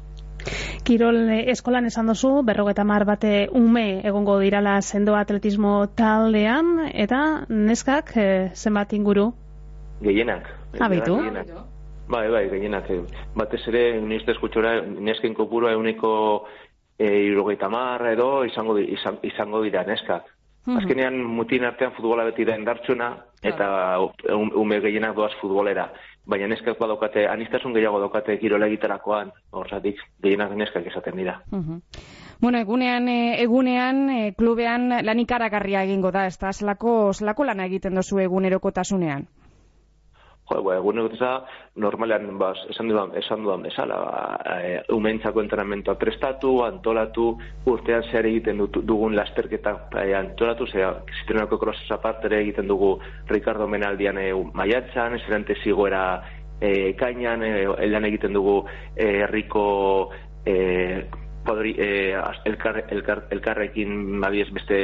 Kirol 0.88 1.18
eh, 1.30 1.52
eskolan 1.52 1.86
esan 1.90 2.08
duzu, 2.08 2.44
berrogeta 2.48 2.84
mar 2.88 3.06
bate 3.06 3.48
ume 3.52 4.02
egongo 4.08 4.38
dirala 4.40 4.82
sendo 4.82 5.16
atletismo 5.16 5.88
taldean, 5.96 6.88
eta 6.94 7.46
neskak 7.50 8.14
eh, 8.16 8.52
zenbat 8.56 8.94
inguru? 8.94 9.34
Gehienak. 10.02 10.48
Ah, 10.80 10.88
baitu? 10.88 11.18
Gehienak. 11.18 11.52
Bai, 12.08 12.30
bai, 12.32 12.46
gehienak. 12.50 12.90
eh. 12.90 13.02
Batez 13.36 13.66
ere, 13.68 14.00
nizte 14.02 14.32
eskutxora, 14.32 14.78
nesken 14.82 15.34
kopura 15.36 15.74
euneko 15.76 16.48
e, 16.98 17.06
irurogeita 17.28 17.68
mar 17.70 18.06
edo 18.08 18.46
izango, 18.48 18.78
izan, 18.80 19.20
izango 19.28 19.62
dira 19.66 19.84
neskak. 19.84 20.34
Azkenean 20.68 21.16
mutin 21.24 21.64
artean 21.64 21.94
futbola 21.96 22.26
beti 22.28 22.44
da 22.44 22.56
indartsuna 22.60 23.06
eta 23.42 24.00
um- 24.36 24.52
ume 24.60 24.82
gehienak 24.84 25.16
doaz 25.16 25.32
futbolera. 25.40 25.86
Baina 26.28 26.48
neskak 26.52 26.80
badaukate, 26.80 27.24
anistasun 27.32 27.74
gehiago 27.74 28.02
daukate 28.04 28.38
kirola 28.42 28.68
egiterakoan, 28.68 29.32
horzatik 29.52 30.02
gehienak 30.24 30.52
neskak 30.60 30.88
esaten 30.92 31.16
dira. 31.16 31.40
Mhm. 31.52 31.82
Bueno, 32.42 32.60
egunean, 32.60 33.08
eh, 33.10 33.42
egunean, 33.42 34.10
eh, 34.10 34.34
klubean 34.38 34.90
lan 34.90 35.20
ikaragarria 35.20 35.84
egingo 35.84 36.12
da, 36.12 36.28
ez 36.28 36.38
da, 36.38 36.52
zelako, 36.54 37.14
zelako 37.14 37.46
lana 37.46 37.66
egiten 37.66 37.96
dozu 37.96 38.20
egunerokotasunean. 38.20 39.28
Jo, 40.48 40.62
ba, 40.64 40.78
egun 40.80 41.02
egoteza, 41.02 41.32
normalean, 41.84 42.30
ba, 42.40 42.54
esan 42.72 42.88
dudan, 42.88 43.12
esan 43.20 43.44
dudan 43.44 43.66
bezala, 43.68 43.98
ba, 44.00 44.54
e, 44.64 44.78
umentzako 44.96 45.44
entrenamentoa 45.44 45.98
prestatu, 46.00 46.54
antolatu, 46.64 47.34
urtean 47.68 48.06
zehar 48.08 48.30
egiten 48.30 48.64
dut, 48.64 48.80
dugun 48.88 49.18
lasterketa 49.18 49.76
e, 50.06 50.14
antolatu, 50.16 50.70
zera, 50.72 50.94
zitrenako 51.20 51.60
krosesa 51.60 51.98
apartere 52.00 52.40
egiten 52.46 52.72
dugu 52.72 52.94
Ricardo 53.28 53.68
Menaldian 53.68 54.22
e, 54.24 54.32
maiatzan, 54.56 55.20
eserante 55.20 55.60
zigoera 55.66 56.06
e, 56.62 56.94
kainan, 56.96 57.44
e, 57.44 57.54
eldan 57.84 58.08
egiten 58.08 58.40
dugu 58.40 58.62
herriko 58.96 59.68
e, 60.48 60.58
podri, 61.48 61.76
e, 61.76 62.16
elkar, 62.48 62.86
elkar, 62.92 63.26
elkarrekin 63.36 64.20
badiez 64.24 64.48
beste 64.56 64.80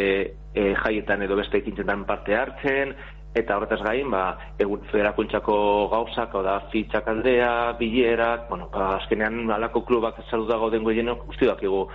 e, 0.55 0.69
jaietan 0.83 1.23
edo 1.23 1.39
beste 1.39 1.63
ekintzetan 1.63 2.03
parte 2.09 2.35
hartzen, 2.35 2.97
eta 3.35 3.57
horretaz 3.57 3.81
gain, 3.81 4.09
ba, 4.13 4.23
egun 4.61 4.83
federakuntzako 4.91 5.55
gauzak, 5.91 6.35
da, 6.45 6.59
fitxak 6.71 7.07
aldea, 7.09 7.51
bilerak, 7.79 8.47
bueno, 8.49 8.69
ba, 8.73 8.95
azkenean 8.99 9.49
alako 9.51 9.83
klubak 9.87 10.21
saluda 10.29 10.59
gauden 10.61 10.83
goienok, 10.85 11.27
uste 11.33 11.49
dakigu, 11.49 11.87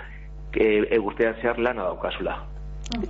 e, 0.52 0.70
e, 0.90 0.98
urtean 0.98 1.38
zehar 1.40 1.60
lana 1.62 1.86
daukazula. 1.90 2.40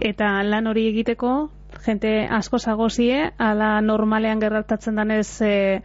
Eta 0.04 0.42
lan 0.44 0.66
hori 0.66 0.88
egiteko, 0.90 1.50
jente 1.84 2.12
asko 2.30 2.58
zagozie, 2.58 3.30
ala 3.38 3.78
normalean 3.80 4.40
gertatzen 4.42 4.98
danez, 5.00 5.40
e, 5.40 5.80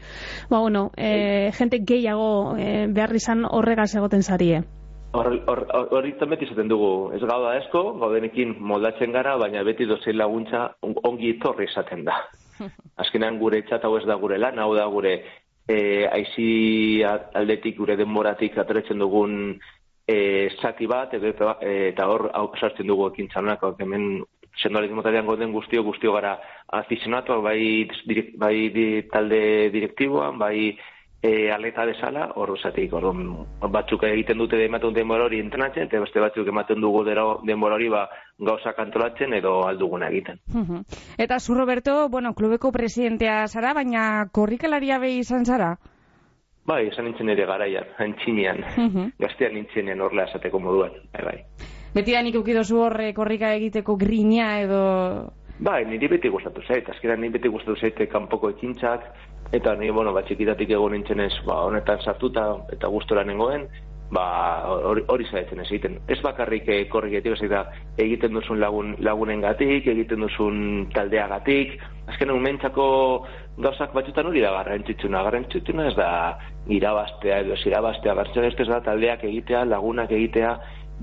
ba, 0.50 0.60
bueno, 0.60 0.90
e, 0.98 1.52
jente 1.58 1.84
gehiago 1.88 2.58
e, 2.58 2.88
behar 2.92 3.16
izan 3.16 3.46
horregaz 3.50 3.94
egoten 3.96 4.24
zarie. 4.24 4.64
Hor- 5.14 5.44
hor- 5.46 5.68
hor- 5.70 5.90
Hori 5.94 6.14
hor, 6.20 6.30
beti 6.30 6.48
izaten 6.48 6.68
dugu, 6.72 7.12
ez 7.14 7.22
gauda 7.22 7.52
esko, 7.60 7.84
gaudenekin 8.02 8.56
moldatzen 8.60 9.12
gara, 9.14 9.36
baina 9.38 9.62
beti 9.64 9.86
dozein 9.86 10.18
laguntza 10.18 10.64
on- 10.82 10.98
ongi 11.06 11.30
etorri 11.36 11.68
esaten 11.70 12.04
da. 12.08 12.16
Azkenean 13.04 13.38
gure 13.40 13.62
txat 13.62 13.86
hau 13.86 13.96
ez 13.98 14.06
da 14.10 14.16
gure 14.18 14.40
lan, 14.42 14.58
hau 14.60 14.74
da 14.76 14.88
gure 14.90 15.14
e, 15.70 15.78
aizi 16.10 17.04
a- 17.06 17.30
aldetik, 17.40 17.78
gure 17.78 17.96
denboratik 18.00 18.58
atretzen 18.58 19.00
dugun 19.00 19.60
e, 20.08 20.50
zati 20.62 20.88
bat, 20.90 21.14
eta, 21.14 21.58
eta 21.62 22.08
hor 22.10 22.32
hau 22.34 22.48
sartzen 22.60 22.88
dugu 22.90 23.12
ekin 23.14 23.30
txanak, 23.30 23.62
hemen 23.80 24.24
sendoalizmo 24.62 25.02
taldean 25.02 25.26
goden 25.30 25.54
guztio, 25.54 25.84
guztio 25.84 26.12
gara 26.14 26.40
afizionatuak, 26.74 27.42
bai, 27.46 27.86
direk- 28.10 28.34
bai 28.38 28.70
di, 28.74 28.88
talde 29.14 29.70
direktiboan, 29.74 30.38
bai 30.42 30.74
e, 31.24 31.50
aleta 31.52 31.86
bezala, 31.88 32.28
hor 32.36 32.52
zatik, 32.60 32.92
hor 32.94 33.08
batzuk 33.72 34.04
egiten 34.10 34.38
dute 34.38 34.60
ematen 34.66 34.94
denbora 34.94 35.30
hori 35.30 35.40
entrenatzen, 35.40 35.88
eta 35.88 36.02
beste 36.04 36.20
batzuk 36.20 36.50
ematen 36.52 36.84
dugu 36.84 37.06
denbora 37.08 37.78
hori 37.80 37.88
ba, 37.90 38.04
gauzak 38.38 38.80
antolatzen 38.84 39.34
edo 39.40 39.62
alduguna 39.66 40.10
egiten. 40.12 40.42
Eta 41.18 41.40
zu, 41.40 41.56
Roberto, 41.56 42.10
bueno, 42.10 42.34
klubeko 42.36 42.74
presidentea 42.76 43.48
zara, 43.48 43.74
baina 43.74 44.28
korrikalaria 44.32 45.00
behi 45.00 45.24
izan 45.24 45.46
zara? 45.46 45.78
Bai, 46.68 46.88
esan 46.88 47.08
nintzen 47.08 47.32
ere 47.32 47.46
garaian, 47.48 47.88
antxinean, 48.04 48.60
gaztean 49.20 49.56
nintzenean 49.56 50.04
horrela 50.04 50.28
esateko 50.30 50.60
moduan, 50.60 51.00
bai, 51.16 51.24
bai. 51.24 51.38
Beti 51.94 52.16
da 52.16 52.22
nik 52.26 52.36
ukidozu 52.36 52.80
horre 52.84 53.14
korrika 53.16 53.54
egiteko 53.56 53.96
grina 53.96 54.58
edo... 54.60 54.84
Bai, 55.64 55.84
niri 55.86 56.10
beti 56.10 56.32
gustatu 56.34 56.64
zait, 56.68 56.88
azkenan 56.90 57.22
niri 57.22 57.38
beti 57.38 57.52
gustatu 57.52 57.76
zaite 57.80 58.08
kanpoko 58.12 58.50
ekintzak, 58.56 59.06
eta 59.54 59.76
ni, 59.78 59.90
bueno, 59.94 60.14
ba, 60.14 60.24
txikitatik 60.26 60.72
egon 60.74 60.96
nintzen 60.98 61.22
ez, 61.22 61.34
ba, 61.46 61.62
honetan 61.68 62.02
sartuta 62.02 62.48
eta 62.74 62.90
gustora 62.90 63.22
nengoen, 63.28 63.68
ba, 64.14 64.26
hori, 64.90 65.04
hori 65.14 65.28
zaitzen 65.30 65.62
ez 65.62 65.68
egiten. 65.70 66.00
Ez 66.10 66.20
bakarrik 66.26 66.68
eh, 66.74 66.84
korriketik, 66.90 67.38
ez 67.38 67.50
da, 67.52 67.64
egiten 68.02 68.34
duzun 68.34 68.60
lagun, 68.62 68.96
lagunengatik, 69.06 69.86
egiten 69.94 70.26
duzun 70.26 70.88
taldeagatik, 70.94 71.76
azkenan 72.10 72.40
umentzako 72.40 72.86
gauzak 73.62 73.94
batzutan 73.94 74.32
hori 74.32 74.42
da 74.42 74.56
garrantzitsuna, 74.58 75.22
garrantzitsuna 75.28 75.90
ez 75.92 75.96
da 75.98 76.10
irabaztea 76.74 77.44
edo 77.46 77.58
irabaztea, 77.70 78.16
garrantzitsuna 78.18 78.50
ez 78.50 78.72
da 78.72 78.82
taldeak 78.90 79.28
egitea, 79.30 79.68
lagunak 79.70 80.12
egitea, 80.18 80.56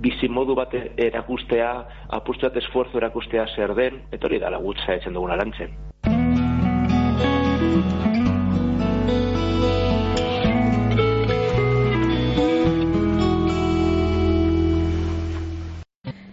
bizi 0.03 0.27
modu 0.33 0.57
bat 0.59 0.75
erakustea, 0.75 1.71
apustu 2.19 2.49
bat 2.49 2.59
esfuerzo 2.59 2.99
erakustea 2.99 3.47
zer 3.55 3.77
den, 3.79 4.03
eta 4.11 4.27
hori 4.27 4.43
da 4.43 4.51
lagutza 4.51 4.99
etzen 4.99 5.15
duguna 5.15 5.39
lantzen. 5.39 5.79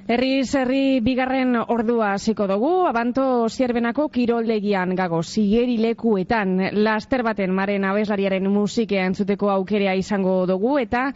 Herri 0.08 0.40
herri 0.56 1.02
bigarren 1.04 1.58
ordua 1.60 2.14
hasiko 2.16 2.46
dugu, 2.48 2.70
abanto 2.88 3.24
zierbenako 3.52 4.06
kiroldegian 4.08 4.94
gago, 4.96 5.18
zigeri 5.20 5.74
lekuetan, 5.84 6.54
laster 6.80 7.26
baten 7.28 7.52
maren 7.52 7.84
abeslariaren 7.84 8.48
musikea 8.48 9.04
entzuteko 9.10 9.50
aukerea 9.52 9.98
izango 10.00 10.46
dugu, 10.48 10.78
eta 10.80 11.10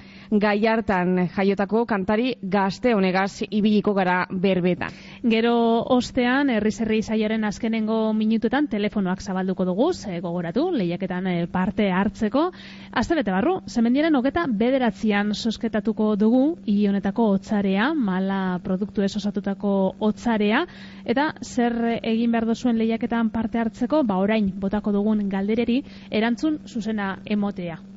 gai 0.43 0.57
hartan 0.67 1.29
jaiotako 1.37 1.85
kantari 1.87 2.33
gazte 2.43 2.91
honegaz 2.93 3.45
ibiliko 3.47 3.93
gara 3.95 4.25
berbetan. 4.29 4.91
Gero 5.23 5.55
ostean, 5.95 6.51
herri 6.51 6.71
zerri 6.75 6.99
zaiaren 7.01 7.47
azkenengo 7.47 8.01
minutuetan 8.11 8.67
telefonoak 8.67 9.23
zabalduko 9.23 9.69
dugu, 9.71 9.93
gogoratu, 10.19 10.65
lehiaketan 10.75 11.27
eh, 11.27 11.47
parte 11.47 11.87
hartzeko. 11.91 12.49
Aztelete 12.91 13.31
barru, 13.31 13.61
zemendiaren 13.69 14.19
hogeta 14.19 14.45
bederatzean 14.49 15.33
sosketatuko 15.33 16.17
dugu, 16.17 16.57
hiri 16.65 16.87
honetako 16.91 17.31
otzarea, 17.39 17.93
mala 17.93 18.59
produktu 18.59 18.80
ez 19.03 19.15
osatutako 19.15 19.93
otzarea, 19.99 20.65
eta 21.05 21.34
zer 21.41 21.99
egin 22.01 22.32
behar 22.32 22.45
duzuen 22.45 22.77
lehiaketan 22.77 23.29
parte 23.29 23.59
hartzeko, 23.59 24.03
ba 24.03 24.17
orain 24.17 24.51
botako 24.59 24.91
dugun 24.91 25.29
galdereri, 25.29 25.84
erantzun 26.09 26.59
zuzena 26.67 27.17
emotea. 27.25 27.90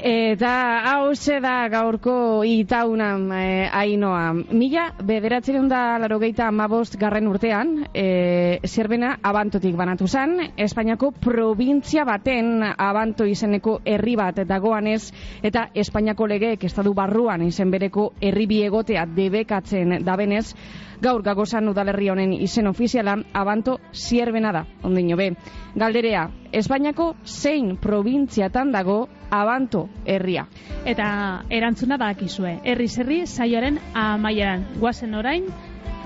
Eta 0.00 0.80
hau 0.88 1.12
da 1.42 1.68
gaurko 1.68 2.40
itaunan 2.48 3.26
e, 3.36 3.68
ainoa. 3.68 4.32
Mila 4.32 4.86
bederatzen 5.04 5.68
da 5.68 5.98
larogeita 6.00 6.46
amabost 6.48 6.96
garren 6.96 7.28
urtean, 7.28 7.84
e, 7.92 8.60
zerbena 8.64 9.18
abantotik 9.22 9.76
banatu 9.76 10.08
zen, 10.08 10.54
Espainiako 10.56 11.10
provintzia 11.12 12.06
baten 12.08 12.62
abanto 12.64 13.26
izeneko 13.26 13.80
herri 13.84 14.16
bat 14.16 14.40
dagoanez, 14.48 15.12
eta 15.42 15.68
Espainiako 15.74 16.26
legeek 16.26 16.64
estadu 16.64 16.94
barruan 16.94 17.42
izen 17.42 17.70
bereko 17.70 18.14
herri 18.22 18.46
biegotea 18.46 19.04
debekatzen 19.04 19.98
dabenez, 20.02 20.54
gaur 21.02 21.22
gagozan 21.22 21.68
udalerri 21.68 22.08
honen 22.08 22.32
izen 22.32 22.72
ofiziala 22.72 23.18
abanto 23.34 23.78
zierbena 23.92 24.52
da, 24.52 24.64
ondino 24.82 25.16
be. 25.16 25.34
Galderea, 25.76 26.30
Espainiako 26.52 27.14
zein 27.26 27.76
probintziatan 27.76 28.72
dago 28.72 29.02
abanto 29.30 29.88
herria. 30.04 30.46
Eta 30.84 31.44
erantzuna 31.50 31.96
badakizue. 31.96 32.58
Herri 32.64 32.88
zerri 32.88 33.20
saioaren 33.26 33.78
amaieran. 33.94 34.66
Guazen 34.78 35.14
orain, 35.14 35.46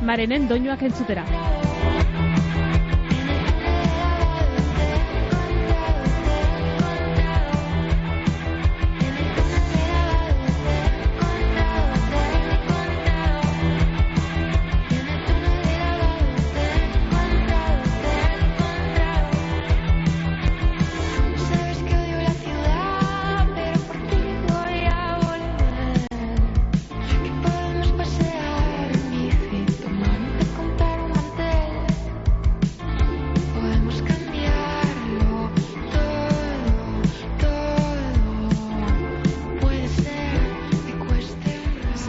marenen 0.03 0.49
doinuak 0.49 0.83
entzutera. 0.83 1.27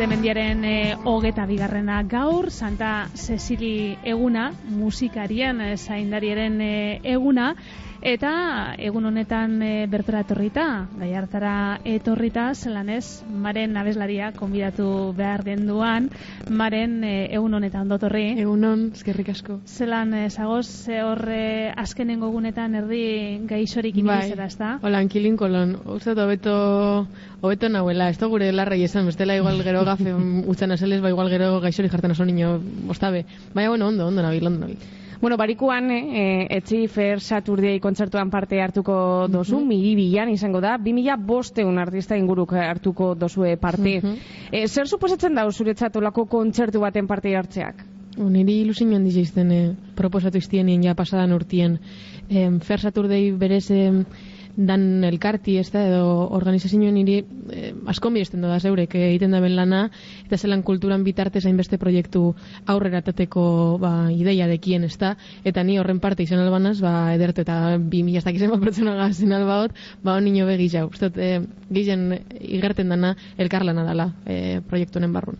Mendiaren 0.08 0.64
e, 0.66 0.96
hogeta 1.04 1.46
bigarrena 1.50 2.02
gaur, 2.10 2.52
Santa 2.52 3.08
Cecili 3.16 3.98
eguna, 4.06 4.52
musikarien 4.70 5.62
e, 5.62 5.70
zaindariaren 5.78 6.60
e, 6.62 7.00
eguna, 7.16 7.54
eta 8.06 8.76
egun 8.78 9.08
honetan 9.10 9.56
e, 9.66 9.70
bertora 9.90 10.22
etorrita, 10.22 10.66
gaiartara 11.00 11.54
etorrita, 11.90 12.52
zelan 12.54 12.92
ez, 12.94 13.24
maren 13.26 13.74
abeslaria 13.82 14.30
konbidatu 14.38 14.88
behar 15.18 15.42
den 15.44 15.66
duan, 15.66 16.12
maren 16.50 17.00
e, 17.04 17.14
egun 17.34 17.58
honetan 17.58 17.90
dotorri. 17.90 18.28
Egun 18.44 18.68
hon, 18.70 18.84
eskerrik 18.94 19.32
asko. 19.34 19.58
Zelan 19.66 20.14
e, 20.14 20.28
zagoz, 20.30 20.68
ze 20.86 21.00
horre 21.02 21.72
azkenengo 21.76 22.30
egunetan 22.30 22.78
erdi 22.78 23.06
gaixorik 23.50 23.98
Bai. 23.98 24.04
inibizera, 24.04 24.46
ez 24.54 24.60
da? 24.60 24.76
Hola, 24.84 25.02
ankilin 25.02 25.38
kolon. 25.40 25.74
Uste 25.96 26.14
hobeto, 26.14 27.08
hobeto 27.42 27.72
nahuela. 27.74 28.12
Ez 28.14 28.20
da 28.22 28.30
gure 28.30 28.52
larrai 28.54 28.84
esan, 28.86 29.10
bestela 29.10 29.36
igual 29.36 29.64
gero 29.66 29.82
gafe 29.88 30.14
utzan 30.54 30.78
azeles, 30.78 31.02
ba 31.02 31.10
igual 31.10 31.34
gero 31.34 31.58
gaixori 31.66 31.90
jartzen 31.90 32.14
oso 32.14 32.30
niño, 32.30 32.60
ostabe. 32.88 33.26
Baina, 33.56 33.74
bueno, 33.74 33.90
ondo, 33.90 34.08
ondo 34.14 34.22
nabil, 34.22 34.46
ondo 34.46 34.68
nabil. 34.68 34.86
Bueno, 35.22 35.38
barikuan, 35.38 35.90
eh, 35.92 36.48
etzi 36.50 36.88
Fair 36.88 37.22
Saturday 37.22 37.80
kontzertuan 37.80 38.30
parte 38.30 38.62
hartuko 38.62 39.28
dozu, 39.32 39.60
mm 39.60 39.68
miribilan 39.68 40.30
izango 40.30 40.62
da, 40.62 40.78
2000 40.78 41.18
bosteun 41.26 41.80
artista 41.80 42.18
inguruk 42.18 42.54
hartuko 42.54 43.16
dozue 43.16 43.58
parte. 43.58 44.00
Mhm. 44.02 44.16
Eh, 44.52 44.68
zer 44.68 44.88
suposatzen 44.88 45.36
da 45.36 45.50
zuretzat 45.52 45.96
olako 45.96 46.26
kontzertu 46.26 46.80
baten 46.80 47.08
parte 47.08 47.36
hartzeak? 47.36 47.84
O, 48.18 48.30
niri 48.30 48.62
ilusin 48.62 48.94
handi 48.96 49.12
izten 49.20 49.52
eh, 49.52 49.74
proposatu 49.96 50.38
iztienien 50.38 50.84
ja 50.84 50.96
pasadan 50.96 51.34
urtien. 51.34 51.80
Eh, 52.30 52.50
Fair 52.64 52.80
Saturday 52.80 53.32
berez 53.32 53.70
eh, 53.72 53.92
dan 54.56 55.04
elkarti, 55.04 55.58
ez 55.60 55.68
da, 55.74 55.82
edo 55.88 56.28
organizazioen 56.36 56.96
niri 56.96 57.18
eh, 57.52 57.74
asko 57.92 58.10
miresten 58.14 58.42
da 58.42 58.60
zeurek 58.60 58.96
eh, 58.96 59.10
egiten 59.12 59.36
da 59.36 59.42
ben 59.44 59.56
lana, 59.58 59.90
eta 60.26 60.38
zelan 60.38 60.64
kulturan 60.64 61.04
bitartez 61.04 61.44
hainbeste 61.46 61.78
proiektu 61.82 62.24
aurrera 62.72 63.02
tateko 63.06 63.78
ba, 63.82 63.94
ideia 64.12 64.48
dekien, 64.48 64.88
ez 64.88 64.96
da, 65.02 65.16
eta 65.44 65.64
ni 65.64 65.78
horren 65.80 66.00
parte 66.00 66.24
izan 66.24 66.40
albanaz, 66.46 66.80
ba, 66.84 67.14
edertu 67.16 67.44
eta 67.44 67.78
bi 67.80 68.04
mila 68.08 68.24
ez 68.24 68.28
dakizen 68.28 68.54
bat 68.54 68.64
pertsona 68.64 68.96
gazen 69.04 69.36
albaot, 69.36 69.76
ba, 70.04 70.20
nino 70.24 70.48
begi 70.48 70.70
jau. 70.78 70.88
Uste, 70.90 71.12
dut, 71.12 71.22
eh, 71.22 71.42
gehien 71.70 72.08
igerten 72.40 72.90
dana 72.90 73.16
elkarlana 73.38 73.86
dela 73.88 74.12
eh, 74.26 74.62
proiektu 74.66 75.00
honen 75.02 75.14
barrun. 75.14 75.40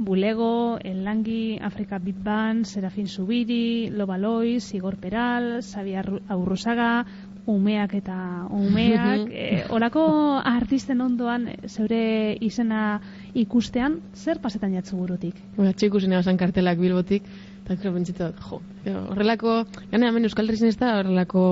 Bulego, 0.00 0.78
Elangi, 0.80 1.58
Afrika 1.60 1.98
Big 1.98 2.16
Band, 2.24 2.64
Serafin 2.64 3.06
Zubiri, 3.06 3.90
Loba 3.90 4.16
Lois, 4.16 4.72
Igor 4.72 4.96
Peral, 4.96 5.60
Xabi 5.60 5.92
Arru- 5.92 6.22
Aurruzaga, 6.26 7.04
umeak 7.50 7.94
eta 7.98 8.16
umeak. 8.54 9.28
e, 9.42 9.64
olako 9.74 10.04
artisten 10.46 11.00
ondoan 11.04 11.48
eh, 11.52 11.56
zeure 11.68 12.02
izena 12.40 13.00
ikustean, 13.34 14.00
zer 14.14 14.40
pasetan 14.42 14.74
jatzu 14.78 14.98
burutik? 14.98 15.38
Ba, 15.58 15.72
txiku 15.72 16.00
zine 16.00 16.18
basan 16.20 16.40
kartelak 16.40 16.80
bilbotik, 16.80 17.26
eta 17.70 17.76
dut, 17.76 18.40
jo, 18.48 18.60
jo, 18.86 19.00
horrelako, 19.12 19.62
gane 19.92 20.08
hemen 20.08 20.26
Euskal 20.26 20.48
Herrizen 20.48 20.72
ez 20.72 20.78
da 20.80 20.96
horrelako, 20.98 21.42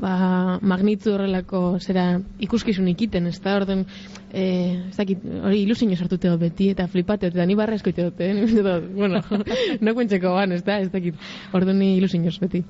ba, 0.00 0.58
magnitzu 0.62 1.14
horrelako, 1.14 1.62
zera, 1.80 2.06
ikuskizun 2.42 2.88
ikiten, 2.92 3.26
ez 3.30 3.38
da, 3.42 3.56
orden, 3.60 3.84
e, 4.32 4.44
ez 4.88 4.96
dakit, 4.96 5.24
hori 5.44 5.62
ilusinio 5.64 5.96
sartute 5.96 6.30
dut 6.30 6.40
beti, 6.40 6.70
eta 6.74 6.86
flipate 6.90 7.30
dut, 7.30 7.36
eta 7.38 7.46
ni 7.48 7.56
barra 7.58 7.76
eskoite 7.78 8.08
dut, 8.08 8.20
eh? 8.20 8.32
Bueno, 9.02 9.20
no 9.84 9.94
kuentzeko 9.96 10.34
ban, 10.36 10.52
ez 10.52 10.62
da, 10.66 10.78
ez 10.80 10.90
dakit, 10.92 11.18
orduan 11.52 11.78
ni 11.80 11.96
ilusinioz 11.98 12.38
beti. 12.42 12.62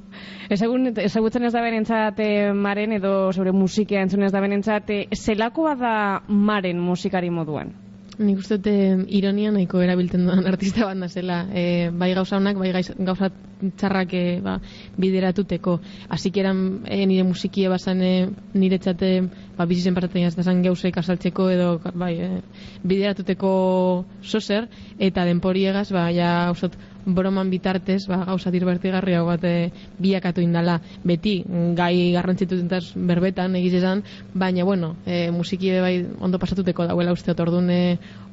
Ezagun, 0.53 0.93
ezagutzen 0.97 1.49
ez 1.49 1.53
da 1.55 1.63
berentzat 1.65 2.21
eh, 2.23 2.53
maren 2.55 2.99
edo 2.99 3.33
sobre 3.33 3.53
musikea 3.53 4.03
entzun 4.07 4.27
ez 4.27 4.33
da 4.33 4.43
berentzat, 4.45 4.91
eh, 4.91 5.07
zelakoa 5.17 5.77
da 5.81 5.95
maren 6.29 6.81
musikari 6.83 7.31
moduan? 7.31 7.75
Nik 8.21 8.43
uste 8.43 8.59
dut 8.61 9.07
ironia 9.09 9.51
nahiko 9.55 9.81
erabiltzen 9.81 10.27
dudan 10.27 10.45
artista 10.51 10.85
bat 10.85 11.11
zela 11.11 11.47
e, 11.49 11.89
bai 11.89 12.13
gauza 12.15 12.37
honak, 12.37 12.59
bai 12.61 12.73
gauza 12.99 13.31
txarrak 13.79 14.13
e, 14.15 14.23
ba, 14.45 14.59
bideratuteko. 15.01 15.79
Azikeran 16.13 16.83
e, 16.85 17.07
nire 17.07 17.25
musikie 17.25 17.71
bazan 17.73 18.03
e, 18.03 18.13
niretzate 18.53 19.13
ba, 19.57 19.67
bizitzen 19.71 19.97
pasatzen 19.97 20.27
jaztazan 20.27 20.63
gauzek 20.67 20.99
asaltzeko 21.01 21.49
edo 21.55 21.69
bai, 21.95 22.13
e, 22.21 22.31
bideratuteko 22.85 23.53
sozer 24.21 24.69
eta 24.99 25.25
denporiegaz, 25.29 25.89
ba, 25.95 26.11
ja, 26.13 26.51
usot, 26.53 26.77
broman 27.07 27.51
bitartez, 27.51 28.07
ba, 28.09 28.23
gauza 28.25 28.51
dirbertigarria 28.51 29.23
bat 29.27 29.45
e, 29.45 29.71
bilakatu 29.99 30.43
indala 30.43 30.79
beti 31.05 31.43
gai 31.77 32.13
garrantzitutentaz 32.15 32.93
berbetan 32.97 33.57
egiz 33.61 33.75
esan, 33.81 34.03
baina 34.35 34.65
bueno, 34.65 34.97
e, 35.07 35.31
musiki 35.31 35.73
ere 35.73 35.81
bai 35.81 35.95
ondo 36.21 36.39
pasatuteko 36.39 36.87
dauela 36.87 37.13
uste 37.13 37.33
dut 37.33 37.41
orduan 37.47 37.71
e, 37.71 37.83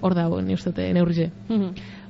hor 0.02 0.16
dago, 0.16 0.42
ni 0.42 0.54
uste 0.54 0.72
dut 0.72 0.84
e, 0.86 0.92
neurrize. 0.94 1.32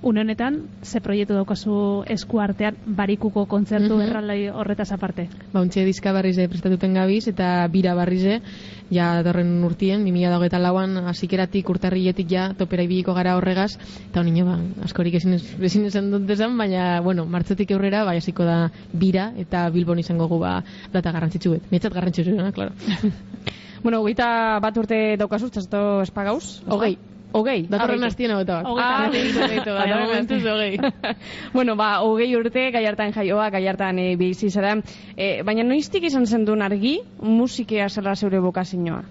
Une 0.02 0.22
honetan, 0.22 0.62
ze 0.82 1.02
proiektu 1.04 1.34
daukazu 1.36 2.06
esku 2.08 2.40
artean 2.40 2.78
barikuko 2.86 3.46
kontzertu 3.52 3.98
Mhm. 3.98 4.02
erralai 4.06 4.48
horretaz 4.50 4.94
aparte? 4.94 5.28
Ba, 5.52 5.60
untxe 5.60 5.84
diska 5.84 6.14
barrize 6.14 6.48
prestatuten 6.48 6.94
gabiz 6.94 7.28
eta 7.28 7.68
bira 7.68 7.94
barrize, 7.96 8.42
ja 8.90 9.10
datorren 9.22 9.62
urtien, 9.64 10.06
2008 10.06 10.58
lauan, 10.58 10.96
azikeratik 11.12 11.68
urtarrietik 11.70 12.32
ja 12.32 12.54
topera 12.58 12.84
ibiliko 12.84 13.14
gara 13.14 13.36
horregaz, 13.36 13.78
eta 14.10 14.22
honino 14.22 14.46
ba, 14.46 14.58
askorik 14.86 15.16
ezin, 15.16 15.34
ez- 15.34 15.60
ezin 15.60 15.86
esan 15.86 16.10
dut 16.12 16.30
esan, 16.30 16.58
baina, 16.58 17.02
bueno, 17.02 17.26
martzetik 17.26 17.70
aurrera, 17.72 18.06
bai 18.06 18.18
hasiko 18.18 18.46
da 18.46 18.72
bira 18.94 19.34
eta 19.38 19.70
Bilbon 19.70 20.00
izango 20.00 20.28
gu 20.30 20.40
ba, 20.40 20.64
data 20.94 21.12
garrantzitsu 21.12 21.52
bet. 21.52 21.72
Nietzat 21.72 21.94
garrantzitsu, 21.94 22.40
eh, 22.40 22.52
claro. 22.54 22.72
Bueno, 23.84 24.00
hogeita 24.02 24.60
bat 24.60 24.76
urte 24.78 25.16
daukazu, 25.18 25.50
txasto 25.50 26.02
espagauz? 26.04 26.62
Hogei. 26.68 26.98
Hogei? 27.32 27.68
Datorren 27.70 28.04
astien 28.08 28.32
hau 28.34 28.40
eta 28.42 28.62
bat. 28.64 28.70
Ah, 28.82 29.06
bat. 29.06 29.14
datorren 29.14 30.00
momentuz 30.02 30.40
astean. 30.40 30.56
hogei. 30.56 31.14
bueno, 31.58 31.76
ba, 31.76 31.92
hogei 32.02 32.32
urte, 32.36 32.72
gaiartan 32.74 33.14
jaioa, 33.14 33.50
gaiartan 33.54 34.00
e, 34.00 34.16
bizi 34.18 34.50
zara. 34.50 34.76
E, 35.16 35.44
baina 35.46 35.64
noiztik 35.64 36.10
izan 36.10 36.26
zen 36.26 36.46
duen 36.46 36.66
argi, 36.66 37.00
musikea 37.22 37.90
zela 37.90 38.16
zeure 38.16 38.40
bokazioa? 38.40 39.04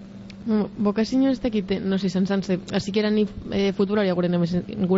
Mm, 0.45 0.83
Bokazio 0.83 1.29
ez 1.29 1.39
dakit, 1.43 1.71
no 1.83 1.95
izan 1.95 2.25
zan, 2.25 2.41
ze, 2.43 2.59
eran 2.97 3.15
ni 3.15 3.27
e, 3.51 3.71
futbolaria 3.73 4.13
gure 4.13 4.29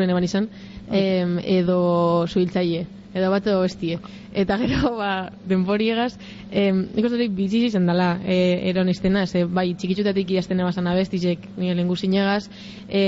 neban 0.07 0.23
izan, 0.23 0.47
em, 0.91 1.39
edo 1.43 2.25
zuhiltzaile, 2.27 2.85
edo 3.13 3.31
bat 3.31 3.47
edo 3.47 3.61
bestie. 3.61 3.99
Eta 4.33 4.57
gero, 4.61 4.95
ba, 4.95 5.31
denboriegaz, 5.47 6.13
em, 6.51 6.85
nik 6.95 7.05
uste 7.05 7.19
dut 7.19 7.35
bizi 7.35 7.65
izan 7.67 7.89
dela, 7.89 8.13
e, 8.23 8.69
eron 8.69 8.89
iztena, 8.89 9.25
ze, 9.27 9.43
bai, 9.45 9.73
txikitsutatik 9.75 10.31
idazten 10.31 10.59
ebazan 10.63 10.87
abestizek, 10.87 11.49
nire 11.57 11.75
lengu 11.75 11.97
zinegaz, 11.97 12.45
e, 12.87 13.01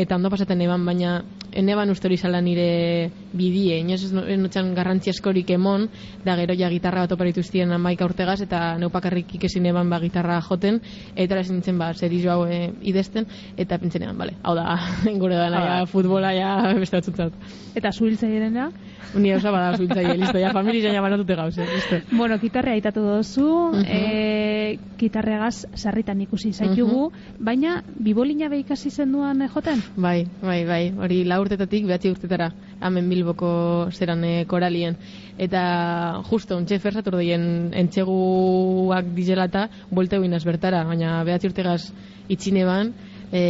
eta 0.00 0.16
ondo 0.16 0.30
pasaten 0.32 0.60
eban, 0.64 0.86
baina 0.86 1.20
eneban 1.52 1.90
uste 1.90 2.06
hori 2.08 2.16
zala 2.16 2.40
nire 2.40 3.10
bidie, 3.32 3.80
inoz 3.80 4.04
ez 4.04 4.12
no- 4.12 4.24
ez 4.24 4.38
notxan 4.38 4.72
garrantzi 4.74 5.10
askorik 5.10 5.50
emon, 5.50 5.88
da 6.24 6.36
gero 6.36 6.54
ja 6.54 6.70
gitarra 6.70 7.00
bat 7.04 7.12
oparitu 7.12 7.40
iztien 7.40 7.72
amaika 7.72 8.04
urtegaz, 8.04 8.40
eta 8.40 8.78
neupakarrik 8.78 9.34
ikesin 9.34 9.66
eban 9.66 9.90
ba 9.90 10.00
gitarra 10.00 10.40
joten, 10.40 10.80
eta 11.16 11.38
ezin 11.40 11.56
nintzen 11.56 11.78
ba, 11.78 11.92
zer 11.94 12.10
hau 12.28 12.46
e, 12.46 12.72
idezten, 12.82 13.26
eta 13.56 13.78
pintzen 13.78 14.02
eban, 14.02 14.16
bale, 14.16 14.34
hau 14.42 14.54
da, 14.54 14.78
gure 15.22 15.36
dana, 15.36 15.60
ja, 15.66 15.86
futbola, 15.86 16.32
ja, 16.32 16.72
beste 16.78 16.96
batzutzat. 16.96 17.32
Eta 17.74 17.92
zuhiltzailena? 17.92 18.70
Ni 19.14 19.32
hausa 19.50 19.70
bada 19.70 19.76
zuiltzaile, 19.76 20.16
listo, 20.18 20.38
ja, 20.38 20.52
familia 20.52 20.92
ja 20.92 21.00
banatute 21.02 21.34
gauze, 21.36 21.64
listo. 21.66 21.96
Bueno, 22.16 22.38
gitarrea 22.38 22.74
aitatu 22.74 23.00
duzu, 23.00 23.72
Mhm. 23.72 23.84
e, 23.86 24.78
gitarregaz 24.98 25.66
sarritan 25.74 26.20
ikusi 26.20 26.52
zaitugu, 26.52 27.10
baina 27.38 27.82
bibolina 27.98 28.48
be 28.48 28.58
ikasi 28.58 28.90
zenduan 28.90 29.42
eh, 29.42 29.48
joten? 29.48 29.82
Bai, 29.96 30.26
bai, 30.42 30.64
bai, 30.64 30.92
hori 30.96 31.24
la 31.24 31.40
urtetatik 31.40 31.86
behatzi 31.86 32.10
urtetara, 32.10 32.52
hemen 32.80 33.08
Bilboko 33.08 33.88
zeran 33.92 34.24
e, 34.24 34.44
koralien. 34.46 34.96
Eta 35.38 36.22
justo, 36.30 36.56
ontxe 36.56 36.78
fersatu 36.78 37.16
dien 37.16 37.70
entxeguak 37.74 39.06
dizelata, 39.14 39.68
buelte 39.90 40.18
guinaz 40.18 40.44
bertara, 40.44 40.84
baina 40.84 41.22
behatzi 41.24 41.48
urtegaz 41.48 41.92
itxine 42.28 42.64
ban, 42.64 42.92
e, 43.32 43.42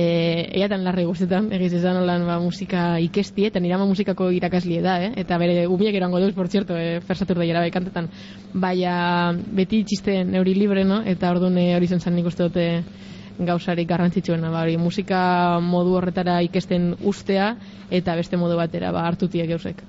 eiatan 0.55 0.85
larri 0.85 1.05
guztetan, 1.09 1.49
egiz 1.57 1.73
esan 1.79 2.01
holan 2.03 2.27
ba, 2.29 2.39
musika 2.43 2.85
ikesti, 3.01 3.47
eta 3.49 3.61
nire 3.61 3.79
musikako 3.81 4.31
irakaslie 4.37 4.83
da, 4.85 4.99
eh? 5.03 5.13
eta 5.23 5.39
bere 5.41 5.67
umiek 5.67 5.97
erango 5.97 6.21
duz, 6.21 6.33
por 6.35 6.49
cierto, 6.49 6.77
e, 6.77 7.01
fersatur 7.01 7.41
daiera 7.41 7.61
bai 7.61 7.71
kantetan. 7.71 8.11
Baina 8.53 9.33
beti 9.33 9.85
txiste 9.85 10.23
neuri 10.25 10.55
libre, 10.55 10.85
no? 10.85 11.01
eta 11.05 11.31
orduan 11.33 11.57
e, 11.59 11.71
hori 11.77 11.89
zen 11.89 12.01
zan 12.01 12.17
nik 12.17 12.29
uste 12.29 12.49
dute 12.49 12.67
gauzarik 13.41 13.89
garrantzitsuena, 13.89 14.51
ba, 14.53 14.67
hori, 14.67 14.77
musika 14.77 15.23
modu 15.65 15.97
horretara 15.97 16.43
ikesten 16.45 16.93
ustea, 17.09 17.55
eta 17.91 18.17
beste 18.19 18.37
modu 18.37 18.59
batera, 18.61 18.93
ba, 18.93 19.07
hartutiek 19.09 19.49
gauzek. 19.49 19.81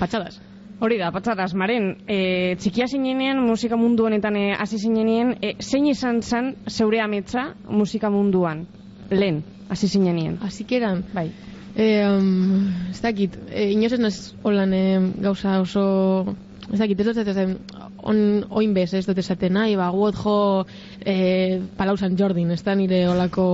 Patxadas. 0.00 0.40
Hori 0.76 0.98
da, 1.00 1.08
patzadas, 1.08 1.54
maren, 1.56 1.94
e, 2.04 2.56
txikia 2.60 2.84
zinenean, 2.90 3.38
musika 3.40 3.78
mundu 3.80 4.04
honetan 4.04 4.34
e, 4.36 4.50
hasi 4.52 4.76
zinenean, 4.76 5.30
e, 5.40 5.54
zein 5.62 5.86
izan 5.88 6.18
zen 6.20 6.50
zeure 6.68 7.00
ametsa 7.00 7.54
musika 7.70 8.10
munduan? 8.12 8.66
Lehen, 9.10 9.44
hasi 9.68 9.88
zinenean. 9.88 10.38
Así 10.42 10.64
que 10.64 10.76
eran, 10.76 11.04
Bai. 11.14 11.30
Eh, 11.78 12.08
um, 12.08 12.72
ez 12.90 13.02
dakit, 13.02 13.36
eh, 13.50 13.72
inoz 13.72 13.92
ez 13.92 14.00
naz 14.00 14.34
holan 14.42 14.72
eh, 14.72 15.12
gauza 15.20 15.60
oso... 15.60 16.36
Ez 16.72 16.80
dakit, 16.80 16.98
ez 16.98 17.06
dut 17.06 17.18
ez 17.20 17.28
esaten, 17.28 17.58
on, 18.02 18.16
oin 18.50 18.72
bez, 18.74 18.88
ez 18.96 19.04
dut 19.06 19.18
esaten, 19.20 19.52
nahi, 19.54 19.76
ba, 19.78 19.90
guot 19.94 20.16
jo 20.18 20.64
eh, 21.04 21.60
Palau 21.76 21.94
San 22.00 22.16
Jordin, 22.18 22.50
ez 22.50 22.62
da 22.64 22.74
nire 22.74 23.04
olako, 23.06 23.44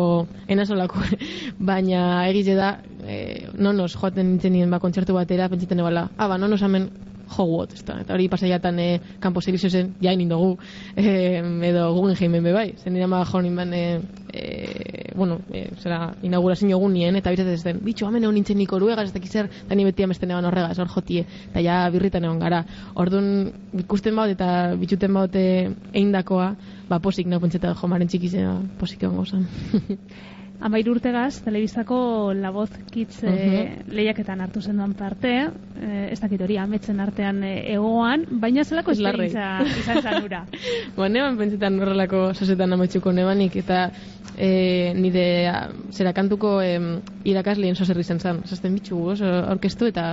enaz 0.49 0.71
olako, 0.73 1.03
baina 1.71 2.29
egize 2.31 2.55
da, 2.57 2.77
e, 3.05 3.49
nonos 3.59 3.93
joaten 3.99 4.31
nintzen 4.31 4.55
nien 4.57 4.71
ba, 4.73 4.81
kontzertu 4.81 5.19
batera, 5.19 5.51
pentsaten 5.53 5.83
ebala, 5.83 6.07
ah, 6.17 6.31
ba, 6.31 6.39
nonos 6.41 6.63
hemen 6.63 6.89
Hogwarts, 7.33 7.79
ezta. 7.79 7.99
Eta 8.03 8.13
hori 8.13 8.29
pasaiatan 8.29 8.79
e, 8.79 8.89
kanpo 9.21 9.41
zen, 9.41 9.95
jain 10.01 10.21
indogu, 10.21 10.59
e, 10.97 11.41
edo 11.69 11.93
Guggenheim 11.95 12.43
be 12.45 12.53
bai. 12.53 12.75
Zen 12.77 12.93
nire 12.93 13.07
maga 13.07 13.25
joan 13.31 13.47
inban, 13.47 13.73
e, 13.73 14.01
e, 14.33 15.13
bueno, 15.15 15.41
e, 15.53 15.69
zera, 15.79 16.15
inaugurazio 16.23 16.89
nien, 16.89 17.17
eta 17.17 17.31
bizatzen 17.31 17.59
zen, 17.59 17.81
bitxo, 17.85 18.07
hamen 18.07 18.25
egon 18.25 18.35
nintzen 18.35 18.59
niko 18.59 18.77
oruegaz, 18.77 19.07
ez 19.09 19.15
dakizer, 19.15 19.49
eta 19.67 19.75
ni 19.75 19.85
beti 19.85 20.05
amesten 20.05 20.31
egon 20.31 20.45
horregaz, 20.45 20.79
hor 20.79 20.89
jotie, 20.89 21.27
eta 21.51 21.61
ja 21.61 21.89
birritan 21.91 22.25
egon 22.25 22.39
gara. 22.41 22.65
Orduan, 22.95 23.53
ikusten 23.85 24.17
baut 24.17 24.33
eta 24.33 24.75
bitxuten 24.81 25.13
baut 25.15 25.37
eindakoa, 25.37 26.55
ba, 26.89 26.99
posik 26.99 27.27
nago 27.27 27.47
pentseta 27.47 27.75
jo 27.75 27.89
maren 27.89 28.09
txikizea, 28.09 28.55
posik 28.81 29.03
egon 29.03 29.21
gozan. 29.23 29.49
Amair 30.61 30.89
urtegaz, 30.91 31.41
telebizako 31.43 32.33
La 32.39 32.51
Voz 32.55 32.71
Kids 32.93 33.25
eh, 33.27 33.83
lehiaketan 33.91 34.41
hartu 34.45 34.61
zenduan 34.63 34.93
parte, 34.95 35.33
eh, 35.81 36.09
ez 36.13 36.19
dakit 36.21 36.41
hori 36.45 36.57
ametzen 36.61 37.01
artean 37.03 37.43
eh, 37.43 37.73
egoan, 37.75 38.27
baina 38.43 38.63
zelako 38.63 38.95
esperientza 38.95 39.65
izan 39.81 40.03
zen 40.03 40.29
ura. 40.29 40.45
Ba, 40.97 41.09
neban 41.09 41.39
pentsetan 41.41 41.81
horrelako 41.83 42.29
sosetan 42.35 42.77
ametsuko 42.77 43.11
nebanik, 43.17 43.57
eta 43.59 43.89
e, 44.37 44.93
nire 44.95 45.27
a, 45.51 45.57
zera 45.91 46.13
kantuko 46.15 46.55
em, 46.63 46.93
irakasleen 47.25 47.75
soserri 47.75 48.05
zen 48.05 48.21
zen. 48.21 48.43
Zasten 48.47 48.77
bitxu, 48.79 49.01
oso 49.17 49.27
aurkeztu 49.27 49.91
eta 49.91 50.13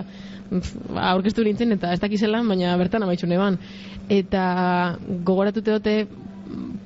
pf, 0.50 0.74
ba, 0.90 1.12
aurkeztu 1.14 1.46
nintzen 1.46 1.78
eta 1.78 1.94
ez 1.94 2.02
dakizelan, 2.02 2.48
baina 2.50 2.74
bertan 2.82 3.06
amaitxu 3.06 3.30
neban. 3.30 3.60
Eta 4.10 4.46
gogoratute 5.26 5.78
dute 5.78 5.96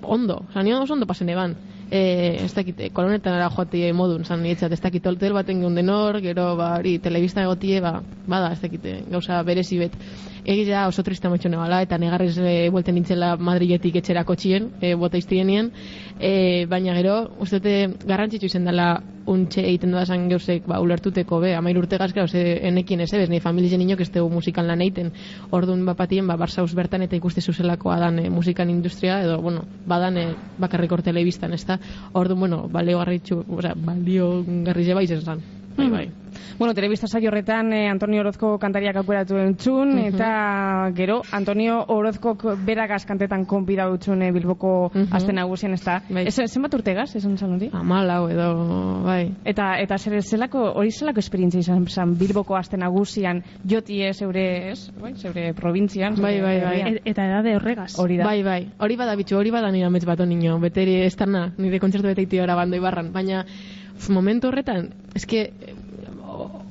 ondo, 0.03 0.41
oza, 0.49 0.63
nio 0.63 0.81
oso 0.83 0.97
ondo 0.97 1.07
pasen 1.07 1.31
neban. 1.31 1.55
E, 1.93 1.99
ez 2.41 2.53
dakit, 2.57 2.79
kolonetan 2.97 3.35
ara 3.37 3.51
joate 3.53 3.91
modun, 3.93 4.23
zan 4.25 4.41
nietzat, 4.41 4.71
ez 4.73 4.81
dakit, 4.81 5.05
hotel 5.05 5.35
baten 5.37 5.59
geun 5.61 5.75
denor, 5.77 6.17
gero, 6.25 6.47
ba, 6.57 6.71
hori, 6.79 6.95
telebista 7.03 7.43
egotie, 7.45 7.81
ba, 7.85 7.99
bada, 8.27 8.51
ez 8.53 8.61
dakit, 8.61 8.85
gauza 9.11 9.41
berezi 9.43 9.79
bet. 9.79 9.97
Egia 10.43 10.87
oso 10.87 11.03
triste 11.03 11.27
ametxo 11.27 11.49
nebala, 11.49 11.81
eta 11.85 11.97
negarrez 11.97 12.35
e, 12.37 12.69
buelten 12.71 12.97
nintzela 12.97 13.35
Madriletik 13.39 13.95
etxera 14.01 14.25
kotxien, 14.27 14.71
e, 14.81 14.93
bota 14.99 15.17
iztienien, 15.17 15.69
e, 16.19 16.65
baina 16.67 16.95
gero, 16.97 17.15
uste 17.39 17.61
dute 17.61 18.07
garrantzitsu 18.07 18.49
izen 18.49 18.67
dela 18.67 18.97
untxe 19.25 19.61
egiten 19.63 19.93
dudazan 19.93 20.25
geusek, 20.27 20.65
ba, 20.67 20.81
ulertuteko, 20.83 21.39
be, 21.39 21.53
amair 21.55 21.79
urte 21.79 21.97
gazkera, 21.99 22.27
ze 22.27 22.57
enekien 22.67 22.99
ez 23.05 23.13
ebez, 23.13 23.29
ni 23.31 23.39
familien 23.39 23.81
inok 23.81 24.03
ez 24.03 24.09
dugu 24.11 24.33
musikan 24.33 24.67
lan 24.67 24.83
egiten, 24.83 25.13
orduan 25.51 25.85
bapatien, 25.87 26.27
ba, 26.27 26.35
Barsaus 26.35 26.73
bertan 26.75 27.07
eta 27.07 27.15
ikuste 27.15 27.41
zuzelakoa 27.41 27.99
dan 28.01 28.19
e, 28.19 28.29
musikan 28.29 28.69
industria, 28.69 29.21
edo, 29.23 29.39
bueno, 29.41 29.63
badan 29.87 30.17
e, 30.17 30.25
bakarrik 30.59 30.91
hor 30.91 31.05
telebistan, 31.07 31.55
ez 31.55 31.63
da, 31.65 31.79
orduan, 32.11 32.39
bueno, 32.43 32.65
balio 32.67 32.99
garritxu, 32.99 33.45
osea, 33.47 33.77
balio 33.79 34.33
garri 34.67 34.91
zeba 34.91 35.07
izen 35.07 35.23
zan. 35.23 35.47
Bai, 35.77 35.89
bai. 35.89 36.22
Bueno, 36.59 36.73
telebista 36.73 37.07
saio 37.07 37.29
horretan 37.29 37.71
eh, 37.73 37.89
Antonio 37.89 38.21
Orozko 38.21 38.57
kantariak 38.59 38.95
aukeratu 38.97 39.37
entzun, 39.37 39.89
Mhm. 39.95 40.15
eta 40.15 40.91
gero 40.95 41.21
Antonio 41.31 41.83
Orozkok 41.87 42.43
beragaz 42.65 43.05
kantetan 43.05 43.45
konbida 43.45 43.85
dutxun 43.87 44.21
eh, 44.21 44.31
Bilboko 44.31 44.91
Mhm. 44.93 45.07
aste 45.13 45.33
nagusian, 45.33 45.73
ez 45.73 45.83
da? 45.83 46.01
Bai. 46.09 46.27
Ez, 46.27 46.35
zenbat 46.51 46.73
urtegaz, 46.73 47.15
esan 47.15 47.37
zan 47.37 47.53
hori? 47.53 47.69
Amalau 47.73 48.29
edo, 48.29 49.01
bai. 49.03 49.31
Eta 49.45 49.79
eta 49.79 49.97
zer 49.97 50.21
zelako 50.23 50.71
hori 50.73 50.91
zelako 50.91 51.19
esperientzia 51.19 51.59
izan 51.59 51.87
zan 51.87 52.17
Bilboko 52.17 52.55
aste 52.55 52.77
nagusian 52.77 53.43
jotie 53.65 54.13
zeure, 54.13 54.71
ez? 54.71 54.91
Bai, 55.01 55.13
zeure 55.15 55.53
probintzian. 55.53 56.15
Bai, 56.15 56.41
bai, 56.41 56.59
bai. 56.61 56.79
herrian. 56.79 56.87
E- 56.97 57.01
eta 57.05 57.25
edade 57.25 57.55
horregaz. 57.55 57.97
Hori 57.99 58.17
da. 58.17 58.25
Bai, 58.25 58.43
bai. 58.43 58.67
Hori 58.79 58.95
bada 58.95 59.15
bitxu, 59.15 59.37
hori 59.37 59.51
bada 59.51 59.71
nire 59.71 59.85
amets 59.85 60.05
bat 60.05 60.19
onino. 60.19 60.59
Beteri 60.59 61.01
ez 61.03 61.15
tarna, 61.15 61.53
nire 61.57 61.79
kontzertu 61.79 62.07
bete 62.07 62.21
iti 62.21 62.39
ora 62.39 62.55
bando 62.55 62.75
ibarran. 62.77 63.11
Baina, 63.13 63.45
momentu 64.09 64.47
horretan, 64.47 64.89
eske, 65.15 65.53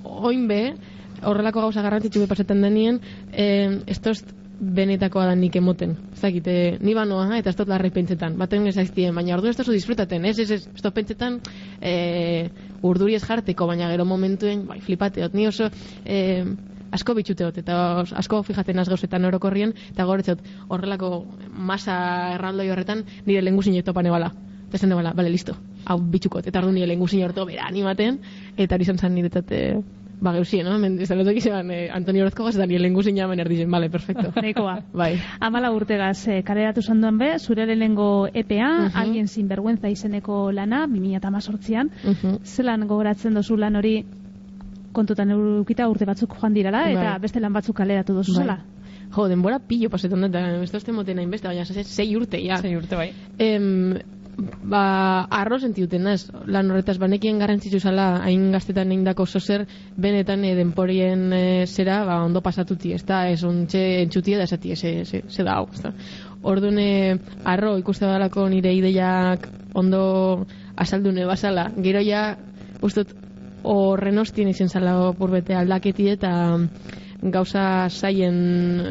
oin 0.04 0.46
be, 0.48 0.74
horrelako 1.22 1.66
gauza 1.66 1.82
garrantzitsu 1.82 2.20
be 2.20 2.30
pasetan 2.30 2.62
denien, 2.62 3.00
eh, 3.32 3.82
ez 3.86 3.98
tost 4.00 4.34
benetakoa 4.62 5.26
da 5.26 5.34
nik 5.34 5.56
emoten. 5.58 5.96
Ez 6.12 6.20
dakit, 6.20 6.46
eh, 6.46 6.78
ni 6.80 6.94
banoa, 6.94 7.26
eta 7.38 7.50
ez 7.50 7.56
dut 7.56 7.68
larri 7.68 7.90
pentsetan. 7.90 8.36
Baten 8.38 8.66
ez 8.66 8.76
baina 9.14 9.34
ordu 9.34 9.48
ez 9.48 9.56
tozu 9.56 9.72
disfrutaten, 9.72 10.24
ez, 10.24 10.38
ez, 10.38 10.50
ez, 10.50 10.66
ez 10.66 10.82
dut 10.82 10.94
pentsetan 10.94 11.40
eh, 11.80 12.48
urduri 12.82 13.14
ez 13.14 13.24
jarteko, 13.24 13.66
baina 13.66 13.90
gero 13.90 14.04
momentuen, 14.04 14.66
bai, 14.66 14.80
flipateot, 14.80 15.34
ni 15.34 15.46
oso... 15.46 15.70
Eh, 16.04 16.44
asko 16.92 17.14
bitxuteot, 17.16 17.56
eta 17.62 18.04
asko 18.20 18.42
fijaten 18.44 18.78
az 18.78 18.88
gauzetan 18.92 19.24
orokorrien, 19.24 19.72
eta 19.94 20.04
goretzot 20.04 20.42
horrelako 20.68 21.24
masa 21.48 21.94
erraldoi 22.34 22.68
horretan 22.68 23.06
nire 23.24 23.40
lenguzin 23.40 23.78
topan 23.82 24.06
ebala. 24.06 24.32
Eta 24.68 24.76
esan 24.76 24.92
ebala, 24.92 25.14
bale, 25.16 25.30
listo, 25.32 25.56
hau 25.84 25.98
bitxukot, 26.00 26.46
eta 26.46 26.58
ardu 26.60 26.72
nire 26.72 26.86
lenguzin 26.86 27.24
horto 27.24 27.44
bera 27.46 27.66
animaten, 27.68 28.20
eta 28.56 28.74
hori 28.76 28.82
izan 28.82 28.98
zan 28.98 29.14
niretzat, 29.14 29.50
eh, 29.52 29.80
ba, 30.22 30.32
geusien, 30.36 30.64
no? 30.64 30.78
Men, 30.78 31.00
ez 31.02 31.08
da 31.08 31.16
lotek 31.16 31.36
izan, 31.36 31.70
eh, 31.70 31.88
Antonio 31.92 32.22
Orozko 32.22 32.44
gaz, 32.44 32.54
eta 32.54 32.66
nire 32.66 32.78
lenguzin 32.80 33.16
jamen 33.16 33.40
erdizen, 33.40 33.70
bale, 33.70 33.88
perfecto. 33.90 34.30
Nekoa. 34.42 34.80
bai. 34.94 35.16
Amala 35.40 35.72
urtegaz, 35.72 36.28
eh, 36.28 36.42
kaleratu 36.46 36.82
zanduen 36.82 37.18
be, 37.18 37.38
zure 37.38 37.66
lehenengo 37.66 38.28
EPA, 38.32 38.70
Mhm. 38.88 38.96
alguien 38.96 39.26
sinvergüenza 39.28 39.88
izeneko 39.90 40.52
lana, 40.52 40.86
2018an, 40.86 41.90
Mhm. 42.04 42.38
zelan 42.44 42.86
gogoratzen 42.86 43.34
dozu 43.34 43.56
lan 43.56 43.76
hori 43.76 44.04
kontutan 44.92 45.30
eurukita 45.30 45.88
urte 45.88 46.04
batzuk 46.04 46.34
joan 46.38 46.54
dirala, 46.54 46.90
eta 46.90 47.10
Bai. 47.12 47.18
beste 47.20 47.40
lan 47.40 47.52
batzuk 47.52 47.76
kaleratu 47.76 48.12
dozu 48.14 48.34
Bai. 48.34 48.42
zela. 48.44 48.58
Jo, 49.14 49.26
denbora 49.28 49.58
pillo 49.58 49.90
pasetan 49.90 50.20
dut, 50.20 50.30
eta 50.30 50.62
ez 50.62 50.70
dozte 50.72 50.92
moten 50.92 51.18
hain 51.18 51.30
beste, 51.30 51.48
baina 51.48 51.64
sei 51.66 52.16
urte, 52.16 52.38
ja. 52.44 52.56
Sei 52.58 52.76
urte 52.76 52.96
bai. 52.96 53.10
Em, 53.38 53.94
ba, 54.36 55.24
arro 55.30 55.58
sentiuten 55.60 56.04
naz, 56.06 56.30
lan 56.46 56.70
horretaz, 56.70 56.96
banekien 56.98 57.38
garrantzitsu 57.42 57.80
zala, 57.80 58.06
hain 58.24 58.50
gaztetan 58.54 58.92
egindako 58.92 59.26
zozer, 59.26 59.66
benetan 59.96 60.44
e, 60.44 60.54
denporien 60.56 61.26
e, 61.36 61.42
zera, 61.66 62.02
ba, 62.08 62.20
ondo 62.24 62.42
pasatuti, 62.44 62.94
ez 62.96 63.02
da, 63.08 63.26
ez 63.28 63.42
ontxe 63.44 63.82
entxuti 64.02 64.36
da 64.38 64.46
esati, 64.48 64.76
ze, 64.76 64.94
ze 65.04 65.44
da 65.44 65.58
hau, 65.58 65.68
ez 65.72 65.82
da. 65.84 65.92
Orduan, 66.42 66.78
e, 66.78 67.18
arro, 67.44 67.76
ikuste 67.78 68.06
badalako 68.06 68.48
nire 68.48 68.72
ideiak 68.74 69.48
ondo 69.74 70.46
azaldune 70.76 71.26
bazala, 71.28 71.68
gero 71.84 72.00
ja, 72.02 72.32
ustot, 72.82 73.12
horren 73.62 74.18
ostien 74.18 74.48
izen 74.50 74.68
zala 74.68 75.12
purbete 75.14 75.54
aldaketi 75.54 76.08
eta 76.10 76.32
gauza 77.22 77.88
zaien 77.88 78.82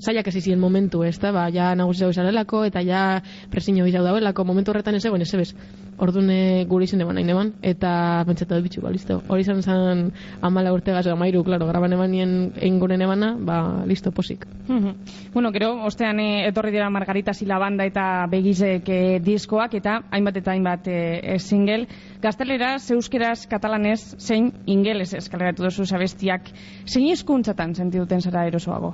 zaiak 0.00 0.28
ez 0.30 0.36
izien 0.36 0.60
momentu, 0.60 1.02
ez 1.02 1.18
da, 1.18 1.32
ba, 1.34 1.48
ja 1.50 1.74
nagusi 1.74 2.04
zau 2.04 2.10
izarelako, 2.14 2.64
eta 2.68 2.82
ja 2.86 3.22
presiño 3.50 3.86
izau 3.88 4.04
dauelako, 4.04 4.44
momentu 4.44 4.70
horretan 4.70 4.94
ez 4.94 5.04
egon, 5.04 5.22
ez 5.22 5.34
ebez, 5.34 5.50
orduan 5.98 6.30
e, 6.30 6.64
gure 6.70 6.86
izan 6.86 7.02
eban, 7.02 7.18
nahi 7.18 7.26
neban, 7.26 7.52
eta 7.66 8.22
pentsatu 8.28 8.54
dut 8.54 8.68
bitxu, 8.68 8.84
ba, 8.84 8.92
listo, 8.94 9.20
hori 9.28 9.42
izan 9.42 9.62
zen 9.62 10.06
amala 10.40 10.72
urte 10.72 10.94
gazo, 10.94 11.12
amairu, 11.12 11.42
klaro, 11.44 11.66
graban 11.66 11.92
eban 11.98 12.14
nien 12.14 12.36
enguren 12.56 13.02
ebana, 13.02 13.34
ba, 13.36 13.60
listo, 13.86 14.12
posik. 14.14 14.46
Mhm. 14.68 14.94
Bueno, 15.34 15.50
gero, 15.52 15.72
ostean 15.84 16.20
eh, 16.20 16.46
etorri 16.48 16.70
dira 16.70 16.90
Margarita 16.90 17.34
Sila 17.34 17.58
banda 17.58 17.84
eta 17.84 18.26
begizek 18.30 18.88
eh, 18.88 19.18
diskoak 19.24 19.74
eta 19.74 20.00
hainbat 20.10 20.40
eta 20.40 20.54
hainbat 20.54 20.88
eh, 20.88 21.38
single. 21.38 21.86
Gazteleraz, 22.20 22.90
euskeraz, 22.92 23.46
katalanez, 23.48 24.00
zein 24.20 24.50
ingeles 24.68 25.14
eskaleratu 25.16 25.64
duzu 25.64 25.86
zabestiak. 25.88 26.50
Zein 26.84 27.06
hizkuntzatan 27.08 27.72
sentiduten 27.74 28.20
zara 28.20 28.42
erosoago? 28.50 28.90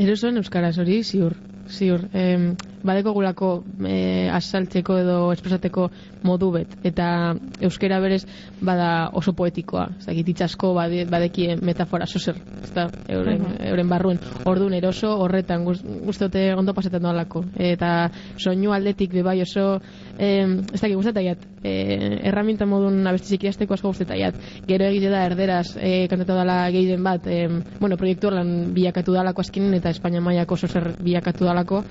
Erosoen 0.00 0.40
euskaraz 0.40 0.78
hori, 0.80 1.02
ziur, 1.04 1.36
ziur. 1.68 2.08
Em, 2.12 2.54
badeko 2.82 3.12
gulako 3.14 3.48
e, 3.86 4.28
asaltzeko 4.34 4.96
edo 4.98 5.16
espresateko 5.32 5.88
modu 6.26 6.50
bet. 6.54 6.74
Eta 6.86 7.34
euskera 7.62 8.00
berez 8.02 8.24
bada 8.60 9.10
oso 9.12 9.32
poetikoa. 9.38 9.88
Ez 9.98 10.06
dakit 10.06 10.28
itxasko 10.34 10.72
bade, 10.74 11.04
badekie 11.10 11.56
metafora 11.62 12.06
zozer. 12.06 12.36
Ez 12.62 12.72
da, 12.74 12.88
euren, 13.08 13.44
euren 13.60 13.88
barruen. 13.88 14.18
Orduan 14.44 14.74
eroso 14.74 15.12
horretan 15.22 15.64
guz- 15.66 15.82
guztote 15.82 16.54
ondo 16.54 16.74
pasetan 16.74 17.02
doalako. 17.02 17.44
Eta 17.56 18.10
soinu 18.36 18.72
aldetik 18.72 19.12
be 19.12 19.22
bai 19.22 19.40
oso, 19.42 19.80
em, 20.18 20.58
ez 20.72 20.80
dakit 20.80 20.96
guztetaiat, 20.96 21.46
e, 21.62 22.18
erraminta 22.28 22.66
modun 22.66 23.06
abestizik 23.06 23.44
idazteko 23.44 23.74
asko 23.74 23.92
guztetaiat. 23.94 24.34
Gero 24.66 24.84
egite 24.90 25.10
da 25.10 25.24
erderaz 25.26 25.76
e, 25.78 26.08
kantatu 26.10 26.34
dala 26.34 26.70
gehien 26.70 27.02
bat, 27.04 27.26
em, 27.26 27.62
bueno, 27.80 27.96
proiektu 27.96 28.30
lan 28.30 28.72
bilakatu 28.74 29.12
dalako 29.14 29.42
azkenen 29.46 29.74
eta 29.78 29.90
Espainia 29.90 30.20
mailako 30.20 30.54
oso 30.54 30.66
zer 30.68 30.92
bilakatu 31.02 31.44
dalako, 31.52 31.84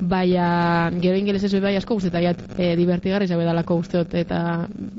baina 0.00 0.90
gero 1.02 1.18
ingelesez 1.18 1.50
be 1.52 1.60
bai 1.60 1.74
asko 1.76 1.96
guztetaiat 1.98 2.40
e, 2.56 2.74
divertigarri 2.78 3.26
zabe 3.26 3.44
dalako 3.44 3.78
usteot, 3.82 4.14
eta 4.14 4.40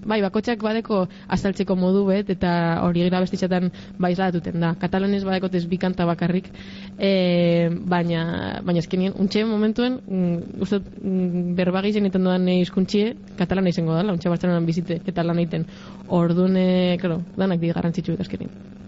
bai, 0.06 0.20
bakotxak 0.22 0.62
badeko 0.64 1.06
azaltzeko 1.28 1.76
modu 1.80 2.06
bet, 2.10 2.30
eta 2.36 2.52
hori 2.84 3.06
gira 3.08 3.22
bestitzatan 3.24 3.72
bai 3.98 4.14
zalatuten 4.16 4.60
da. 4.60 4.74
Katalanez 4.80 5.24
badekotez 5.24 5.66
bi 5.72 5.80
kanta 5.82 6.06
bakarrik, 6.10 6.50
e, 6.98 7.70
baina, 7.70 8.60
baina 8.66 8.84
ezkenien, 8.84 9.16
untxe 9.20 9.46
momentuen, 9.48 10.00
mm, 10.06 10.60
uste 10.66 10.82
mm, 10.82 11.56
berbagiz 11.60 11.96
egiten 11.96 12.28
doan 12.28 12.48
hizkuntzie 12.60 13.14
katalana 13.40 13.72
izango 13.72 13.96
dala, 13.96 14.16
untxe 14.16 14.30
Barcelonan 14.30 14.68
bizite 14.68 15.00
eta 15.08 15.24
lan 15.24 15.40
egiten. 15.40 15.66
Orduan, 16.08 16.60
e, 16.60 16.98
claro, 17.00 17.24
danak 17.38 17.64
di 17.64 17.72
garrantzitsu 17.72 18.20
azkenin. 18.20 18.79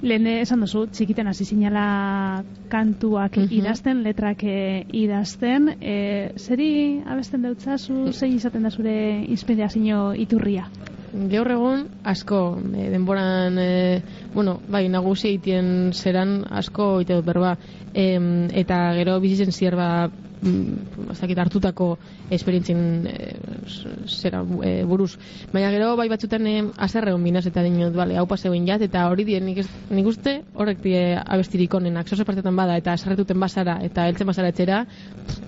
Lehen 0.00 0.26
esan 0.30 0.60
duzu, 0.62 0.84
txikiten 0.94 1.26
hasi 1.26 1.44
zinala 1.44 2.44
kantuak 2.70 3.36
Mhm. 3.36 3.48
idazten, 3.50 4.02
letrak 4.04 4.44
eh, 4.44 4.84
idazten. 4.92 5.68
E, 5.80 6.30
zeri 6.38 7.02
abesten 7.04 7.42
deutzazu, 7.42 8.12
zein 8.12 8.36
izaten 8.36 8.62
da 8.62 8.70
zure 8.70 9.24
inspirazio 9.28 10.12
iturria? 10.14 10.68
gaur 11.10 11.48
egun 11.50 11.86
asko 12.04 12.58
e, 12.76 12.90
denboran 12.92 13.56
e, 13.58 14.02
bueno, 14.34 14.60
bai, 14.68 14.88
nagusi 14.92 15.28
egiten 15.30 15.90
zeran 15.94 16.44
asko 16.50 17.00
ite 17.00 17.14
dut 17.16 17.24
berba 17.24 17.54
em, 17.94 18.48
eta 18.52 18.92
gero 18.94 19.18
bizitzen 19.20 19.50
zierba 19.52 20.10
mm, 20.42 21.10
ez 21.12 21.18
dakit 21.20 21.38
hartutako 21.38 21.88
esperientzien 22.30 23.06
e, 23.06 23.32
zera 24.06 24.42
e, 24.64 24.84
buruz. 24.88 25.16
Baina 25.52 25.70
gero 25.74 25.94
bai 25.96 26.08
batzutan 26.08 26.46
e, 26.46 26.56
azerre 26.76 27.12
hon 27.12 27.24
binaz 27.24 27.46
eta 27.46 27.62
dinot, 27.62 27.94
bale, 27.96 28.16
hau 28.18 28.26
paseuen 28.30 28.66
jat, 28.68 28.82
eta 28.84 29.06
hori 29.10 29.26
dien 29.28 29.44
nik, 29.46 29.62
nik 29.90 30.10
uste 30.10 30.38
horrek 30.54 30.82
die 30.84 31.02
abestirik 31.18 31.74
onenak, 31.74 32.08
zozo 32.08 32.26
partetan 32.28 32.56
bada, 32.56 32.76
eta 32.78 32.94
azerretuten 32.96 33.40
bazara, 33.40 33.78
eta 33.84 34.06
heltzen 34.08 34.28
bazara 34.28 34.52
etxera, 34.52 34.84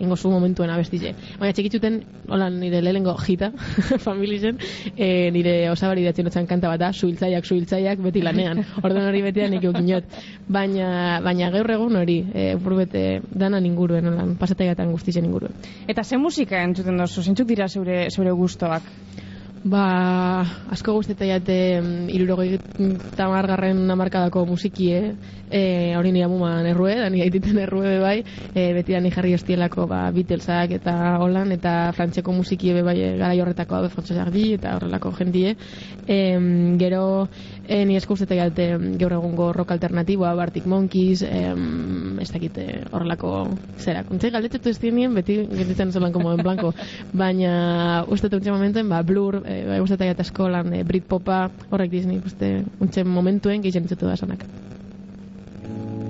ingo 0.01 0.17
zu 0.17 0.31
momentuen 0.33 0.71
abestize. 0.71 1.15
Baina 1.41 1.57
txikitzuten, 1.57 2.01
hola 2.29 2.51
nire 2.51 2.83
lehengo 2.83 3.17
jita, 3.25 3.53
familizen, 4.09 4.59
e, 4.97 5.31
nire 5.35 5.55
osabari 5.71 6.05
datzen 6.07 6.31
otzan 6.31 6.49
kanta 6.51 6.71
bat 6.73 6.81
da, 6.81 6.93
suhiltzaiak, 6.93 7.47
suhiltzaiak, 7.47 8.03
beti 8.05 8.23
lanean. 8.25 8.65
Orduan 8.83 9.09
hori 9.11 9.23
beti 9.27 9.47
nik 9.51 9.65
eukinot. 9.71 10.21
Baina, 10.51 11.21
baina 11.25 11.51
gaur 11.55 11.71
egun 11.77 11.99
hori, 12.01 12.21
e, 12.35 12.55
burbete 12.61 13.05
danan 13.31 13.67
inguruen, 13.67 14.07
holan, 14.11 14.37
pasataiatan 14.81 14.93
guztizen 14.93 15.25
inguruen. 15.25 15.53
Eta 15.89 16.05
ze 16.05 16.19
musika 16.19 16.63
entzuten 16.63 16.97
dozu, 16.97 17.23
zintzuk 17.23 17.49
dira 17.49 17.69
zeure, 17.69 18.09
zeure 18.11 18.33
gustoak? 18.33 18.83
Ba, 19.61 20.41
asko 20.73 20.95
guztetan 20.97 21.29
jate 21.29 21.55
irurogei 22.09 22.57
tamargarren 23.13 23.91
amarkadako 23.93 24.47
musikie, 24.49 25.17
e, 25.51 25.93
hori 25.99 26.15
nire 26.15 26.25
amuman 26.25 26.65
errue, 26.71 26.95
da 26.97 27.11
nire 27.13 27.27
aititen 27.27 27.59
errue 27.67 27.99
bai, 28.01 28.23
e, 28.55 28.73
beti 28.73 28.97
da 28.97 29.03
ni 29.05 29.11
jarri 29.13 29.35
hostielako 29.37 29.85
ba, 29.91 30.07
Beatlesak 30.17 30.73
eta 30.79 30.95
holan, 31.21 31.53
eta 31.53 31.93
frantzeko 31.93 32.33
musikie 32.33 32.73
be 32.73 32.87
bai 32.87 32.97
e, 33.03 33.11
garai 33.21 33.37
horretako 33.43 33.83
abe 33.83 33.93
François 33.93 34.23
Jardi 34.23 34.47
eta 34.57 34.79
horrelako 34.79 35.13
jendie. 35.19 35.53
E, 36.09 36.21
gero, 36.81 37.05
e, 37.71 37.85
ni 37.87 37.97
asko 37.97 38.17
guztetan 38.17 38.41
jate 38.41 38.67
gaur 38.99 39.15
egungo 39.15 39.53
rock 39.55 39.71
alternatiboa, 39.77 40.33
Bartik 40.35 40.67
Monkeys, 40.67 41.23
e, 41.23 41.43
ez 42.21 42.29
dakite 42.35 42.65
horrelako 42.91 43.31
zera. 43.79 44.03
Kontze 44.09 44.33
galdetetu 44.35 44.73
ez 44.73 44.81
dienien, 44.83 45.15
beti 45.15 45.39
gelditzen 45.47 45.95
zelan 45.95 46.13
como 46.13 46.33
en 46.35 46.43
blanco, 46.43 46.73
baina 47.13 48.05
uste 48.11 48.29
dut 48.33 48.49
momentuen, 48.51 48.91
ba, 48.91 49.05
Blur, 49.07 49.43
e, 49.45 49.61
bai 49.69 49.79
uste 49.85 50.01
eta 50.01 50.27
eskolan, 50.27 50.75
e, 50.75 50.83
Britpopa, 50.85 51.45
horrek 51.71 51.95
dizni, 51.95 52.19
uste, 52.27 52.65
untxe 52.83 53.07
momentuen 53.07 53.63
gehien 53.63 53.87
entzutu 53.87 54.11
da 54.11 54.17
sanak. 54.19 54.43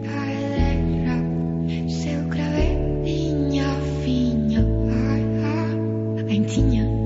Galera, 0.06 1.18
zeu 2.00 2.24
grabe 2.32 2.66
dina 3.04 3.76
fina 4.00 4.64
Aintzina, 6.30 6.99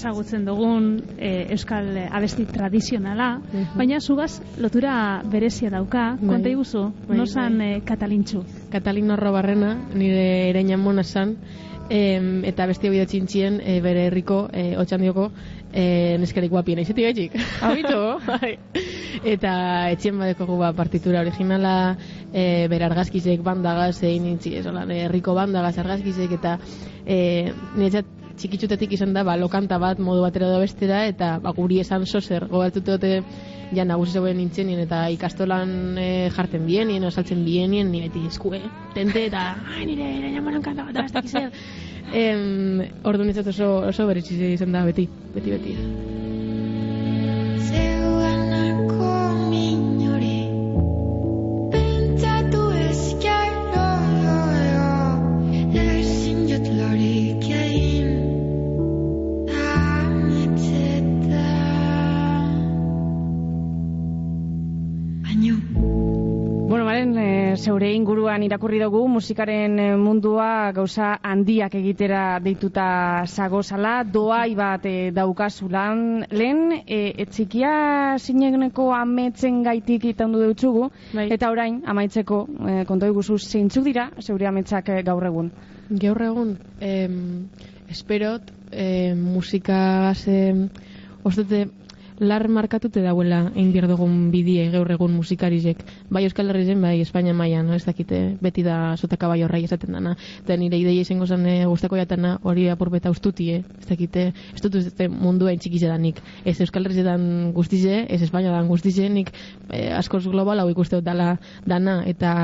ezagutzen 0.00 0.44
dugun 0.48 0.90
eh, 1.18 1.46
euskal 1.52 1.92
eh, 1.96 2.08
abesti 2.10 2.46
tradizionala, 2.48 3.38
Mhm. 3.40 3.76
baina 3.76 4.00
zugaz 4.00 4.40
lotura 4.58 5.22
berezia 5.24 5.70
dauka, 5.70 6.16
Bai. 6.20 6.28
konta 6.28 6.48
iguzu, 6.48 6.92
Bai, 7.08 7.16
nosan 7.18 7.58
bai. 7.58 7.72
eh, 7.76 7.82
katalintxu. 7.84 8.44
Katalin 8.70 9.08
Barrena, 9.30 9.74
nire 9.94 10.48
ereina 10.50 10.76
mona 10.76 11.02
zan, 11.04 11.36
em, 11.90 12.44
eta 12.44 12.66
beste 12.66 12.88
hori 12.88 13.04
txintxien 13.04 13.60
e, 13.60 13.80
bere 13.82 14.06
herriko 14.06 14.48
e, 14.52 14.76
otxandioko 14.78 15.30
e, 15.72 16.16
neskerik 16.18 16.50
guapien 16.50 16.78
gaitxik. 16.78 17.34
Habito? 17.60 18.18
bai. 18.30 18.58
Eta 19.24 19.90
etxien 19.90 20.16
badeko 20.18 20.56
ba, 20.56 20.72
partitura 20.72 21.20
originala, 21.20 21.96
e, 22.32 22.68
bere 22.70 22.84
argazkizek 22.86 23.42
bandagaz, 23.42 24.02
egin 24.04 24.22
nintzi, 24.24 24.54
ez 24.56 24.66
herriko 24.66 25.34
bandagaz 25.34 25.76
argazkizek, 25.78 26.32
eta 26.38 26.58
e, 27.04 27.52
niretzat 27.76 28.19
txikitzutetik 28.40 28.94
izan 28.96 29.14
da, 29.16 29.24
ba, 29.26 29.36
lokanta 29.40 29.78
bat, 29.82 30.00
modu 30.02 30.24
batera 30.24 30.48
da 30.50 30.60
bestera, 30.62 31.04
eta 31.10 31.34
ba, 31.42 31.52
guri 31.56 31.80
esan 31.84 32.06
zozer, 32.06 32.46
gobertute 32.50 32.96
dute, 32.96 33.12
ja 33.76 33.84
nagusi 33.86 34.16
zegoen 34.18 34.40
nintzenien, 34.40 34.80
eta 34.86 35.04
ikastolan 35.14 35.98
e, 36.00 36.08
jarten 36.34 36.66
bienien, 36.66 37.04
osaltzen 37.06 37.44
bienien, 37.46 37.90
ni 37.92 38.02
beti 38.06 38.24
eskue, 38.30 38.62
tente, 38.96 39.26
eta, 39.30 39.44
ai, 39.76 39.84
nire, 39.86 40.08
nire 40.16 40.34
jamoran 40.34 40.64
kanta 40.66 40.88
bat, 40.88 41.04
ez 41.04 41.12
dakiz 41.16 41.36
zer. 41.36 41.50
Em, 42.10 42.80
ordu 43.06 43.22
oso, 43.22 43.68
oso 43.86 44.06
beretsi 44.08 44.34
izan 44.56 44.72
da, 44.74 44.82
beti, 44.88 45.06
beti, 45.36 45.50
beti. 45.54 45.76
Zeure 67.56 67.88
inguruan 67.94 68.42
irakurri 68.42 68.78
dugu 68.82 69.00
musikaren 69.08 69.78
eh, 69.78 69.96
mundua 69.96 70.72
gauza 70.76 71.18
handiak 71.22 71.74
egitera 71.74 72.38
deituta 72.42 73.24
zagozala, 73.26 74.02
doai 74.04 74.54
bat 74.54 74.84
e, 74.86 75.10
daukazulan, 75.14 76.26
lehen 76.30 76.74
e, 76.86 77.00
etxikia 77.24 78.18
zineneko 78.18 78.90
ametzen 78.94 79.62
gaitik 79.62 80.04
itandu 80.12 80.42
deutzugu, 80.44 80.90
Bai. 81.14 81.28
eta 81.32 81.50
orain, 81.50 81.80
amaitzeko, 81.86 82.40
e, 82.68 82.76
konto 82.88 83.10
iguzu, 83.10 83.38
zeintzuk 83.38 83.84
dira 83.84 84.10
zeure 84.20 84.48
ametsak 84.50 84.88
e, 84.88 85.02
gaur 85.06 85.26
egun? 85.26 85.50
Gaur 85.90 86.22
egun, 86.22 86.56
em, 86.80 87.48
esperot, 87.90 88.52
em, 88.70 89.18
musika 89.34 90.14
ze, 90.14 90.68
ostete, 91.24 91.66
lar 92.20 92.44
markatute 92.52 93.00
dauela 93.00 93.46
egin 93.54 93.70
behar 93.72 93.86
dugun 93.88 94.28
bidie 94.30 94.66
gaur 94.70 94.90
egun 94.92 95.14
musikarizek. 95.16 95.80
Bai 96.12 96.22
Euskal 96.26 96.50
Herrizen, 96.52 96.80
bai 96.84 97.00
Espainia 97.00 97.32
mailan, 97.34 97.70
no? 97.70 97.74
ez 97.74 97.86
dakite, 97.86 98.36
beti 98.44 98.62
da 98.62 98.94
sotaka 99.00 99.28
bai 99.30 99.40
horrai 99.42 99.62
esaten 99.64 99.96
dana. 99.96 100.12
Eta 100.42 100.56
nire 100.60 100.76
ideia 100.76 101.00
izango 101.00 101.26
zen 101.26 101.46
e, 101.48 101.54
guztako 101.64 101.96
jatana 101.96 102.34
hori 102.44 102.68
apurbeta 102.68 103.10
ustutie, 103.10 103.62
ez 103.80 103.88
dakite, 103.88 104.26
ez 104.54 104.60
dut 104.60 104.76
ez 104.76 105.08
mundua 105.08 105.54
entxikize 105.54 105.88
danik. 105.88 106.20
Ez 106.44 106.58
Euskal 106.60 106.84
Herrizetan 106.84 107.54
guztize, 107.56 108.02
ez 108.04 108.20
Espainia 108.20 108.52
dan 108.52 108.68
guztize, 108.68 109.08
nik 109.08 109.32
e, 109.70 109.88
askoz 109.96 110.26
global 110.28 110.60
hau 110.60 110.68
ikuste 110.68 111.00
dut 111.00 111.08
dala 111.08 111.32
dana, 111.64 112.02
eta 112.04 112.34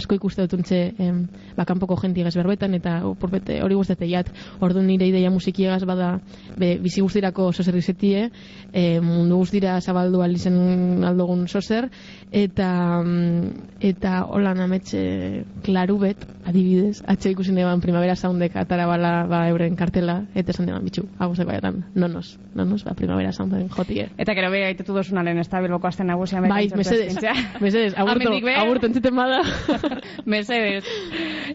asko 0.00 0.16
ikuste 0.16 0.46
dut 0.46 0.56
untxe 0.62 0.80
em, 0.96 1.20
bakanpoko 1.58 2.00
jentigaz 2.00 2.32
berbetan, 2.40 2.78
eta 2.80 3.02
apurbete 3.12 3.60
hori 3.60 3.76
guztate 3.76 4.08
jat, 4.08 4.32
ordu 4.64 4.80
nire 4.80 5.12
ideia 5.12 5.28
musikiegaz 5.30 5.82
bada, 5.84 6.14
be, 6.56 6.78
bizi 6.80 7.04
guztirako 7.04 7.52
sozer 7.52 7.76
izetie, 7.76 8.30
e, 8.72 8.88
mundu 9.18 9.40
guztira 9.42 9.80
zabaldu 9.80 10.22
alizen 10.22 11.04
aldogun 11.04 11.46
sozer, 11.48 11.88
eta 12.32 12.68
mm, 13.02 13.78
eta 13.90 14.22
holan 14.28 14.60
ametxe 14.64 15.44
klarubet, 15.66 16.24
adibidez, 16.48 17.02
atxe 17.06 17.32
ikusi 17.32 17.52
neban 17.52 17.82
primavera 17.84 18.16
soundek 18.16 18.56
atara 18.56 18.86
bala 18.88 19.12
ba, 19.28 19.42
euren 19.50 19.76
kartela, 19.76 20.22
eta 20.34 20.54
esan 20.54 20.68
deban 20.70 20.84
bitxu, 20.86 21.06
aguzeko 21.18 21.48
baiatan, 21.50 21.82
nonos, 21.94 22.38
nonos, 22.54 22.84
ba, 22.84 22.94
primavera 22.98 23.32
sounden 23.32 23.68
jotie. 23.72 24.08
Eta 24.18 24.34
gero 24.38 24.50
be, 24.52 24.64
aitetu 24.68 24.96
dozunalen, 24.96 25.38
ez 25.42 25.48
da 25.48 25.62
bilboko 25.64 25.88
azten 25.88 26.08
nagusia. 26.10 26.40
Bai, 26.44 26.68
mesedes, 26.76 27.18
mesedes, 27.60 27.96
agurto, 27.98 28.34
agurto 28.56 28.90
entzuten 28.90 29.16
bada. 29.16 29.42
Mesedes. 30.28 30.84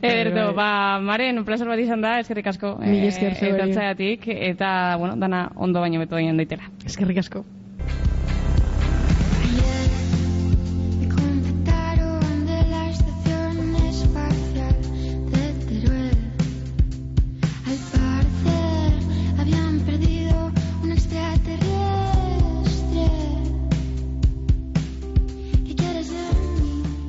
Ederto, 0.01 0.53
ba, 0.57 0.99
maren, 1.01 1.37
un 1.37 1.45
placer 1.45 1.67
bat 1.69 1.79
izan 1.79 2.01
da, 2.03 2.17
eskerrik 2.23 2.49
asko. 2.53 2.75
Mila 2.81 3.09
esker 3.11 3.37
etortzeagatik, 3.53 4.27
eta, 4.51 4.69
bueno, 4.99 5.17
dana 5.19 5.45
ondo 5.55 5.83
baino 5.83 6.01
beto 6.01 6.19
egin 6.19 6.39
daitela. 6.41 6.71
Eskerrik 6.85 7.21
asko. 7.23 7.45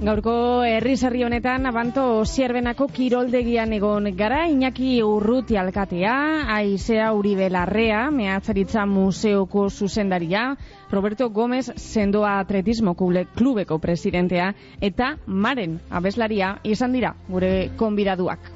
Gaurko 0.04 0.32
herri 0.68 0.98
sarri 1.00 1.22
honetan 1.24 1.64
abanto 1.64 2.02
zierbenako 2.28 2.90
kiroldegian 2.92 3.70
egon 3.72 4.10
gara 4.18 4.42
Iñaki 4.52 4.98
Urruti 5.00 5.56
alkatea, 5.56 6.16
Aizea 6.56 7.06
Uribe 7.16 7.48
Larrea, 7.48 8.10
mehatzaritza 8.12 8.84
museoko 8.84 9.70
zuzendaria, 9.70 10.44
Roberto 10.92 11.30
Gómez 11.30 11.70
sendoa 11.76 12.36
atletismo 12.42 12.92
klubeko 12.94 13.78
presidentea 13.80 14.52
eta 14.82 15.14
Maren 15.26 15.80
abeslaria 15.88 16.58
izan 16.76 16.92
dira 16.92 17.16
gure 17.30 17.70
konbidaduak 17.80 18.52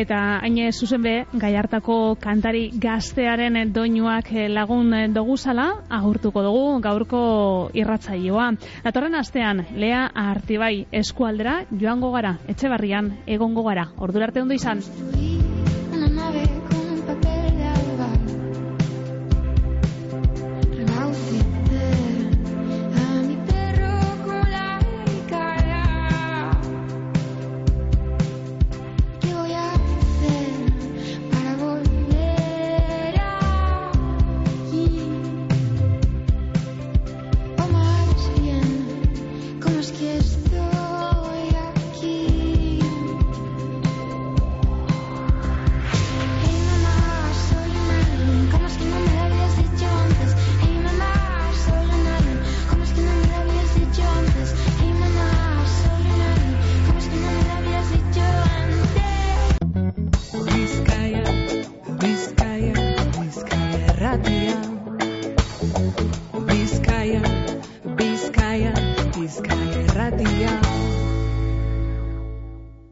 eta 0.00 0.18
haine 0.42 0.70
zuzen 0.72 1.02
be, 1.04 1.14
gaiartako 1.36 2.16
kantari 2.20 2.70
gaztearen 2.80 3.72
doinuak 3.72 4.32
eh, 4.32 4.48
lagun 4.48 4.92
doguzala, 5.12 5.68
agurtuko 5.90 6.42
dugu 6.46 6.80
gaurko 6.84 7.22
irratzaioa. 7.76 8.50
Datorren 8.84 9.14
astean, 9.20 9.66
Lea 9.76 10.06
Artibai 10.14 10.86
eskualdera 11.02 11.60
joango 11.70 12.12
gara, 12.16 12.38
etxebarrian 12.48 13.12
egongo 13.26 13.66
gara, 13.68 13.88
ordurarte 13.98 14.42
ondo 14.42 14.54
izan. 14.54 14.80
Thank 21.12 21.46
you. 21.46 21.51